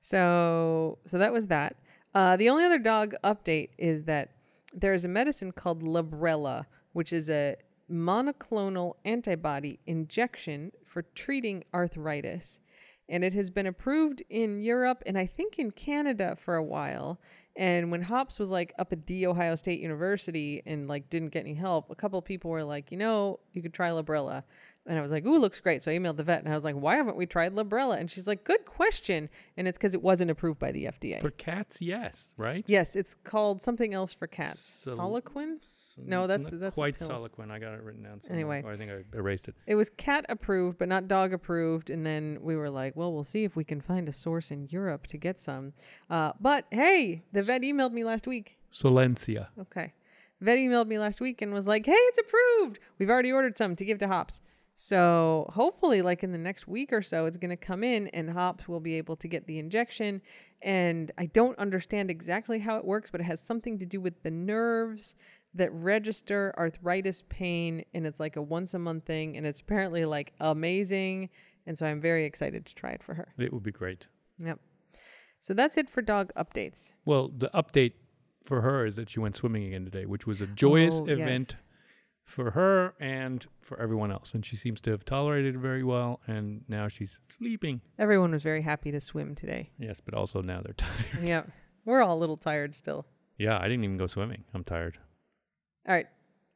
So 0.00 0.98
so 1.04 1.18
that 1.18 1.32
was 1.32 1.46
that. 1.48 1.76
Uh, 2.14 2.36
the 2.36 2.48
only 2.48 2.64
other 2.64 2.78
dog 2.78 3.14
update 3.24 3.70
is 3.78 4.04
that 4.04 4.30
there 4.72 4.94
is 4.94 5.04
a 5.04 5.08
medicine 5.08 5.52
called 5.52 5.82
Librela, 5.82 6.64
which 6.92 7.12
is 7.12 7.28
a 7.28 7.56
monoclonal 7.90 8.94
antibody 9.04 9.78
injection 9.86 10.72
for 10.84 11.02
treating 11.02 11.64
arthritis. 11.74 12.60
And 13.08 13.22
it 13.22 13.34
has 13.34 13.50
been 13.50 13.66
approved 13.66 14.22
in 14.28 14.60
Europe 14.60 15.02
and 15.06 15.16
I 15.16 15.26
think 15.26 15.58
in 15.58 15.70
Canada 15.70 16.36
for 16.38 16.56
a 16.56 16.64
while. 16.64 17.20
And 17.54 17.90
when 17.90 18.02
Hops 18.02 18.38
was 18.38 18.50
like 18.50 18.74
up 18.78 18.92
at 18.92 19.06
the 19.06 19.26
Ohio 19.26 19.54
State 19.54 19.80
University 19.80 20.62
and 20.66 20.88
like 20.88 21.08
didn't 21.08 21.30
get 21.30 21.40
any 21.40 21.54
help, 21.54 21.90
a 21.90 21.94
couple 21.94 22.18
of 22.18 22.24
people 22.24 22.50
were 22.50 22.64
like, 22.64 22.90
you 22.90 22.98
know, 22.98 23.40
you 23.52 23.62
could 23.62 23.72
try 23.72 23.90
Librela. 23.90 24.42
And 24.88 24.96
I 24.98 25.02
was 25.02 25.10
like, 25.10 25.26
ooh, 25.26 25.38
looks 25.38 25.58
great. 25.58 25.82
So 25.82 25.90
I 25.90 25.96
emailed 25.98 26.16
the 26.16 26.22
vet 26.22 26.44
and 26.44 26.52
I 26.52 26.54
was 26.54 26.62
like, 26.64 26.76
why 26.76 26.94
haven't 26.96 27.16
we 27.16 27.26
tried 27.26 27.54
Librela? 27.56 27.98
And 27.98 28.08
she's 28.10 28.26
like, 28.28 28.44
good 28.44 28.64
question. 28.66 29.28
And 29.56 29.66
it's 29.66 29.76
because 29.76 29.94
it 29.94 30.02
wasn't 30.02 30.30
approved 30.30 30.60
by 30.60 30.70
the 30.70 30.84
FDA. 30.84 31.20
for 31.20 31.30
cats 31.30 31.82
yes 31.82 32.28
right 32.36 32.64
yes, 32.68 32.94
it's 32.94 33.12
called 33.14 33.60
something 33.62 33.92
else 33.94 34.12
for 34.12 34.26
cats. 34.28 34.60
Sol- 34.60 34.96
Soliquin? 34.96 35.56
No, 35.98 36.26
that's- 36.26 36.52
Not 36.52 36.60
that's 36.60 36.74
quite. 36.74 36.98
Soliquin. 36.98 37.50
I 37.50 37.58
got 37.58 37.74
it 37.74 37.82
written 37.82 38.02
down. 38.04 38.20
Somewhere. 38.22 38.36
Anyway. 38.38 38.62
Or 38.64 38.72
I 38.72 38.76
think 38.76 38.90
I 38.92 39.02
erased 39.16 39.48
it. 39.48 39.54
It 39.66 39.74
was 39.74 39.90
cat 39.90 40.24
approved, 40.28 40.78
but 40.78 40.88
not 40.88 41.08
dog 41.08 41.32
approved. 41.32 41.90
And 41.90 42.06
then 42.06 42.38
we 42.40 42.54
were 42.54 42.70
like, 42.70 42.94
well, 42.94 43.12
we'll 43.12 43.24
see 43.24 43.42
if 43.44 43.56
we 43.56 43.64
can 43.64 43.80
find 43.80 44.08
a 44.08 44.12
source 44.12 44.50
in 44.50 44.68
Europe 44.70 45.06
to 45.08 45.16
get 45.16 45.38
some. 45.40 45.72
Uh, 46.08 46.32
but 46.40 46.66
hey, 46.70 47.24
the 47.32 47.42
vet 47.42 47.62
emailed 47.62 47.92
me 47.92 48.04
last 48.04 48.26
week. 48.26 48.58
Solensia. 48.72 49.48
Okay. 49.60 49.94
Vet 50.40 50.58
emailed 50.58 50.86
me 50.86 50.98
last 50.98 51.20
week 51.20 51.40
and 51.42 51.52
was 51.52 51.66
like, 51.66 51.86
hey, 51.86 51.92
it's 51.92 52.18
approved. 52.18 52.78
We've 52.98 53.10
already 53.10 53.32
ordered 53.32 53.56
some 53.56 53.74
to 53.76 53.84
give 53.84 53.98
to 53.98 54.08
Hops. 54.08 54.42
So 54.78 55.50
hopefully, 55.54 56.02
like 56.02 56.22
in 56.22 56.32
the 56.32 56.38
next 56.38 56.68
week 56.68 56.92
or 56.92 57.00
so, 57.00 57.24
it's 57.24 57.38
going 57.38 57.50
to 57.50 57.56
come 57.56 57.82
in 57.82 58.08
and 58.08 58.30
Hops 58.30 58.68
will 58.68 58.78
be 58.78 58.94
able 58.96 59.16
to 59.16 59.26
get 59.26 59.46
the 59.46 59.58
injection. 59.58 60.20
And 60.60 61.10
I 61.16 61.26
don't 61.26 61.58
understand 61.58 62.10
exactly 62.10 62.58
how 62.58 62.76
it 62.76 62.84
works, 62.84 63.08
but 63.10 63.22
it 63.22 63.24
has 63.24 63.40
something 63.40 63.78
to 63.78 63.86
do 63.86 64.02
with 64.02 64.22
the 64.22 64.30
nerves 64.30 65.14
that 65.54 65.72
register 65.72 66.54
arthritis 66.58 67.22
pain. 67.30 67.86
And 67.94 68.06
it's 68.06 68.20
like 68.20 68.36
a 68.36 68.42
once 68.42 68.74
a 68.74 68.78
month 68.78 69.06
thing. 69.06 69.38
And 69.38 69.46
it's 69.46 69.62
apparently 69.62 70.04
like 70.04 70.34
amazing. 70.40 71.30
And 71.66 71.78
so 71.78 71.86
I'm 71.86 72.00
very 72.00 72.26
excited 72.26 72.66
to 72.66 72.74
try 72.74 72.90
it 72.90 73.02
for 73.02 73.14
her. 73.14 73.32
It 73.38 73.54
would 73.54 73.62
be 73.62 73.72
great. 73.72 74.06
Yep. 74.38 74.60
So 75.40 75.54
that's 75.54 75.78
it 75.78 75.88
for 75.88 76.02
dog 76.02 76.32
updates. 76.36 76.92
Well, 77.06 77.30
the 77.34 77.48
update 77.54 77.92
for 78.44 78.60
her 78.60 78.84
is 78.84 78.96
that 78.96 79.08
she 79.08 79.20
went 79.20 79.36
swimming 79.36 79.64
again 79.64 79.86
today, 79.86 80.04
which 80.04 80.26
was 80.26 80.42
a 80.42 80.46
joyous 80.46 81.00
Oh, 81.00 81.06
event 81.06 81.46
yes. 81.50 81.62
For 82.26 82.50
her 82.50 82.94
and 83.00 83.46
for 83.62 83.80
everyone 83.80 84.10
else. 84.12 84.34
And 84.34 84.44
she 84.44 84.56
seems 84.56 84.80
to 84.82 84.90
have 84.90 85.04
tolerated 85.04 85.54
it 85.54 85.58
very 85.58 85.82
well. 85.84 86.20
And 86.26 86.62
now 86.68 86.88
she's 86.88 87.18
sleeping. 87.28 87.80
Everyone 87.98 88.32
was 88.32 88.42
very 88.42 88.62
happy 88.62 88.90
to 88.92 89.00
swim 89.00 89.34
today. 89.34 89.70
Yes, 89.78 90.00
but 90.04 90.14
also 90.14 90.42
now 90.42 90.60
they're 90.62 90.74
tired. 90.76 91.22
yeah. 91.22 91.42
We're 91.84 92.02
all 92.02 92.16
a 92.16 92.20
little 92.20 92.36
tired 92.36 92.74
still. 92.74 93.06
yeah, 93.38 93.58
I 93.58 93.62
didn't 93.68 93.84
even 93.84 93.96
go 93.96 94.06
swimming. 94.08 94.44
I'm 94.54 94.64
tired. 94.64 94.98
All 95.88 95.94
right. 95.94 96.06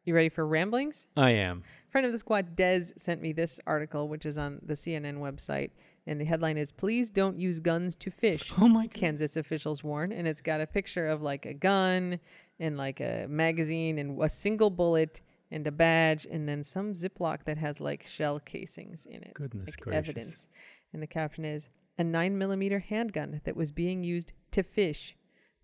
You 0.04 0.14
ready 0.14 0.28
for 0.28 0.46
ramblings? 0.46 1.06
I 1.16 1.30
am. 1.30 1.62
Friend 1.90 2.04
of 2.06 2.10
the 2.12 2.18
squad, 2.18 2.56
Dez, 2.56 2.98
sent 2.98 3.20
me 3.22 3.32
this 3.32 3.60
article, 3.66 4.08
which 4.08 4.26
is 4.26 4.38
on 4.38 4.60
the 4.64 4.74
CNN 4.74 5.18
website. 5.18 5.70
And 6.06 6.20
the 6.20 6.24
headline 6.24 6.56
is 6.56 6.72
Please 6.72 7.10
Don't 7.10 7.36
Use 7.38 7.60
Guns 7.60 7.94
to 7.96 8.10
Fish. 8.10 8.52
Oh 8.58 8.66
my 8.66 8.86
God. 8.86 8.94
Kansas 8.94 9.36
officials 9.36 9.84
warn. 9.84 10.10
And 10.10 10.26
it's 10.26 10.40
got 10.40 10.60
a 10.60 10.66
picture 10.66 11.06
of 11.06 11.22
like 11.22 11.46
a 11.46 11.54
gun 11.54 12.18
and 12.58 12.76
like 12.76 12.98
a 13.00 13.26
magazine 13.28 13.98
and 13.98 14.20
a 14.20 14.28
single 14.28 14.70
bullet 14.70 15.20
and 15.50 15.66
a 15.66 15.72
badge 15.72 16.26
and 16.30 16.48
then 16.48 16.64
some 16.64 16.94
Ziploc 16.94 17.44
that 17.44 17.58
has 17.58 17.80
like 17.80 18.04
shell 18.04 18.40
casings 18.40 19.06
in 19.06 19.22
it. 19.22 19.34
Goodness 19.34 19.68
like 19.68 19.80
gracious. 19.80 20.08
evidence. 20.08 20.48
And 20.92 21.02
the 21.02 21.06
caption 21.06 21.44
is 21.44 21.68
a 21.98 22.04
nine 22.04 22.38
millimeter 22.38 22.78
handgun 22.78 23.40
that 23.44 23.56
was 23.56 23.70
being 23.70 24.04
used 24.04 24.32
to 24.52 24.62
fish 24.62 25.16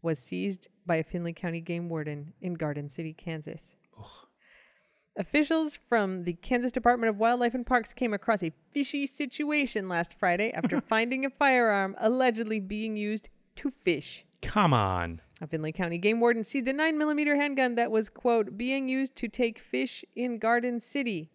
was 0.02 0.18
seized 0.18 0.68
by 0.84 0.96
a 0.96 1.04
Finney 1.04 1.32
County 1.32 1.60
game 1.60 1.88
warden 1.88 2.32
in 2.40 2.54
Garden 2.54 2.88
City, 2.90 3.12
Kansas. 3.12 3.74
Ugh. 3.98 4.26
Officials 5.18 5.78
from 5.88 6.24
the 6.24 6.34
Kansas 6.34 6.72
Department 6.72 7.08
of 7.08 7.16
Wildlife 7.16 7.54
and 7.54 7.64
Parks 7.66 7.94
came 7.94 8.12
across 8.12 8.42
a 8.42 8.52
fishy 8.72 9.06
situation 9.06 9.88
last 9.88 10.12
Friday 10.18 10.52
after 10.52 10.80
finding 10.88 11.24
a 11.24 11.30
firearm 11.30 11.96
allegedly 11.98 12.60
being 12.60 12.96
used 12.96 13.30
to 13.56 13.70
fish. 13.70 14.26
Come 14.42 14.74
on. 14.74 15.22
A 15.40 15.46
Finney 15.46 15.72
County 15.72 15.98
game 15.98 16.18
warden 16.18 16.44
seized 16.44 16.68
a 16.68 16.72
9mm 16.72 17.36
handgun 17.36 17.74
that 17.74 17.90
was, 17.90 18.08
quote, 18.08 18.56
being 18.56 18.88
used 18.88 19.14
to 19.16 19.28
take 19.28 19.58
fish 19.58 20.04
in 20.14 20.38
Garden 20.38 20.80
City. 20.80 21.30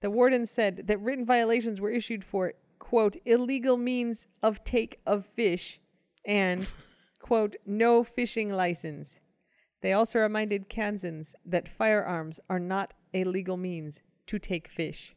The 0.00 0.10
warden 0.10 0.46
said 0.46 0.88
that 0.88 1.00
written 1.00 1.24
violations 1.24 1.80
were 1.80 1.90
issued 1.90 2.24
for, 2.24 2.54
quote, 2.78 3.16
illegal 3.24 3.76
means 3.76 4.26
of 4.42 4.64
take 4.64 5.00
of 5.06 5.24
fish 5.24 5.80
and, 6.24 6.66
quote, 7.20 7.54
no 7.64 8.02
fishing 8.02 8.52
license. 8.52 9.20
They 9.80 9.92
also 9.92 10.18
reminded 10.18 10.68
Kansans 10.68 11.36
that 11.46 11.68
firearms 11.68 12.40
are 12.50 12.58
not 12.58 12.94
a 13.12 13.24
legal 13.24 13.56
means 13.56 14.00
to 14.26 14.38
take 14.38 14.66
fish. 14.66 15.14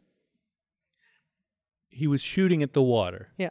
He 1.89 2.05
was 2.05 2.21
shooting 2.21 2.62
at 2.62 2.73
the 2.73 2.81
water. 2.81 3.29
Yeah. 3.38 3.49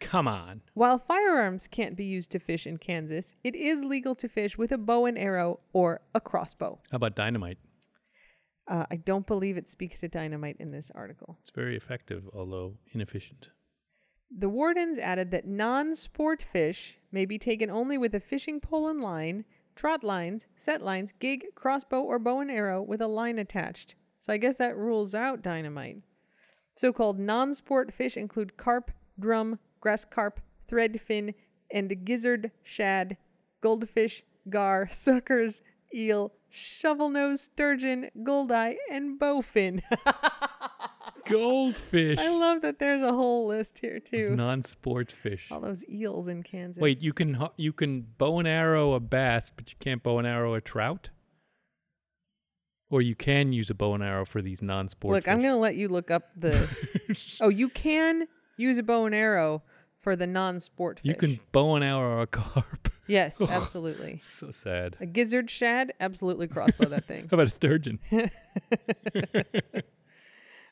Come 0.00 0.28
on. 0.28 0.62
While 0.74 0.98
firearms 0.98 1.66
can't 1.66 1.96
be 1.96 2.04
used 2.04 2.30
to 2.32 2.38
fish 2.38 2.66
in 2.66 2.78
Kansas, 2.78 3.34
it 3.42 3.54
is 3.54 3.84
legal 3.84 4.14
to 4.16 4.28
fish 4.28 4.58
with 4.58 4.72
a 4.72 4.78
bow 4.78 5.06
and 5.06 5.18
arrow 5.18 5.60
or 5.72 6.02
a 6.14 6.20
crossbow. 6.20 6.80
How 6.90 6.96
about 6.96 7.16
dynamite? 7.16 7.58
Uh, 8.68 8.84
I 8.90 8.96
don't 8.96 9.26
believe 9.26 9.56
it 9.56 9.68
speaks 9.68 10.00
to 10.00 10.08
dynamite 10.08 10.56
in 10.58 10.70
this 10.70 10.90
article. 10.94 11.38
It's 11.40 11.50
very 11.50 11.76
effective, 11.76 12.24
although 12.34 12.74
inefficient. 12.92 13.50
The 14.36 14.48
wardens 14.48 14.98
added 14.98 15.30
that 15.30 15.46
non 15.46 15.94
sport 15.94 16.42
fish 16.42 16.98
may 17.12 17.24
be 17.24 17.38
taken 17.38 17.70
only 17.70 17.96
with 17.96 18.14
a 18.14 18.20
fishing 18.20 18.60
pole 18.60 18.88
and 18.88 19.00
line, 19.00 19.44
trot 19.76 20.02
lines, 20.02 20.46
set 20.56 20.82
lines, 20.82 21.12
gig, 21.12 21.44
crossbow, 21.54 22.00
or 22.00 22.18
bow 22.18 22.40
and 22.40 22.50
arrow 22.50 22.82
with 22.82 23.00
a 23.00 23.06
line 23.06 23.38
attached. 23.38 23.94
So 24.18 24.32
I 24.32 24.38
guess 24.38 24.56
that 24.56 24.76
rules 24.76 25.14
out 25.14 25.42
dynamite. 25.42 25.98
So 26.74 26.92
called 26.92 27.20
non 27.20 27.54
sport 27.54 27.94
fish 27.94 28.16
include 28.16 28.56
carp, 28.56 28.90
drum, 29.18 29.60
grass 29.80 30.04
carp, 30.04 30.40
threadfin, 30.68 31.34
and 31.70 32.04
gizzard 32.04 32.50
shad, 32.62 33.16
goldfish, 33.60 34.22
gar, 34.48 34.88
suckers, 34.90 35.62
eel, 35.94 36.32
shovel 36.50 37.08
nose, 37.08 37.40
sturgeon, 37.40 38.10
goldeye, 38.22 38.74
and 38.90 39.18
bowfin. 39.18 39.82
Goldfish. 41.28 42.18
I 42.18 42.30
love 42.30 42.62
that 42.62 42.78
there's 42.78 43.02
a 43.02 43.12
whole 43.12 43.46
list 43.48 43.80
here 43.80 43.98
too. 43.98 44.36
Non-sport 44.36 45.10
fish. 45.10 45.48
All 45.50 45.60
those 45.60 45.84
eels 45.88 46.28
in 46.28 46.44
Kansas. 46.44 46.80
Wait, 46.80 47.02
you 47.02 47.12
can 47.12 47.48
you 47.56 47.72
can 47.72 48.06
bow 48.16 48.38
and 48.38 48.46
arrow 48.46 48.92
a 48.92 49.00
bass, 49.00 49.50
but 49.50 49.70
you 49.70 49.76
can't 49.80 50.02
bow 50.02 50.18
and 50.18 50.26
arrow 50.26 50.54
a 50.54 50.60
trout. 50.60 51.10
Or 52.90 53.02
you 53.02 53.16
can 53.16 53.52
use 53.52 53.70
a 53.70 53.74
bow 53.74 53.94
and 53.94 54.04
arrow 54.04 54.24
for 54.24 54.40
these 54.40 54.62
non-sport. 54.62 55.14
look. 55.14 55.28
I'm 55.28 55.42
gonna 55.42 55.58
let 55.58 55.74
you 55.74 55.88
look 55.88 56.12
up 56.12 56.30
the. 56.36 56.68
oh, 57.40 57.48
you 57.48 57.68
can 57.68 58.28
use 58.56 58.78
a 58.78 58.82
bow 58.82 59.04
and 59.06 59.14
arrow 59.14 59.62
for 60.00 60.16
the 60.16 60.26
non-sport 60.26 61.00
fish. 61.00 61.08
You 61.08 61.14
can 61.14 61.40
bow 61.52 61.74
and 61.74 61.84
arrow 61.84 62.22
a 62.22 62.26
carp. 62.26 62.92
Yes, 63.08 63.40
absolutely. 63.40 64.18
so 64.18 64.50
sad. 64.50 64.96
A 64.98 65.06
gizzard 65.06 65.48
shad, 65.48 65.94
absolutely 66.00 66.48
crossbow 66.48 66.86
that 66.88 67.06
thing. 67.06 67.28
How 67.30 67.36
about 67.36 67.46
a 67.46 67.50
sturgeon? 67.50 68.00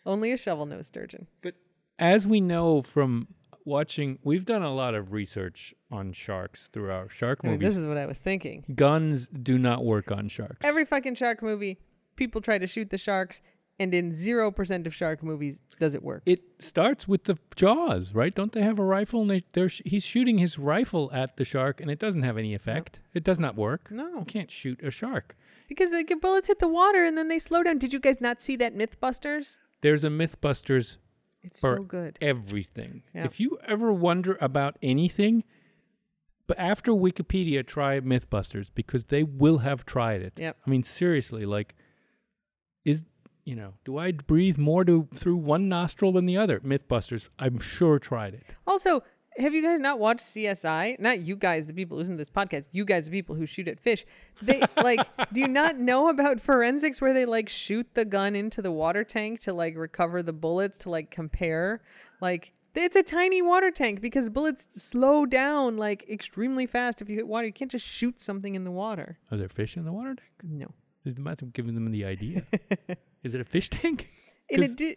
Only 0.06 0.32
a 0.32 0.36
shovel 0.36 0.66
nose 0.66 0.88
sturgeon. 0.88 1.28
But 1.42 1.54
as 1.98 2.26
we 2.26 2.40
know 2.40 2.82
from 2.82 3.28
watching, 3.64 4.18
we've 4.22 4.44
done 4.44 4.62
a 4.62 4.74
lot 4.74 4.94
of 4.94 5.12
research 5.12 5.74
on 5.90 6.12
sharks 6.12 6.68
through 6.72 6.90
our 6.90 7.08
shark 7.08 7.40
I 7.42 7.46
mean, 7.46 7.52
movies. 7.54 7.68
this 7.68 7.76
is 7.76 7.86
what 7.86 7.96
I 7.96 8.06
was 8.06 8.18
thinking. 8.18 8.64
Guns 8.74 9.28
do 9.28 9.56
not 9.56 9.84
work 9.84 10.10
on 10.10 10.28
sharks. 10.28 10.58
Every 10.62 10.84
fucking 10.84 11.14
shark 11.14 11.42
movie, 11.42 11.78
people 12.16 12.40
try 12.40 12.58
to 12.58 12.66
shoot 12.66 12.90
the 12.90 12.98
sharks, 12.98 13.40
and 13.78 13.92
in 13.94 14.12
zero 14.12 14.50
percent 14.50 14.86
of 14.86 14.94
shark 14.94 15.22
movies 15.22 15.60
does 15.80 15.94
it 15.94 16.02
work. 16.02 16.22
it 16.26 16.40
starts 16.60 17.08
with 17.08 17.24
the 17.24 17.36
jaws, 17.56 18.12
right? 18.14 18.34
Don't 18.34 18.52
they 18.52 18.62
have 18.62 18.78
a 18.78 18.84
rifle? 18.84 19.22
And 19.22 19.30
they, 19.30 19.44
they're 19.52 19.68
sh- 19.68 19.82
he's 19.84 20.04
shooting 20.04 20.38
his 20.38 20.58
rifle 20.58 21.10
at 21.12 21.36
the 21.36 21.44
shark, 21.44 21.80
and 21.80 21.90
it 21.90 21.98
doesn't 21.98 22.22
have 22.22 22.38
any 22.38 22.54
effect. 22.54 23.00
It 23.12 23.24
does 23.24 23.38
not 23.40 23.56
work. 23.56 23.88
You 23.90 23.96
No, 23.96 24.24
can't 24.24 24.50
shoot 24.50 24.80
a 24.82 24.90
shark. 24.90 25.36
because 25.68 25.90
the 25.90 26.04
bullets 26.20 26.46
hit 26.46 26.58
the 26.60 26.68
water 26.68 27.04
and 27.04 27.18
then 27.18 27.28
they 27.28 27.38
slow 27.40 27.62
down. 27.64 27.78
Did 27.78 27.92
you 27.92 27.98
guys 28.00 28.20
not 28.20 28.40
see 28.40 28.54
that 28.56 28.76
MythBusters? 28.76 29.58
There's 29.80 30.04
a 30.04 30.08
MythBusters 30.08 30.96
It's 31.42 31.58
so 31.60 31.76
good. 31.78 32.16
everything. 32.20 33.02
Yeah. 33.14 33.24
If 33.24 33.40
you 33.40 33.58
ever 33.66 33.92
wonder 33.92 34.38
about 34.40 34.78
anything, 34.82 35.42
but 36.46 36.58
after 36.58 36.92
Wikipedia, 36.92 37.66
try 37.66 37.98
MythBusters 38.00 38.68
because 38.74 39.06
they 39.06 39.22
will 39.24 39.58
have 39.58 39.84
tried 39.84 40.22
it. 40.22 40.34
Yep. 40.38 40.58
I 40.66 40.70
mean, 40.70 40.82
seriously, 40.84 41.44
like, 41.44 41.74
is 42.84 43.02
you 43.44 43.54
know, 43.54 43.74
do 43.84 43.98
I 43.98 44.12
breathe 44.12 44.58
more 44.58 44.84
to 44.84 45.08
through 45.14 45.36
one 45.36 45.68
nostril 45.68 46.12
than 46.12 46.26
the 46.26 46.36
other? 46.36 46.60
MythBusters, 46.60 47.28
I'm 47.38 47.58
sure 47.58 47.98
tried 47.98 48.34
it. 48.34 48.44
Also, 48.66 49.02
have 49.36 49.52
you 49.52 49.62
guys 49.62 49.80
not 49.80 49.98
watched 49.98 50.20
CSI? 50.20 50.98
Not 51.00 51.20
you 51.20 51.36
guys, 51.36 51.66
the 51.66 51.72
people 51.72 51.96
who 51.96 52.00
listen 52.00 52.14
to 52.14 52.18
this 52.18 52.30
podcast. 52.30 52.68
You 52.70 52.84
guys, 52.84 53.06
the 53.06 53.10
people 53.10 53.34
who 53.34 53.46
shoot 53.46 53.66
at 53.68 53.80
fish. 53.80 54.04
They 54.40 54.62
like. 54.82 55.00
do 55.32 55.40
you 55.40 55.48
not 55.48 55.78
know 55.78 56.08
about 56.08 56.40
forensics 56.40 57.00
where 57.00 57.12
they 57.12 57.26
like 57.26 57.48
shoot 57.48 57.86
the 57.94 58.04
gun 58.04 58.36
into 58.36 58.62
the 58.62 58.70
water 58.70 59.04
tank 59.04 59.40
to 59.40 59.52
like 59.52 59.76
recover 59.76 60.22
the 60.22 60.32
bullets 60.32 60.78
to 60.78 60.90
like 60.90 61.10
compare? 61.10 61.82
Like 62.20 62.52
it's 62.74 62.96
a 62.96 63.02
tiny 63.02 63.42
water 63.42 63.70
tank 63.70 64.00
because 64.00 64.28
bullets 64.28 64.68
slow 64.72 65.26
down 65.26 65.76
like 65.76 66.08
extremely 66.08 66.66
fast 66.66 67.02
if 67.02 67.08
you 67.08 67.16
hit 67.16 67.26
water. 67.26 67.46
You 67.46 67.52
can't 67.52 67.70
just 67.70 67.86
shoot 67.86 68.20
something 68.20 68.54
in 68.54 68.64
the 68.64 68.70
water. 68.70 69.18
Are 69.30 69.36
there 69.36 69.48
fish 69.48 69.76
in 69.76 69.84
the 69.84 69.92
water 69.92 70.14
tank? 70.14 70.30
No. 70.42 70.72
Is 71.04 71.16
the 71.16 71.20
math 71.20 71.42
giving 71.52 71.74
them 71.74 71.90
the 71.90 72.04
idea? 72.04 72.44
Is 73.24 73.34
it 73.34 73.40
a 73.40 73.44
fish 73.44 73.70
tank? 73.70 74.10
In, 74.48 74.60
addi- 74.60 74.96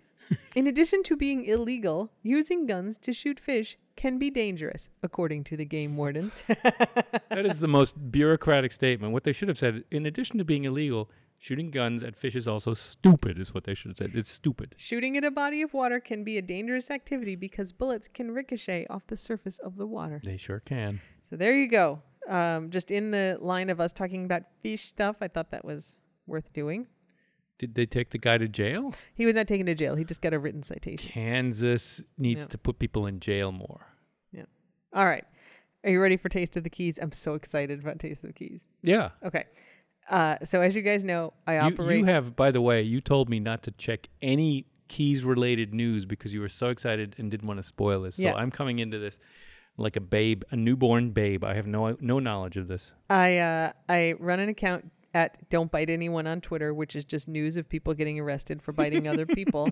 in 0.55 0.67
addition 0.67 1.01
to 1.03 1.15
being 1.15 1.45
illegal, 1.45 2.11
using 2.21 2.67
guns 2.67 2.97
to 2.99 3.13
shoot 3.13 3.39
fish 3.39 3.77
can 3.95 4.19
be 4.19 4.29
dangerous, 4.29 4.89
according 5.01 5.43
to 5.45 5.57
the 5.57 5.65
game 5.65 5.97
wardens. 5.97 6.43
that 6.47 7.45
is 7.45 7.59
the 7.59 7.67
most 7.67 8.11
bureaucratic 8.11 8.71
statement. 8.71 9.13
What 9.13 9.23
they 9.23 9.31
should 9.31 9.47
have 9.47 9.57
said, 9.57 9.83
in 9.89 10.05
addition 10.05 10.37
to 10.37 10.45
being 10.45 10.65
illegal, 10.65 11.09
shooting 11.39 11.71
guns 11.71 12.03
at 12.03 12.15
fish 12.15 12.35
is 12.35 12.47
also 12.47 12.73
stupid, 12.73 13.39
is 13.39 13.53
what 13.53 13.63
they 13.63 13.73
should 13.73 13.89
have 13.89 13.97
said. 13.97 14.11
It's 14.13 14.31
stupid. 14.31 14.75
Shooting 14.77 15.17
at 15.17 15.23
a 15.23 15.31
body 15.31 15.61
of 15.61 15.73
water 15.73 15.99
can 15.99 16.23
be 16.23 16.37
a 16.37 16.41
dangerous 16.41 16.91
activity 16.91 17.35
because 17.35 17.71
bullets 17.71 18.07
can 18.07 18.31
ricochet 18.31 18.85
off 18.89 19.07
the 19.07 19.17
surface 19.17 19.57
of 19.59 19.77
the 19.77 19.87
water. 19.87 20.21
They 20.23 20.37
sure 20.37 20.59
can. 20.59 21.01
So 21.23 21.35
there 21.35 21.55
you 21.55 21.67
go. 21.67 22.01
Um, 22.27 22.69
just 22.69 22.91
in 22.91 23.11
the 23.11 23.37
line 23.39 23.69
of 23.69 23.79
us 23.79 23.93
talking 23.93 24.25
about 24.25 24.43
fish 24.61 24.85
stuff, 24.85 25.17
I 25.21 25.27
thought 25.27 25.51
that 25.51 25.63
was 25.63 25.97
worth 26.27 26.51
doing. 26.53 26.87
Did 27.59 27.73
they 27.75 27.85
take 27.85 28.11
the 28.11 28.17
guy 28.17 28.37
to 28.37 28.47
jail? 28.47 28.93
He 29.15 29.25
was 29.25 29.33
not 29.35 29.47
taken 29.47 29.65
to 29.65 29.73
jail. 29.75 29.95
He 29.95 30.03
just 30.03 30.21
got 30.21 30.33
a 30.33 30.39
written 30.39 30.61
citation. 30.63 31.11
Kansas 31.11 32.03
needs 32.17 32.43
Yeah. 32.43 32.47
to 32.49 32.57
put 32.57 32.77
people 32.79 33.07
in 33.07 33.19
jail 33.19 33.51
more. 33.51 33.87
Yeah. 34.31 34.43
All 34.93 35.05
right. 35.05 35.25
Are 35.83 35.89
you 35.89 35.99
ready 36.01 36.17
for 36.17 36.29
Taste 36.29 36.55
of 36.57 36.63
the 36.63 36.69
Keys? 36.69 36.99
I'm 37.01 37.11
so 37.11 37.33
excited 37.33 37.79
about 37.79 37.99
Taste 37.99 38.23
of 38.23 38.29
the 38.29 38.33
Keys. 38.33 38.67
Yeah. 38.83 39.09
Okay. 39.23 39.45
Uh, 40.09 40.37
so 40.43 40.61
as 40.61 40.75
you 40.75 40.81
guys 40.81 41.03
know, 41.03 41.33
I 41.45 41.55
You, 41.55 41.59
operate. 41.61 41.99
you 41.99 42.05
have, 42.05 42.35
by 42.35 42.51
the 42.51 42.61
way, 42.61 42.81
you 42.81 43.01
told 43.01 43.29
me 43.29 43.39
not 43.39 43.63
to 43.63 43.71
check 43.71 44.07
any 44.21 44.65
keys 44.87 45.23
related 45.25 45.73
news 45.73 46.05
because 46.05 46.33
you 46.33 46.39
were 46.39 46.47
so 46.49 46.69
excited 46.69 47.15
and 47.17 47.29
didn't 47.29 47.47
want 47.47 47.59
to 47.59 47.63
spoil 47.63 48.01
this. 48.03 48.15
So 48.17 48.23
Yeah. 48.23 48.35
I'm 48.35 48.51
coming 48.51 48.79
into 48.79 48.99
this 48.99 49.19
like 49.77 49.95
a 49.95 50.01
babe, 50.01 50.43
a 50.51 50.55
newborn 50.55 51.11
babe. 51.11 51.43
I 51.43 51.53
have 51.55 51.67
no 51.67 51.97
no 51.99 52.19
knowledge 52.19 52.55
of 52.57 52.67
this. 52.67 52.93
I 53.09 53.37
uh, 53.39 53.71
I 53.89 54.13
run 54.19 54.39
an 54.39 54.49
account 54.49 54.91
at 55.13 55.49
Don't 55.49 55.71
Bite 55.71 55.89
Anyone 55.89 56.27
on 56.27 56.41
Twitter, 56.41 56.73
which 56.73 56.95
is 56.95 57.05
just 57.05 57.27
news 57.27 57.57
of 57.57 57.67
people 57.69 57.93
getting 57.93 58.19
arrested 58.19 58.61
for 58.61 58.71
biting 58.71 59.07
other 59.07 59.25
people, 59.39 59.69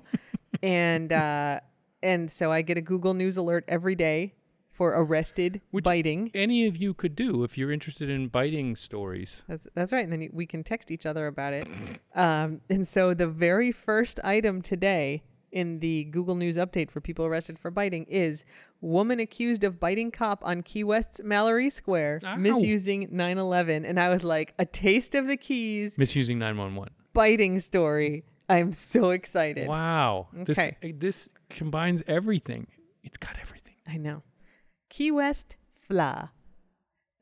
and 0.64 1.12
uh, 1.12 1.60
and 2.02 2.30
so 2.32 2.52
I 2.52 2.62
get 2.62 2.78
a 2.78 2.82
Google 2.82 3.14
News 3.14 3.38
alert 3.38 3.66
every 3.68 3.96
day 3.96 4.34
for 4.72 4.90
arrested 4.92 5.62
Which- 5.72 5.86
biting. 5.86 6.32
Any 6.34 6.68
of 6.68 6.76
you 6.78 6.94
could 6.94 7.16
do 7.16 7.44
if 7.44 7.58
you're 7.58 7.72
interested 7.72 8.10
in 8.10 8.28
biting 8.28 8.76
stories. 8.76 9.42
That's 9.48 9.68
that's 9.74 9.92
right, 9.94 10.04
and 10.04 10.12
then 10.12 10.30
we 10.34 10.46
can 10.46 10.64
text 10.64 10.92
each 10.92 11.06
other 11.06 11.28
about 11.28 11.54
it. 11.54 11.68
Um, 12.14 12.62
and 12.70 12.88
so 12.88 13.14
the 13.14 13.28
very 13.28 13.72
first 13.72 14.20
item 14.24 14.62
today 14.62 15.24
in 15.56 15.80
the 15.80 16.04
Google 16.04 16.36
News 16.36 16.58
update 16.58 16.92
for 16.92 17.00
people 17.02 17.26
arrested 17.26 17.58
for 17.58 17.72
biting 17.72 18.06
is 18.10 18.46
woman 18.82 19.20
accused 19.20 19.64
of 19.64 19.80
biting 19.80 20.12
cop 20.12 20.46
on 20.46 20.62
Key 20.62 20.84
West's 20.84 21.22
Mallory 21.24 21.70
Square, 21.70 22.22
Ow. 22.26 22.36
misusing 22.36 23.08
9/11. 23.08 23.86
And 23.86 24.00
I 24.00 24.10
was 24.10 24.24
like, 24.24 24.54
a 24.60 24.66
taste 24.66 25.16
of 25.16 25.28
the 25.28 25.38
keys 25.38 25.98
Misusing 25.98 26.38
911. 26.38 26.94
biting 27.14 27.60
story. 27.60 28.26
I'm 28.50 28.74
so 28.74 29.10
excited. 29.10 29.68
Wow. 29.68 30.28
Okay. 30.42 30.78
This 30.82 31.00
this 31.00 31.30
combines 31.50 32.04
everything. 32.06 32.68
It's 33.04 33.18
got 33.18 33.36
everything. 33.42 33.76
I 33.88 33.98
know. 33.98 34.24
Key 34.90 35.10
West 35.12 35.56
Fla. 35.80 36.32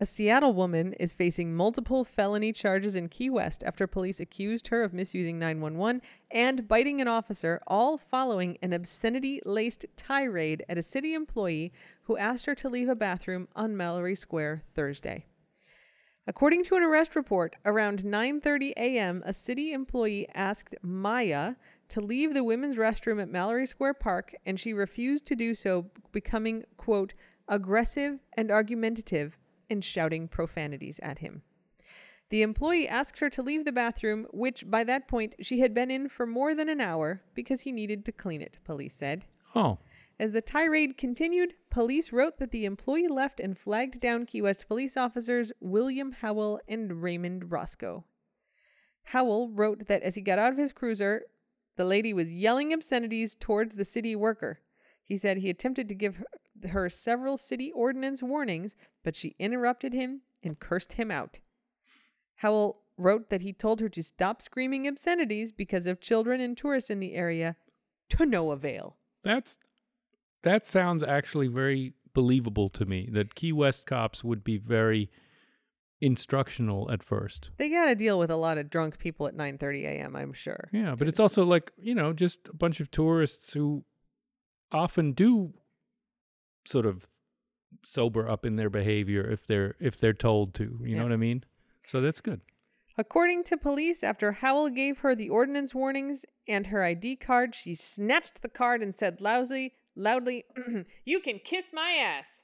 A 0.03 0.05
Seattle 0.05 0.53
woman 0.53 0.91
is 0.99 1.13
facing 1.13 1.55
multiple 1.55 2.03
felony 2.03 2.51
charges 2.51 2.93
in 2.93 3.07
Key 3.07 3.29
West 3.29 3.63
after 3.63 3.87
police 3.87 4.19
accused 4.19 4.67
her 4.67 4.83
of 4.83 4.93
misusing 4.93 5.39
911 5.39 6.01
and 6.29 6.67
biting 6.67 6.99
an 6.99 7.07
officer, 7.07 7.61
all 7.67 7.97
following 7.97 8.57
an 8.61 8.73
obscenity 8.73 9.39
laced 9.45 9.85
tirade 9.95 10.65
at 10.67 10.77
a 10.77 10.83
city 10.83 11.13
employee 11.13 11.71
who 12.01 12.17
asked 12.17 12.47
her 12.47 12.53
to 12.53 12.67
leave 12.67 12.89
a 12.89 12.95
bathroom 12.95 13.47
on 13.55 13.77
Mallory 13.77 14.13
Square 14.13 14.63
Thursday. 14.75 15.25
According 16.27 16.65
to 16.65 16.75
an 16.75 16.83
arrest 16.83 17.15
report, 17.15 17.55
around 17.63 18.03
9:30 18.03 18.73
a.m., 18.75 19.23
a 19.25 19.31
city 19.31 19.71
employee 19.71 20.27
asked 20.35 20.75
Maya 20.81 21.55
to 21.87 22.01
leave 22.01 22.33
the 22.33 22.43
women's 22.43 22.75
restroom 22.75 23.21
at 23.21 23.29
Mallory 23.29 23.65
Square 23.65 23.93
Park, 23.93 24.35
and 24.45 24.59
she 24.59 24.73
refused 24.73 25.25
to 25.27 25.35
do 25.37 25.55
so, 25.55 25.91
becoming 26.11 26.65
quote 26.75 27.13
aggressive 27.47 28.19
and 28.35 28.51
argumentative 28.51 29.37
and 29.69 29.83
shouting 29.83 30.27
profanities 30.27 30.99
at 31.01 31.19
him. 31.19 31.43
The 32.29 32.41
employee 32.41 32.87
asked 32.87 33.19
her 33.19 33.29
to 33.29 33.43
leave 33.43 33.65
the 33.65 33.71
bathroom, 33.71 34.25
which 34.31 34.69
by 34.69 34.83
that 34.85 35.07
point 35.07 35.35
she 35.41 35.59
had 35.59 35.73
been 35.73 35.91
in 35.91 36.09
for 36.09 36.25
more 36.25 36.55
than 36.55 36.69
an 36.69 36.81
hour 36.81 37.21
because 37.35 37.61
he 37.61 37.71
needed 37.71 38.05
to 38.05 38.11
clean 38.11 38.41
it, 38.41 38.57
police 38.63 38.95
said. 38.95 39.25
Oh. 39.53 39.77
As 40.19 40.31
the 40.31 40.41
tirade 40.41 40.97
continued, 40.97 41.53
police 41.69 42.11
wrote 42.11 42.37
that 42.37 42.51
the 42.51 42.65
employee 42.65 43.07
left 43.07 43.39
and 43.39 43.57
flagged 43.57 43.99
down 43.99 44.25
Key 44.25 44.41
West 44.41 44.67
police 44.67 44.95
officers 44.95 45.51
William 45.59 46.11
Howell 46.11 46.59
and 46.67 47.01
Raymond 47.03 47.51
Roscoe. 47.51 48.05
Howell 49.05 49.49
wrote 49.49 49.87
that 49.87 50.01
as 50.01 50.15
he 50.15 50.21
got 50.21 50.39
out 50.39 50.53
of 50.53 50.57
his 50.57 50.71
cruiser, 50.71 51.23
the 51.75 51.85
lady 51.85 52.13
was 52.13 52.33
yelling 52.33 52.71
obscenities 52.71 53.35
towards 53.35 53.75
the 53.75 53.85
city 53.85 54.15
worker. 54.15 54.59
He 55.03 55.17
said 55.17 55.37
he 55.37 55.49
attempted 55.49 55.89
to 55.89 55.95
give 55.95 56.23
her, 56.69 56.89
several 56.89 57.37
city 57.37 57.71
ordinance 57.71 58.21
warnings, 58.23 58.75
but 59.03 59.15
she 59.15 59.35
interrupted 59.39 59.93
him 59.93 60.21
and 60.41 60.59
cursed 60.59 60.93
him 60.93 61.11
out. 61.11 61.39
Howell 62.37 62.81
wrote 62.97 63.29
that 63.29 63.41
he 63.41 63.53
told 63.53 63.79
her 63.79 63.89
to 63.89 64.03
stop 64.03 64.41
screaming 64.41 64.87
obscenities 64.87 65.51
because 65.51 65.87
of 65.87 65.99
children 65.99 66.39
and 66.39 66.57
tourists 66.57 66.89
in 66.89 66.99
the 66.99 67.15
area 67.15 67.55
to 68.09 68.25
no 68.25 68.51
avail. 68.51 68.97
That's 69.23 69.57
that 70.43 70.67
sounds 70.67 71.03
actually 71.03 71.47
very 71.47 71.93
believable 72.13 72.69
to 72.69 72.85
me 72.85 73.09
that 73.11 73.35
Key 73.35 73.53
West 73.53 73.85
cops 73.85 74.23
would 74.23 74.43
be 74.43 74.57
very 74.57 75.09
instructional 76.01 76.91
at 76.91 77.01
first. 77.01 77.51
They 77.57 77.69
got 77.69 77.85
to 77.85 77.95
deal 77.95 78.19
with 78.19 78.29
a 78.29 78.35
lot 78.35 78.57
of 78.57 78.69
drunk 78.69 78.99
people 78.99 79.25
at 79.25 79.35
9:30 79.35 79.83
a.m. 79.85 80.15
I'm 80.15 80.33
sure. 80.33 80.69
Yeah, 80.73 80.95
but 80.95 81.07
it's 81.07 81.19
also 81.19 81.43
like, 81.43 81.71
you 81.77 81.95
know, 81.95 82.13
just 82.13 82.49
a 82.49 82.55
bunch 82.55 82.79
of 82.79 82.91
tourists 82.91 83.53
who 83.53 83.85
often 84.71 85.13
do 85.13 85.53
sort 86.65 86.85
of 86.85 87.07
sober 87.83 88.27
up 88.29 88.45
in 88.45 88.55
their 88.55 88.69
behavior 88.69 89.29
if 89.29 89.45
they're 89.47 89.75
if 89.79 89.97
they're 89.99 90.13
told 90.13 90.53
to, 90.55 90.79
you 90.81 90.89
Yeah. 90.89 90.97
know 90.97 91.03
what 91.03 91.11
I 91.13 91.17
mean? 91.17 91.43
So 91.85 92.01
that's 92.01 92.21
good. 92.21 92.41
According 92.97 93.43
to 93.45 93.57
police, 93.57 94.03
after 94.03 94.33
Howell 94.33 94.69
gave 94.69 94.99
her 94.99 95.15
the 95.15 95.29
ordinance 95.29 95.73
warnings 95.73 96.25
and 96.47 96.67
her 96.67 96.83
ID 96.83 97.15
card, 97.15 97.55
she 97.55 97.73
snatched 97.73 98.43
the 98.43 98.49
card 98.49 98.83
and 98.83 98.95
said 98.95 99.19
loudly, 99.19 99.73
loudly, 99.95 100.45
"You 101.03 101.19
can 101.19 101.39
kiss 101.39 101.71
my 101.73 101.93
ass." 101.93 102.41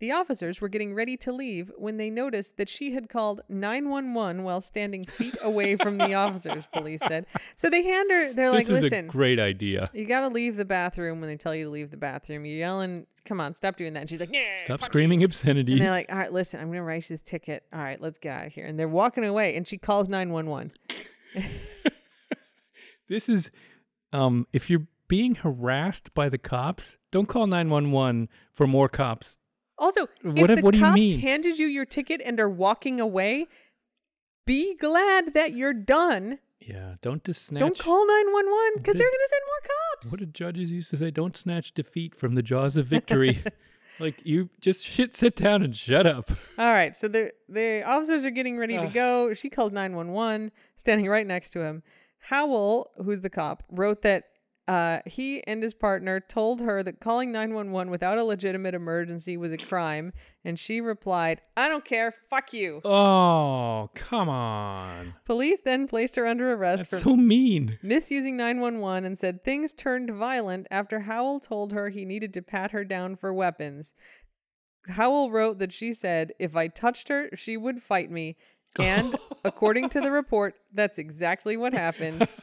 The 0.00 0.12
officers 0.12 0.60
were 0.60 0.68
getting 0.68 0.94
ready 0.94 1.16
to 1.18 1.32
leave 1.32 1.72
when 1.76 1.96
they 1.96 2.10
noticed 2.10 2.56
that 2.56 2.68
she 2.68 2.92
had 2.92 3.08
called 3.08 3.40
911 3.48 4.44
while 4.44 4.60
standing 4.60 5.04
feet 5.04 5.36
away 5.42 5.76
from 5.76 5.98
the 5.98 6.14
officers, 6.14 6.66
police 6.72 7.00
said. 7.06 7.26
So 7.56 7.68
they 7.68 7.82
hand 7.82 8.10
her, 8.10 8.32
they're 8.32 8.50
like, 8.50 8.66
this 8.66 8.76
is 8.76 8.82
listen, 8.84 9.06
a 9.06 9.08
great 9.08 9.40
idea. 9.40 9.88
you 9.92 10.04
got 10.06 10.20
to 10.20 10.28
leave 10.28 10.56
the 10.56 10.64
bathroom 10.64 11.20
when 11.20 11.28
they 11.28 11.36
tell 11.36 11.54
you 11.54 11.64
to 11.64 11.70
leave 11.70 11.90
the 11.90 11.96
bathroom. 11.96 12.44
You're 12.44 12.58
yelling, 12.58 13.06
come 13.24 13.40
on, 13.40 13.54
stop 13.54 13.76
doing 13.76 13.92
that. 13.94 14.00
And 14.00 14.10
she's 14.10 14.20
like, 14.20 14.30
nah. 14.30 14.38
Stop 14.64 14.82
screaming 14.82 15.20
you." 15.20 15.24
obscenities. 15.24 15.74
And 15.74 15.82
they're 15.82 15.90
like, 15.90 16.10
all 16.10 16.18
right, 16.18 16.32
listen, 16.32 16.60
I'm 16.60 16.68
going 16.68 16.78
to 16.78 16.82
write 16.82 17.08
you 17.08 17.14
this 17.14 17.22
ticket. 17.22 17.64
All 17.72 17.80
right, 17.80 18.00
let's 18.00 18.18
get 18.18 18.38
out 18.38 18.46
of 18.46 18.52
here. 18.52 18.66
And 18.66 18.78
they're 18.78 18.88
walking 18.88 19.24
away, 19.24 19.56
and 19.56 19.66
she 19.66 19.78
calls 19.78 20.08
911. 20.08 20.72
this 23.08 23.28
is 23.28 23.50
um 24.12 24.46
if 24.52 24.70
you're 24.70 24.86
being 25.08 25.34
harassed 25.36 26.12
by 26.14 26.28
the 26.28 26.38
cops, 26.38 26.96
don't 27.10 27.26
call 27.26 27.46
911 27.46 28.28
for 28.52 28.66
more 28.66 28.88
cops. 28.88 29.38
Also, 29.78 30.08
What 30.22 30.50
if 30.50 30.58
the 30.58 30.62
what 30.64 30.72
do 30.74 30.78
you 30.80 30.84
cops 30.84 30.94
mean? 30.98 31.20
handed 31.20 31.58
you 31.58 31.66
your 31.66 31.84
ticket 31.84 32.20
and 32.24 32.38
are 32.40 32.48
walking 32.48 33.00
away, 33.00 33.46
be 34.46 34.74
glad 34.76 35.34
that 35.34 35.54
you're 35.54 35.72
done. 35.74 36.38
Yeah, 36.60 36.94
don't 37.00 37.22
just 37.24 37.46
snatch 37.46 37.60
Don't 37.60 37.78
call 37.78 38.06
911 38.06 38.72
because 38.78 38.94
they're 38.94 39.02
going 39.06 39.12
to 39.12 39.28
send 39.30 39.42
more 39.46 39.70
cops. 39.94 40.10
What 40.10 40.20
did 40.20 40.34
judges 40.34 40.72
used 40.72 40.90
to 40.90 40.96
say? 40.96 41.10
Don't 41.10 41.36
snatch 41.36 41.72
defeat 41.72 42.14
from 42.14 42.34
the 42.34 42.42
jaws 42.42 42.76
of 42.76 42.86
victory. 42.86 43.42
like 44.00 44.16
you 44.24 44.50
just 44.60 44.84
shit 44.84 45.14
sit 45.14 45.36
down 45.36 45.62
and 45.62 45.76
shut 45.76 46.06
up. 46.06 46.30
All 46.58 46.70
right, 46.72 46.96
so 46.96 47.08
the 47.08 47.32
the 47.48 47.82
officers 47.84 48.24
are 48.24 48.30
getting 48.30 48.58
ready 48.58 48.76
to 48.76 48.86
go. 48.88 49.32
She 49.34 49.48
calls 49.48 49.72
911, 49.72 50.50
standing 50.76 51.06
right 51.08 51.26
next 51.26 51.50
to 51.50 51.62
him. 51.62 51.82
Howell, 52.20 52.90
who's 53.02 53.20
the 53.20 53.30
cop, 53.30 53.62
wrote 53.70 54.02
that 54.02 54.24
uh, 54.68 55.00
he 55.06 55.42
and 55.46 55.62
his 55.62 55.72
partner 55.72 56.20
told 56.20 56.60
her 56.60 56.82
that 56.82 57.00
calling 57.00 57.32
911 57.32 57.90
without 57.90 58.18
a 58.18 58.22
legitimate 58.24 58.74
emergency 58.74 59.36
was 59.38 59.50
a 59.50 59.56
crime, 59.56 60.12
and 60.44 60.58
she 60.58 60.80
replied, 60.80 61.40
"I 61.56 61.68
don't 61.70 61.86
care, 61.86 62.12
fuck 62.28 62.52
you." 62.52 62.82
Oh, 62.84 63.88
come 63.94 64.28
on. 64.28 65.14
Police 65.24 65.62
then 65.62 65.88
placed 65.88 66.16
her 66.16 66.26
under 66.26 66.52
arrest 66.52 66.80
That's 66.90 67.02
for 67.02 67.08
so 67.10 67.16
mean. 67.16 67.78
misusing 67.82 68.36
911 68.36 69.06
and 69.06 69.18
said 69.18 69.42
things 69.42 69.72
turned 69.72 70.10
violent 70.10 70.66
after 70.70 71.00
Howell 71.00 71.40
told 71.40 71.72
her 71.72 71.88
he 71.88 72.04
needed 72.04 72.34
to 72.34 72.42
pat 72.42 72.72
her 72.72 72.84
down 72.84 73.16
for 73.16 73.32
weapons. 73.32 73.94
Howell 74.90 75.30
wrote 75.30 75.58
that 75.58 75.72
she 75.72 75.92
said, 75.94 76.32
If 76.38 76.54
I 76.56 76.68
touched 76.68 77.08
her, 77.08 77.30
she 77.34 77.56
would 77.56 77.82
fight 77.82 78.10
me. 78.10 78.36
And 78.78 79.16
according 79.44 79.88
to 79.90 80.00
the 80.00 80.10
report, 80.20 80.56
that's 80.72 80.98
exactly 80.98 81.56
what 81.56 81.72
happened. 81.72 82.28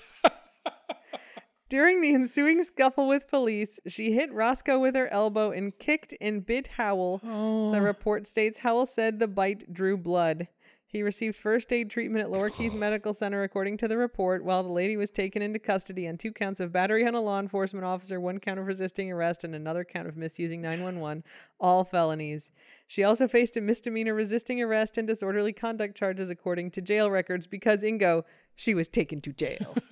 During 1.75 1.99
the 1.99 2.13
ensuing 2.13 2.63
scuffle 2.63 3.05
with 3.05 3.27
police, 3.27 3.81
she 3.85 4.13
hit 4.13 4.31
Roscoe 4.31 4.79
with 4.79 4.95
her 4.95 5.09
elbow 5.09 5.51
and 5.51 5.77
kicked 5.77 6.13
and 6.21 6.45
bit 6.45 6.67
Howell. 6.67 7.19
Oh. 7.21 7.73
The 7.73 7.81
report 7.81 8.27
states 8.27 8.59
Howell 8.59 8.85
said 8.85 9.19
the 9.19 9.27
bite 9.27 9.73
drew 9.73 9.97
blood. 9.97 10.47
He 10.85 11.03
received 11.03 11.35
first 11.35 11.73
aid 11.73 11.89
treatment 11.89 12.23
at 12.23 12.31
Lower 12.31 12.47
Keys 12.47 12.73
Medical 12.73 13.13
Center, 13.13 13.43
according 13.43 13.75
to 13.79 13.89
the 13.89 13.97
report, 13.97 14.45
while 14.45 14.63
the 14.63 14.71
lady 14.71 14.95
was 14.95 15.11
taken 15.11 15.41
into 15.41 15.59
custody 15.59 16.07
on 16.07 16.17
two 16.17 16.31
counts 16.31 16.61
of 16.61 16.71
battery 16.71 17.05
on 17.05 17.13
a 17.13 17.19
law 17.19 17.41
enforcement 17.41 17.83
officer, 17.83 18.21
one 18.21 18.39
count 18.39 18.57
of 18.57 18.67
resisting 18.67 19.11
arrest, 19.11 19.43
and 19.43 19.53
another 19.53 19.83
count 19.83 20.07
of 20.07 20.15
misusing 20.15 20.61
911, 20.61 21.25
all 21.59 21.83
felonies. 21.83 22.51
She 22.87 23.03
also 23.03 23.27
faced 23.27 23.57
a 23.57 23.61
misdemeanor 23.61 24.13
resisting 24.13 24.61
arrest 24.61 24.97
and 24.97 25.05
disorderly 25.05 25.51
conduct 25.51 25.97
charges, 25.97 26.29
according 26.29 26.71
to 26.71 26.81
jail 26.81 27.11
records, 27.11 27.47
because 27.47 27.83
Ingo, 27.83 28.23
she 28.55 28.73
was 28.73 28.87
taken 28.87 29.19
to 29.19 29.33
jail. 29.33 29.75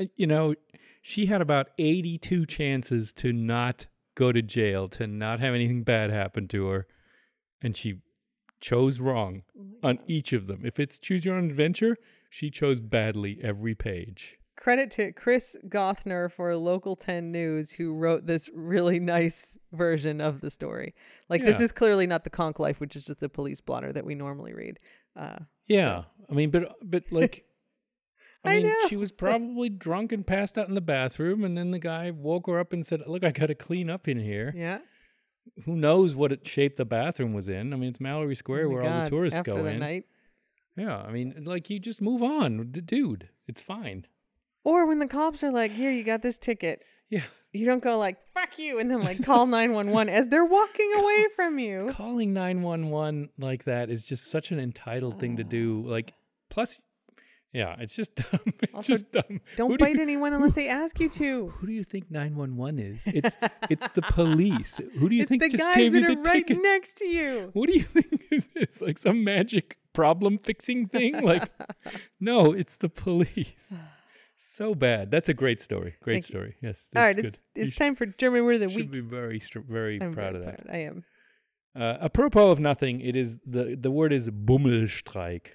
Uh, 0.00 0.06
you 0.16 0.26
know, 0.26 0.54
she 1.02 1.26
had 1.26 1.40
about 1.40 1.68
82 1.78 2.46
chances 2.46 3.12
to 3.14 3.32
not 3.32 3.86
go 4.14 4.32
to 4.32 4.42
jail, 4.42 4.88
to 4.88 5.06
not 5.06 5.40
have 5.40 5.54
anything 5.54 5.82
bad 5.82 6.10
happen 6.10 6.48
to 6.48 6.66
her, 6.66 6.86
and 7.60 7.76
she 7.76 8.00
chose 8.60 9.00
wrong 9.00 9.42
on 9.82 9.98
each 10.06 10.32
of 10.32 10.46
them. 10.46 10.62
If 10.64 10.80
it's 10.80 10.98
choose 10.98 11.24
your 11.24 11.36
own 11.36 11.50
adventure, 11.50 11.96
she 12.30 12.50
chose 12.50 12.80
badly 12.80 13.38
every 13.42 13.74
page. 13.74 14.38
Credit 14.56 14.90
to 14.92 15.12
Chris 15.12 15.56
Gothner 15.68 16.30
for 16.30 16.56
Local 16.56 16.94
10 16.94 17.32
News, 17.32 17.72
who 17.72 17.92
wrote 17.92 18.26
this 18.26 18.48
really 18.54 19.00
nice 19.18 19.58
version 19.72 20.20
of 20.20 20.40
the 20.40 20.50
story. 20.50 20.94
Like, 21.28 21.44
this 21.44 21.60
is 21.60 21.72
clearly 21.72 22.06
not 22.06 22.22
the 22.24 22.30
Konk 22.30 22.58
Life, 22.58 22.80
which 22.80 22.94
is 22.94 23.04
just 23.04 23.20
the 23.20 23.28
police 23.28 23.60
blotter 23.60 23.92
that 23.92 24.06
we 24.06 24.14
normally 24.14 24.54
read. 24.54 24.78
Uh, 25.16 25.40
Yeah. 25.66 26.04
I 26.30 26.34
mean, 26.34 26.50
but 26.50 26.72
but 26.82 27.04
like 27.10 27.44
I 28.44 28.50
I 28.52 28.56
mean, 28.56 28.66
know. 28.66 28.88
she 28.88 28.96
was 28.96 29.10
probably 29.12 29.68
drunk 29.68 30.12
and 30.12 30.26
passed 30.26 30.58
out 30.58 30.68
in 30.68 30.74
the 30.74 30.80
bathroom, 30.80 31.44
and 31.44 31.56
then 31.56 31.70
the 31.70 31.78
guy 31.78 32.10
woke 32.10 32.46
her 32.46 32.58
up 32.60 32.72
and 32.72 32.84
said, 32.86 33.02
"Look, 33.06 33.24
I 33.24 33.30
got 33.30 33.46
to 33.46 33.54
clean 33.54 33.88
up 33.90 34.06
in 34.08 34.18
here." 34.20 34.52
yeah. 34.56 34.78
Who 35.66 35.76
knows 35.76 36.14
what 36.14 36.32
it 36.32 36.46
shape 36.46 36.76
the 36.76 36.86
bathroom 36.86 37.34
was 37.34 37.48
in? 37.50 37.74
I 37.74 37.76
mean, 37.76 37.90
it's 37.90 38.00
Mallory 38.00 38.30
oh 38.30 38.34
Square 38.34 38.66
Oh 38.66 38.68
where 38.70 38.82
all 38.82 39.04
the 39.04 39.10
tourists 39.10 39.38
After 39.38 39.52
go 39.56 39.62
the 39.62 39.70
in. 39.72 39.78
night. 39.78 40.04
Yeah, 40.76 40.96
I 40.96 41.12
mean, 41.12 41.44
like 41.44 41.68
you 41.68 41.78
just 41.78 42.00
move 42.00 42.22
on, 42.22 42.70
dude. 42.72 43.28
It's 43.46 43.60
fine. 43.60 44.06
Or 44.64 44.86
when 44.86 44.98
the 45.00 45.06
cops 45.06 45.44
are 45.44 45.52
like, 45.52 45.72
here, 45.72 45.90
you 45.90 46.02
got 46.02 46.22
this 46.22 46.38
ticket. 46.38 46.82
Yeah, 47.10 47.24
You 47.52 47.66
don't 47.66 47.82
go 47.82 47.98
like, 47.98 48.16
fuck 48.32 48.58
you, 48.58 48.78
and 48.80 48.90
then 48.90 49.02
like 49.04 49.22
call 49.22 49.44
911 49.58 50.08
as 50.12 50.28
they're 50.28 50.44
walking 50.46 50.90
away 50.96 51.26
from 51.36 51.58
you. 51.58 51.90
calling 51.94 52.32
nine 52.32 52.62
one 52.62 52.88
one 52.88 53.28
like 53.38 53.64
that 53.64 53.90
is 53.90 54.02
just 54.02 54.30
such 54.30 54.50
an 54.50 54.58
entitled 54.58 55.20
thing 55.20 55.36
to 55.36 55.44
do. 55.44 55.84
Ah. 55.86 55.90
Like, 55.90 56.14
plus, 56.48 56.80
yeah, 57.54 57.76
it's 57.78 57.94
just 57.94 58.14
dumb. 58.16 58.40
It's 58.62 58.74
Also, 58.74 58.92
just 58.92 59.12
dumb. 59.12 59.40
Don't 59.56 59.70
Who 59.70 59.76
do 59.78 59.84
bite 59.84 59.94
you- 59.96 60.02
anyone 60.02 60.32
unless 60.34 60.54
they 60.56 60.68
ask 60.68 60.98
you 61.00 61.08
to. 61.08 61.48
Who 61.48 61.66
do 61.66 61.72
you 61.72 61.84
think 61.84 62.10
911 62.10 62.78
is? 62.80 63.02
It's 63.06 63.36
it's 63.70 63.88
the 63.94 64.02
police. 64.02 64.80
Who 64.98 65.08
do 65.08 65.14
you 65.14 65.22
It's 65.22 65.28
think 65.30 65.42
the 65.42 65.48
just 65.48 65.62
guys 65.64 65.76
gave 65.76 65.92
that 65.92 66.00
you 66.02 66.06
are 66.12 66.14
the 66.16 66.20
right 66.22 66.46
ticket? 66.46 66.62
next 66.62 66.94
to 66.98 67.04
you. 67.06 67.50
What 67.54 67.68
do 67.70 67.74
you 67.74 67.82
think 67.96 68.22
is 68.30 68.48
this? 68.54 68.82
Like 68.82 68.98
some 68.98 69.24
magic 69.24 69.78
problem 69.94 70.38
fixing 70.38 70.88
thing? 70.88 71.22
Like, 71.22 71.48
no, 72.20 72.52
it's 72.52 72.76
the 72.76 72.88
police. 72.90 73.72
So 74.36 74.74
bad. 74.74 75.10
That's 75.10 75.28
a 75.30 75.34
great 75.34 75.60
story. 75.60 75.94
Great 76.02 76.14
Thank 76.14 76.28
you. 76.28 76.32
story. 76.34 76.56
Yes. 76.60 76.90
All 76.94 77.02
right, 77.02 77.16
good. 77.16 77.24
it's, 77.26 77.42
it's 77.54 77.76
time 77.76 77.94
for 77.94 78.04
German 78.06 78.44
Word 78.44 78.56
of 78.56 78.60
the 78.62 78.68
should 78.68 78.90
Week. 78.90 78.90
be 78.90 79.00
very 79.00 79.40
very 79.68 79.98
I'm 80.02 80.12
proud 80.12 80.32
very 80.32 80.44
of 80.44 80.44
that. 80.50 80.64
proud. 80.66 80.74
I 80.76 80.78
am. 80.80 81.04
Uh, 81.76 81.96
apropos 82.02 82.50
of 82.50 82.60
nothing, 82.60 83.00
it 83.00 83.16
is 83.16 83.38
the 83.46 83.76
the 83.80 83.90
word 83.90 84.12
is 84.12 84.28
Bummelstreik. 84.30 85.46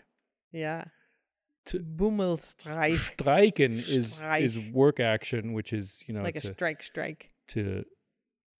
Yeah. 0.51 0.85
To- 1.69 1.79
Bummelstreich. 1.79 3.15
Streiken 3.17 3.73
is 3.77 4.19
is 4.19 4.57
work 4.73 4.99
action, 4.99 5.53
which 5.53 5.73
is 5.73 6.03
you 6.07 6.13
know 6.13 6.21
like 6.23 6.35
a 6.35 6.41
strike, 6.41 6.83
strike. 6.83 7.31
to 7.49 7.83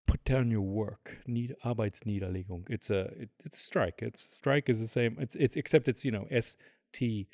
put 0.08 0.24
down 0.24 0.50
your 0.50 0.62
work. 0.62 1.18
Nied 1.28 1.54
Arbeitsniederlegung. 1.64 2.66
It's 2.70 2.90
a 2.90 3.02
it, 3.24 3.30
it's 3.46 3.58
a 3.58 3.64
strike. 3.64 4.00
It's 4.02 4.22
strike 4.22 4.70
is 4.70 4.80
the 4.80 4.88
same. 4.88 5.18
It's 5.20 5.36
it's 5.36 5.56
except 5.56 5.88
it's 5.88 6.04
you 6.04 6.12
know 6.12 6.26
S 6.32 6.58
T 6.94 7.28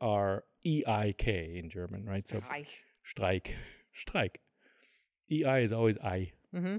R 0.00 0.44
E 0.64 0.82
I 0.86 1.14
K 1.16 1.60
in 1.62 1.70
German, 1.70 2.04
right? 2.04 2.26
So 2.26 2.38
strike 2.38 2.68
strike. 3.04 3.56
Streik. 3.96 4.36
E 5.30 5.44
I 5.44 5.60
is 5.60 5.72
always 5.72 5.98
I. 5.98 6.32
Mm-hmm. 6.54 6.76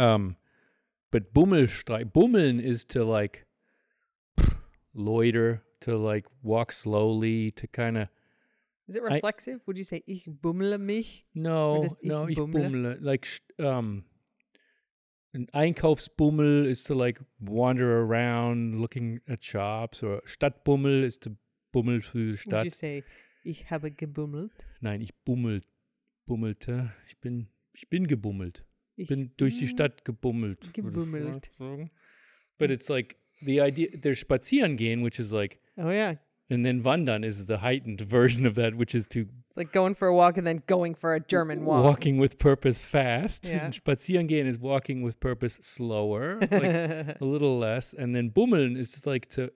Um, 0.00 0.36
but 1.10 1.32
Bummelstreik, 1.34 2.12
Bummeln 2.12 2.60
is 2.60 2.84
to 2.86 3.04
like 3.04 3.46
loiter, 4.94 5.62
to 5.80 5.96
like 5.96 6.26
walk 6.42 6.72
slowly, 6.72 7.50
to 7.52 7.66
kind 7.66 7.96
of 7.98 8.08
Is 8.88 8.96
it 8.96 9.02
I- 9.02 9.14
reflexive? 9.14 9.60
Would 9.66 9.78
you 9.78 9.84
say 9.84 10.02
ich 10.06 10.26
bummle 10.28 10.78
mich? 10.78 11.24
no, 11.34 11.86
no, 12.02 12.28
ich 12.28 12.36
bummle? 12.36 12.98
like 13.00 13.26
um, 13.58 14.04
an 15.32 15.46
Einkaufsbummel 15.54 16.64
is 16.66 16.84
to 16.84 16.94
like 16.94 17.18
wander 17.40 18.00
around 18.02 18.80
looking 18.80 19.20
at 19.28 19.42
shops, 19.42 20.02
or 20.02 20.20
Stadtbummel 20.26 21.02
is 21.02 21.18
to 21.18 21.32
bummel 21.72 22.00
through 22.00 22.26
the 22.26 22.30
Would 22.32 22.38
Stadt. 22.40 22.64
you 22.64 22.70
say 22.70 23.02
ich 23.44 23.70
habe 23.70 23.90
gebummelt? 23.90 24.64
Nein, 24.80 25.00
ich 25.00 25.12
bummel, 25.24 25.62
bummelte. 26.26 26.92
Ich 27.08 27.18
bin, 27.20 27.48
ich 27.72 27.88
bin 27.90 28.06
gebummelt. 28.06 28.64
Ich 28.96 29.08
bin 29.08 29.32
durch 29.36 29.58
die 29.58 29.66
Stadt 29.66 30.04
gebummelt. 30.04 30.72
gebummelt. 30.72 31.50
But 32.58 32.70
it's 32.70 32.88
like 32.88 33.16
the 33.42 33.60
idea 33.60 33.88
there's 33.96 34.22
spazieren 34.22 34.78
gehen, 34.78 35.02
which 35.02 35.18
is 35.20 35.32
like, 35.32 35.58
Oh 35.78 35.90
yeah. 35.90 36.14
and 36.50 36.64
then 36.64 36.82
wandern 36.82 37.24
is 37.24 37.46
the 37.46 37.58
heightened 37.58 38.00
version 38.02 38.46
of 38.46 38.54
that, 38.54 38.74
which 38.74 38.94
is 38.94 39.06
to 39.08 39.26
It's 39.48 39.56
like 39.56 39.72
going 39.72 39.94
for 39.94 40.08
a 40.08 40.14
walk 40.14 40.36
and 40.38 40.46
then 40.46 40.60
going 40.66 40.94
for 40.94 41.14
a 41.14 41.20
German 41.20 41.64
walk. 41.64 41.84
walking 41.84 42.18
with 42.18 42.38
purpose 42.38 42.80
fast. 42.82 43.46
Yeah. 43.46 43.64
And 43.64 43.74
spazieren 43.74 44.28
gehen 44.28 44.46
is 44.46 44.58
walking 44.58 45.02
with 45.02 45.18
purpose 45.20 45.54
slower, 45.60 46.38
like 46.40 46.52
a 47.20 47.24
little 47.34 47.58
less. 47.58 47.92
And 47.94 48.14
then 48.14 48.30
bummeln 48.30 48.76
is 48.76 48.92
just 48.92 49.06
like 49.06 49.28
to, 49.30 49.50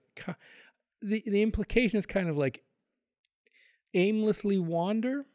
the, 1.01 1.23
the 1.25 1.41
implication 1.41 1.97
is 1.97 2.05
kind 2.05 2.29
of 2.29 2.37
like 2.37 2.63
aimlessly 3.93 4.57
wander, 4.59 5.25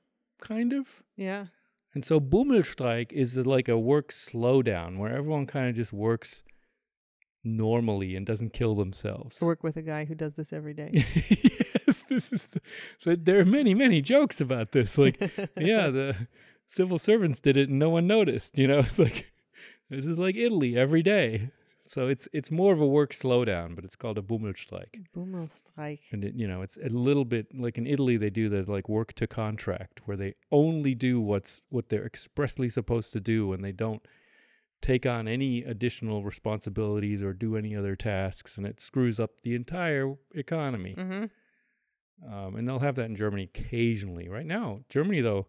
kind 0.40 0.72
of. 0.72 0.86
yeah. 1.16 1.46
And 1.94 2.04
so 2.04 2.18
Bummelstreik 2.18 3.12
is 3.12 3.36
like 3.36 3.68
a 3.68 3.78
work 3.78 4.10
slowdown 4.10 4.98
where 4.98 5.14
everyone 5.14 5.46
kind 5.46 5.68
of 5.68 5.76
just 5.76 5.92
works 5.92 6.42
normally 7.44 8.16
and 8.16 8.26
doesn't 8.26 8.52
kill 8.52 8.74
themselves. 8.74 9.38
I 9.40 9.44
work 9.44 9.62
with 9.62 9.76
a 9.76 9.82
guy 9.82 10.04
who 10.04 10.14
does 10.14 10.34
this 10.34 10.52
every 10.52 10.74
day. 10.74 10.90
yes, 11.86 12.04
this 12.08 12.32
is. 12.32 12.44
The, 12.46 12.60
so 12.98 13.16
there 13.16 13.38
are 13.38 13.44
many, 13.44 13.74
many 13.74 14.00
jokes 14.00 14.40
about 14.40 14.72
this. 14.72 14.96
Like, 14.98 15.20
yeah, 15.56 15.90
the 15.90 16.28
civil 16.66 16.98
servants 16.98 17.40
did 17.40 17.56
it 17.56 17.68
and 17.68 17.78
no 17.78 17.90
one 17.90 18.06
noticed. 18.06 18.58
You 18.58 18.68
know, 18.68 18.78
it's 18.80 18.98
like 18.98 19.30
this 19.90 20.06
is 20.06 20.18
like 20.18 20.36
Italy 20.36 20.76
every 20.76 21.02
day. 21.02 21.50
So 21.86 22.08
it's 22.08 22.26
it's 22.32 22.50
more 22.50 22.72
of 22.72 22.80
a 22.80 22.86
work 22.86 23.12
slowdown, 23.12 23.74
but 23.74 23.84
it's 23.84 23.96
called 23.96 24.16
a 24.16 24.22
Bummelstreik. 24.22 25.04
Bummelstreik. 25.14 26.00
And 26.12 26.24
it, 26.24 26.34
you 26.34 26.48
know, 26.48 26.62
it's 26.62 26.78
a 26.78 26.88
little 26.88 27.26
bit 27.26 27.46
like 27.54 27.76
in 27.76 27.86
Italy 27.86 28.16
they 28.16 28.30
do 28.30 28.48
the 28.48 28.62
like 28.70 28.88
work 28.88 29.12
to 29.14 29.26
contract 29.26 30.00
where 30.06 30.16
they 30.16 30.34
only 30.50 30.94
do 30.94 31.20
what's 31.20 31.62
what 31.68 31.90
they're 31.90 32.06
expressly 32.06 32.70
supposed 32.70 33.12
to 33.12 33.20
do 33.20 33.52
and 33.52 33.62
they 33.62 33.72
don't 33.72 34.02
take 34.84 35.06
on 35.06 35.26
any 35.26 35.62
additional 35.64 36.22
responsibilities 36.22 37.22
or 37.22 37.32
do 37.32 37.56
any 37.56 37.74
other 37.74 37.96
tasks 37.96 38.58
and 38.58 38.66
it 38.66 38.80
screws 38.80 39.18
up 39.18 39.30
the 39.42 39.54
entire 39.54 40.14
economy. 40.34 40.94
Mm-hmm. 40.96 42.32
Um, 42.32 42.56
and 42.56 42.68
they'll 42.68 42.78
have 42.80 42.94
that 42.96 43.06
in 43.06 43.16
Germany 43.16 43.44
occasionally. 43.44 44.28
Right 44.28 44.46
now, 44.46 44.80
Germany 44.90 45.20
though, 45.22 45.46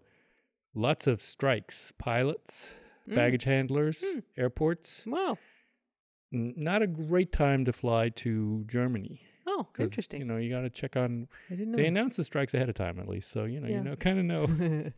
lots 0.74 1.06
of 1.08 1.22
strikes, 1.22 1.92
pilots, 1.98 2.76
Mm. 3.08 3.16
baggage 3.16 3.44
handlers, 3.44 4.04
Hmm. 4.04 4.20
airports. 4.36 5.06
Wow. 5.06 5.38
N- 6.34 6.56
Not 6.58 6.82
a 6.82 6.88
great 6.88 7.32
time 7.32 7.64
to 7.66 7.72
fly 7.72 8.10
to 8.10 8.64
Germany. 8.66 9.22
Oh, 9.46 9.68
interesting. 9.78 10.22
You 10.22 10.26
know, 10.26 10.38
you 10.38 10.50
got 10.50 10.62
to 10.62 10.72
check 10.72 10.98
on. 10.98 11.28
I 11.52 11.56
didn't 11.56 11.72
know. 11.74 11.78
They 11.78 11.86
announce 11.86 12.16
the 12.16 12.24
strikes 12.24 12.56
ahead 12.56 12.68
of 12.68 12.74
time 12.74 12.98
at 13.00 13.08
least, 13.08 13.30
so 13.30 13.44
you 13.46 13.60
know, 13.60 13.68
Yeah. 13.68 13.78
you 13.78 13.84
know, 13.84 13.96
kind 13.96 14.18
of 14.18 14.26
know 14.26 14.48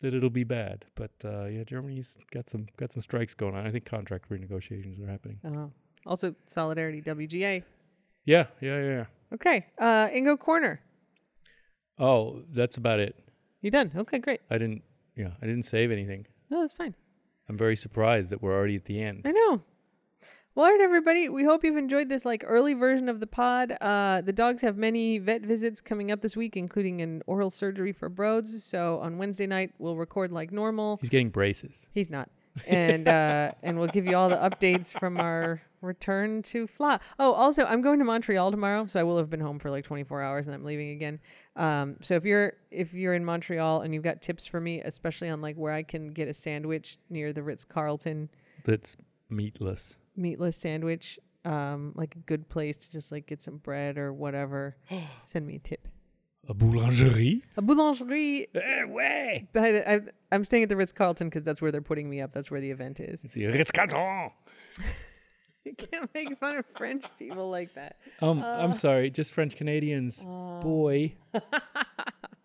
that 0.00 0.14
it'll 0.14 0.30
be 0.30 0.44
bad. 0.44 0.84
But 0.94 1.10
uh, 1.24 1.46
yeah, 1.46 1.64
Germany's 1.64 2.16
got 2.32 2.48
some 2.48 2.66
got 2.76 2.92
some 2.92 3.02
strikes 3.02 3.34
going 3.34 3.54
on. 3.54 3.66
I 3.66 3.70
think 3.70 3.84
contract 3.84 4.30
renegotiations 4.30 5.02
are 5.02 5.10
happening. 5.10 5.38
oh. 5.44 5.70
Also, 6.06 6.34
Solidarity 6.46 7.02
WGA. 7.02 7.62
Yeah, 8.24 8.46
yeah, 8.60 8.80
yeah. 8.82 9.04
Okay. 9.34 9.66
Uh, 9.78 10.08
Ingo 10.08 10.38
Corner. 10.38 10.80
Oh, 11.98 12.42
that's 12.52 12.76
about 12.76 13.00
it. 13.00 13.16
You 13.60 13.70
done? 13.70 13.90
Okay, 13.94 14.18
great. 14.18 14.40
I 14.50 14.58
didn't. 14.58 14.82
Yeah, 15.16 15.30
I 15.42 15.46
didn't 15.46 15.64
save 15.64 15.90
anything. 15.90 16.26
No, 16.48 16.60
that's 16.60 16.72
fine. 16.72 16.94
I'm 17.48 17.56
very 17.58 17.76
surprised 17.76 18.30
that 18.30 18.40
we're 18.40 18.54
already 18.54 18.76
at 18.76 18.84
the 18.84 19.02
end. 19.02 19.22
I 19.24 19.32
know. 19.32 19.62
Well, 20.58 20.66
all 20.66 20.72
right, 20.72 20.80
everybody. 20.80 21.28
We 21.28 21.44
hope 21.44 21.62
you've 21.62 21.76
enjoyed 21.76 22.08
this 22.08 22.24
like 22.24 22.42
early 22.44 22.74
version 22.74 23.08
of 23.08 23.20
the 23.20 23.28
pod. 23.28 23.76
Uh, 23.80 24.22
the 24.22 24.32
dogs 24.32 24.60
have 24.62 24.76
many 24.76 25.18
vet 25.18 25.42
visits 25.42 25.80
coming 25.80 26.10
up 26.10 26.20
this 26.20 26.36
week, 26.36 26.56
including 26.56 27.00
an 27.00 27.22
oral 27.28 27.48
surgery 27.48 27.92
for 27.92 28.08
Broads. 28.08 28.64
So 28.64 28.98
on 28.98 29.18
Wednesday 29.18 29.46
night 29.46 29.70
we'll 29.78 29.94
record 29.94 30.32
like 30.32 30.50
normal. 30.50 30.98
He's 31.00 31.10
getting 31.10 31.30
braces. 31.30 31.88
He's 31.92 32.10
not, 32.10 32.28
and 32.66 33.06
uh, 33.06 33.52
and 33.62 33.78
we'll 33.78 33.86
give 33.86 34.04
you 34.04 34.16
all 34.16 34.28
the 34.28 34.36
updates 34.36 34.98
from 34.98 35.18
our 35.18 35.62
return 35.80 36.42
to 36.42 36.66
fly. 36.66 36.98
Oh, 37.20 37.34
also 37.34 37.64
I'm 37.64 37.80
going 37.80 38.00
to 38.00 38.04
Montreal 38.04 38.50
tomorrow, 38.50 38.86
so 38.86 38.98
I 38.98 39.04
will 39.04 39.18
have 39.18 39.30
been 39.30 39.38
home 39.38 39.60
for 39.60 39.70
like 39.70 39.84
24 39.84 40.22
hours, 40.22 40.46
and 40.46 40.56
I'm 40.56 40.64
leaving 40.64 40.90
again. 40.90 41.20
Um, 41.54 41.98
so 42.02 42.16
if 42.16 42.24
you're 42.24 42.54
if 42.72 42.94
you're 42.94 43.14
in 43.14 43.24
Montreal 43.24 43.82
and 43.82 43.94
you've 43.94 44.02
got 44.02 44.22
tips 44.22 44.44
for 44.44 44.60
me, 44.60 44.80
especially 44.80 45.28
on 45.28 45.40
like 45.40 45.54
where 45.54 45.72
I 45.72 45.84
can 45.84 46.08
get 46.08 46.26
a 46.26 46.34
sandwich 46.34 46.98
near 47.08 47.32
the 47.32 47.44
Ritz 47.44 47.64
Carlton 47.64 48.28
That's 48.64 48.96
meatless. 49.30 49.96
Meatless 50.18 50.56
sandwich, 50.56 51.18
um, 51.44 51.92
like 51.94 52.14
a 52.16 52.18
good 52.18 52.48
place 52.48 52.76
to 52.76 52.90
just 52.92 53.12
like 53.12 53.26
get 53.26 53.40
some 53.40 53.56
bread 53.58 53.96
or 53.98 54.12
whatever, 54.12 54.76
send 55.24 55.46
me 55.46 55.56
a 55.56 55.58
tip. 55.60 55.88
A 56.48 56.54
boulangerie? 56.54 57.42
A 57.58 57.62
boulangerie. 57.62 58.46
Eh, 58.54 58.84
way! 58.86 59.48
By 59.52 59.72
the, 59.72 59.90
I, 59.90 60.00
I'm 60.32 60.44
staying 60.44 60.62
at 60.62 60.68
the 60.70 60.76
Ritz 60.76 60.92
Carlton 60.92 61.28
because 61.28 61.44
that's 61.44 61.60
where 61.60 61.70
they're 61.70 61.82
putting 61.82 62.08
me 62.08 62.22
up. 62.22 62.32
That's 62.32 62.50
where 62.50 62.60
the 62.60 62.70
event 62.70 63.00
is. 63.00 63.22
It's 63.22 63.34
the 63.34 63.46
Ritz 63.46 63.70
Carlton. 63.70 64.30
You 65.64 65.74
can't 65.74 66.08
make 66.14 66.38
fun 66.38 66.56
of 66.56 66.64
French 66.78 67.04
people 67.18 67.50
like 67.50 67.74
that. 67.74 67.96
Um, 68.22 68.40
Uh, 68.42 68.46
I'm 68.46 68.72
sorry, 68.72 69.10
just 69.10 69.32
French 69.32 69.54
Canadians. 69.54 70.24
Boy. 70.24 71.14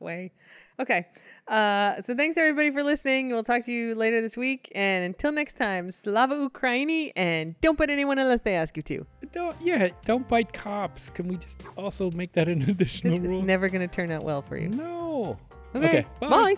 Way. 0.04 0.32
Okay. 0.80 1.08
Uh, 1.47 2.01
so 2.01 2.16
thanks 2.16 2.38
everybody 2.38 2.72
for 2.72 2.84
listening. 2.84 3.30
We'll 3.30 3.43
talk 3.43 3.64
to 3.66 3.72
you 3.72 3.95
later 3.95 4.22
this 4.22 4.36
week. 4.38 4.72
And 4.76 5.04
until 5.06 5.32
next 5.32 5.56
time, 5.56 5.91
Slava 5.91 6.36
Ukraini, 6.36 7.12
and 7.16 7.60
don't 7.62 7.78
put 7.78 7.89
anyone 7.89 8.18
unless 8.18 8.41
they 8.41 8.56
ask 8.56 8.78
you 8.78 8.84
to. 8.84 9.06
Don't 9.32 9.56
yeah, 9.62 9.89
don't 10.06 10.28
bite 10.28 10.54
cops. 10.54 11.10
Can 11.10 11.28
we 11.28 11.38
just 11.38 11.62
also 11.78 12.12
make 12.12 12.32
that 12.34 12.47
an 12.47 12.62
additional 12.70 13.16
It's 13.16 13.26
rule? 13.26 13.41
never 13.41 13.68
going 13.70 13.88
to 13.88 13.93
turn 13.93 14.12
out 14.12 14.24
well 14.24 14.41
for 14.41 14.58
you. 14.58 14.70
No. 14.70 15.38
Okay. 15.76 15.88
Okay, 15.88 16.06
bye. 16.20 16.28
Bye. 16.30 16.56